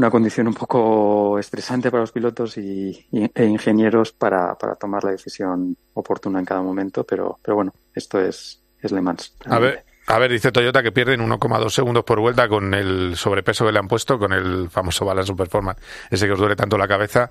una 0.00 0.10
condición 0.10 0.48
un 0.48 0.54
poco 0.54 1.38
estresante 1.38 1.90
para 1.90 2.00
los 2.00 2.10
pilotos 2.12 2.56
y, 2.56 3.06
y- 3.12 3.30
e 3.34 3.44
ingenieros 3.44 4.12
para, 4.12 4.54
para 4.54 4.74
tomar 4.74 5.04
la 5.04 5.10
decisión 5.10 5.76
oportuna 5.92 6.38
en 6.38 6.46
cada 6.46 6.62
momento, 6.62 7.04
pero, 7.04 7.38
pero 7.42 7.56
bueno, 7.56 7.74
esto 7.94 8.18
es, 8.18 8.62
es 8.80 8.92
Le 8.92 9.02
Mans. 9.02 9.34
A 9.44 9.58
ver, 9.58 9.84
a 10.06 10.18
ver, 10.18 10.30
dice 10.32 10.52
Toyota 10.52 10.82
que 10.82 10.90
pierden 10.90 11.20
1,2 11.20 11.68
segundos 11.68 12.04
por 12.04 12.18
vuelta 12.18 12.48
con 12.48 12.72
el 12.72 13.14
sobrepeso 13.16 13.66
que 13.66 13.72
le 13.72 13.78
han 13.78 13.88
puesto, 13.88 14.18
con 14.18 14.32
el 14.32 14.70
famoso 14.70 15.04
balance 15.04 15.34
performance, 15.34 15.78
ese 16.10 16.24
que 16.26 16.32
os 16.32 16.38
duele 16.38 16.56
tanto 16.56 16.78
la 16.78 16.88
cabeza, 16.88 17.28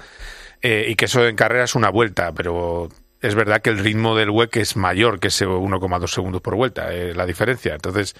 eh, 0.61 0.85
y 0.89 0.95
que 0.95 1.05
eso 1.05 1.25
en 1.27 1.35
carrera 1.35 1.63
es 1.63 1.73
una 1.73 1.89
vuelta, 1.89 2.31
pero 2.33 2.87
es 3.21 3.33
verdad 3.35 3.61
que 3.61 3.71
el 3.71 3.79
ritmo 3.79 4.15
del 4.15 4.29
WEC 4.29 4.57
es 4.57 4.77
mayor 4.77 5.19
que 5.19 5.27
ese 5.29 5.45
1,2 5.47 6.07
segundos 6.07 6.41
por 6.41 6.55
vuelta, 6.55 6.93
eh, 6.93 7.13
la 7.15 7.25
diferencia. 7.25 7.73
Entonces, 7.73 8.15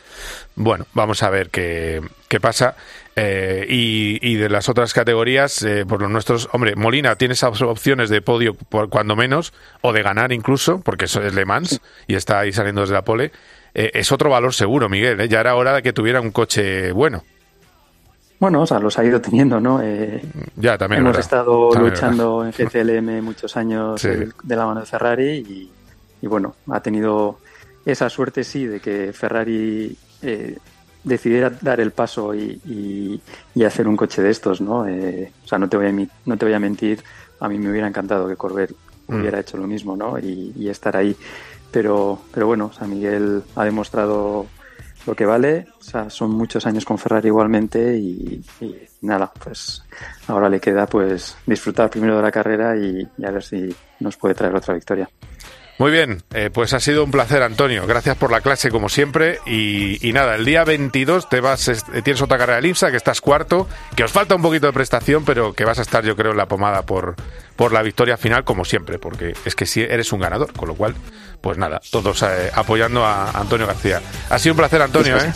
bueno, 0.56 0.88
vamos 0.93 1.22
a 1.24 1.30
ver 1.30 1.52
qué, 1.52 2.02
qué 2.28 2.39
pasa. 2.41 2.76
Eh, 3.22 3.65
y, 3.67 4.20
y 4.22 4.36
de 4.36 4.47
las 4.49 4.70
otras 4.70 4.93
categorías, 4.93 5.61
eh, 5.63 5.86
por 5.86 6.01
los 6.01 6.09
nuestros, 6.09 6.47
hombre, 6.53 6.76
Molina 6.76 7.15
tiene 7.15 7.34
esas 7.34 7.61
opciones 7.61 8.09
de 8.09 8.22
podio 8.22 8.53
por 8.53 8.88
cuando 8.89 9.15
menos, 9.15 9.51
o 9.82 9.91
de 9.91 10.01
ganar 10.03 10.32
incluso, 10.32 10.80
porque 10.82 11.05
eso 11.05 11.22
es 11.22 11.34
Le 11.34 11.43
Mans 11.45 11.82
y 12.07 12.15
está 12.15 12.39
ahí 12.39 12.53
saliendo 12.53 12.82
desde 12.82 12.93
la 12.93 13.03
pole. 13.03 13.32
Eh, 13.74 13.91
es 13.93 14.11
otro 14.11 14.30
valor 14.30 14.53
seguro, 14.53 14.88
Miguel. 14.89 15.28
Ya 15.28 15.41
era 15.41 15.55
hora 15.55 15.74
de 15.74 15.82
que 15.84 15.91
tuviera 15.93 16.22
un 16.22 16.32
coche 16.32 16.91
bueno. 16.91 17.24
Bueno, 18.39 18.61
o 18.61 18.65
sea, 18.67 18.80
los 18.80 18.97
ha 18.97 19.03
ido 19.03 19.20
teniendo, 19.20 19.59
¿no? 19.59 19.82
Eh, 19.84 20.22
Ya, 20.55 20.78
también. 20.78 21.01
hemos 21.05 21.17
estado 21.17 21.70
También 21.72 21.93
es 21.93 21.99
luchando 21.99 22.45
en. 22.45 22.51
GCLM 22.57 23.22
muchos 23.22 23.57
años 23.57 23.99
Sí. 24.01 24.07
de 24.43 24.55
la 24.55 24.65
mano 24.65 24.80
de 24.80 24.86
Ferrari 24.86 25.38
y, 25.45 25.70
y 26.22 26.28
bueno, 26.28 26.55
ha 26.72 26.80
tenido 26.80 27.39
esa 27.86 28.09
suerte, 28.09 28.43
sí, 28.45 28.65
de 28.65 28.80
que 28.80 29.11
Ferrari 29.11 29.95
eh, 30.22 30.57
decidiera 31.04 31.50
dar 31.62 31.80
el 31.80 31.91
paso 31.91 32.34
y, 32.36 32.60
y- 32.66 33.22
y 33.56 33.64
hacer 33.64 33.88
un 33.88 33.95
coche 33.97 34.22
de 34.22 34.30
estos, 34.32 34.62
¿no? 34.62 34.88
Eh, 34.88 35.32
o 35.43 35.47
sea, 35.47 35.58
no 35.58 35.68
te, 35.70 35.78
voy 35.78 35.88
a, 35.88 36.08
no 36.26 36.38
te 36.38 36.45
voy 36.45 36.54
a 36.54 36.60
mentir, 36.60 37.04
a 37.39 37.47
mí 37.47 37.58
me 37.58 37.70
hubiera 37.72 37.88
encantado 37.88 38.28
que 38.28 38.36
Corvette 38.36 38.76
Mm. 39.08 39.16
hubiera 39.22 39.39
hecho 39.39 39.58
lo 39.58 39.66
mismo, 39.66 39.97
¿no? 39.97 40.20
Y, 40.20 40.54
y 40.56 40.70
estar 40.70 40.95
ahí. 40.95 41.16
Pero, 41.72 42.22
pero 42.32 42.45
bueno, 42.45 42.68
o 42.68 42.72
sea, 42.74 42.86
Miguel 42.88 43.41
ha 43.56 43.66
demostrado 43.66 44.45
lo 45.08 45.16
que 45.16 45.26
vale. 45.26 45.66
O 45.80 45.84
sea, 45.84 46.12
son 46.12 46.30
muchos 46.32 46.68
años 46.68 46.86
con 46.86 47.00
Ferrari 47.00 47.28
igualmente 47.30 47.97
y, 47.97 48.39
y 48.62 48.76
nada, 49.02 49.32
pues 49.43 49.82
ahora 50.28 50.47
le 50.47 50.60
queda 50.60 50.86
pues 50.86 51.36
disfrutar 51.47 51.89
primero 51.89 52.18
de 52.18 52.22
la 52.22 52.32
carrera 52.32 52.78
y, 52.78 53.02
y 53.18 53.26
a 53.26 53.32
ver 53.32 53.41
si 53.43 53.76
nos 54.00 54.16
puede 54.16 54.36
traer 54.36 54.54
otra 54.56 54.76
victoria. 54.76 55.10
Muy 55.80 55.91
bien, 55.91 56.21
eh, 56.34 56.49
pues 56.53 56.73
ha 56.73 56.82
sido 56.82 57.05
un 57.05 57.09
placer, 57.11 57.41
Antonio. 57.41 57.88
Gracias 57.88 58.17
por 58.17 58.32
la 58.34 58.41
clase, 58.41 58.69
como 58.69 58.89
siempre. 58.89 59.39
Y, 59.45 60.05
y 60.07 60.11
nada, 60.11 60.36
el 60.36 60.43
día 60.43 60.65
22 60.65 61.30
te 61.30 61.39
vas, 61.39 61.69
es- 61.69 61.86
tienes 62.03 62.21
otra 62.21 62.38
carrera 62.38 62.57
del 62.57 62.65
IMSA, 62.65 62.91
que 62.91 62.97
estás 62.97 63.21
cuarto, 63.21 63.65
que 63.95 64.03
os 64.03 64.11
falta 64.11 64.36
un 64.36 64.41
poquito 64.41 64.67
de 64.67 64.73
prestación, 64.73 65.23
pero 65.23 65.53
que 65.53 65.63
vas 65.63 65.80
a 65.80 65.84
estar, 65.84 66.03
yo 66.03 66.17
creo, 66.17 66.32
en 66.32 66.38
la 66.38 66.47
pomada 66.49 66.82
por, 66.82 67.15
por 67.55 67.71
la 67.71 67.82
victoria 67.82 68.17
final, 68.17 68.43
como 68.43 68.65
siempre, 68.65 68.99
porque 68.99 69.34
es 69.45 69.55
que 69.55 69.65
sí 69.65 69.82
eres 69.82 70.11
un 70.11 70.19
ganador. 70.19 70.51
Con 70.51 70.67
lo 70.67 70.75
cual, 70.75 70.95
pues 71.39 71.57
nada, 71.57 71.80
todos 71.91 72.23
eh, 72.23 72.51
apoyando 72.53 73.05
a 73.05 73.32
Antonio 73.32 73.65
García. 73.65 74.01
Ha 74.30 74.38
sido 74.38 74.53
un 74.53 74.57
placer, 74.57 74.82
Antonio, 74.82 75.15
¿eh? 75.15 75.32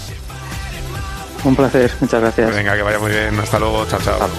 Un 1.46 1.56
placer, 1.56 1.90
muchas 2.02 2.20
gracias. 2.20 2.54
Venga, 2.54 2.76
que 2.76 2.82
vaya 2.82 3.00
muy 3.00 3.12
bien. 3.12 3.40
Hasta 3.40 3.60
luego. 3.60 3.86
Chao, 3.88 4.00
chao. 4.04 4.30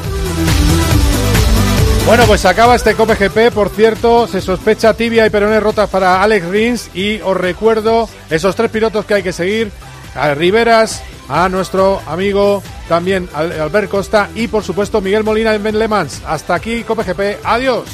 Bueno, 2.06 2.24
pues 2.26 2.44
acaba 2.44 2.76
este 2.76 2.94
Cope 2.94 3.14
GP. 3.14 3.50
Por 3.52 3.70
cierto, 3.70 4.28
se 4.28 4.40
sospecha 4.42 4.92
tibia 4.94 5.26
y 5.26 5.30
perones 5.30 5.62
rotas 5.62 5.88
para 5.88 6.22
Alex 6.22 6.46
Rins. 6.48 6.90
Y 6.94 7.20
os 7.22 7.36
recuerdo 7.36 8.08
esos 8.28 8.54
tres 8.54 8.70
pilotos 8.70 9.06
que 9.06 9.14
hay 9.14 9.22
que 9.22 9.32
seguir: 9.32 9.72
a 10.14 10.34
Riveras, 10.34 11.02
a 11.28 11.48
nuestro 11.48 12.02
amigo 12.06 12.62
también 12.88 13.28
Al- 13.34 13.58
Albert 13.58 13.90
Costa 13.90 14.28
y, 14.34 14.48
por 14.48 14.62
supuesto, 14.62 15.00
Miguel 15.00 15.24
Molina 15.24 15.54
en 15.54 15.62
Ben 15.62 15.78
Le 15.78 15.88
Mans. 15.88 16.20
Hasta 16.26 16.54
aquí, 16.54 16.82
Cope 16.82 17.04
GP. 17.04 17.38
Adiós. 17.42 17.84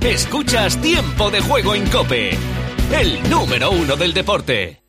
Escuchas 0.00 0.76
Tiempo 0.80 1.30
de 1.30 1.40
Juego 1.40 1.74
en 1.74 1.88
Cope, 1.88 2.38
el 2.92 3.30
número 3.30 3.70
uno 3.72 3.96
del 3.96 4.12
deporte. 4.14 4.83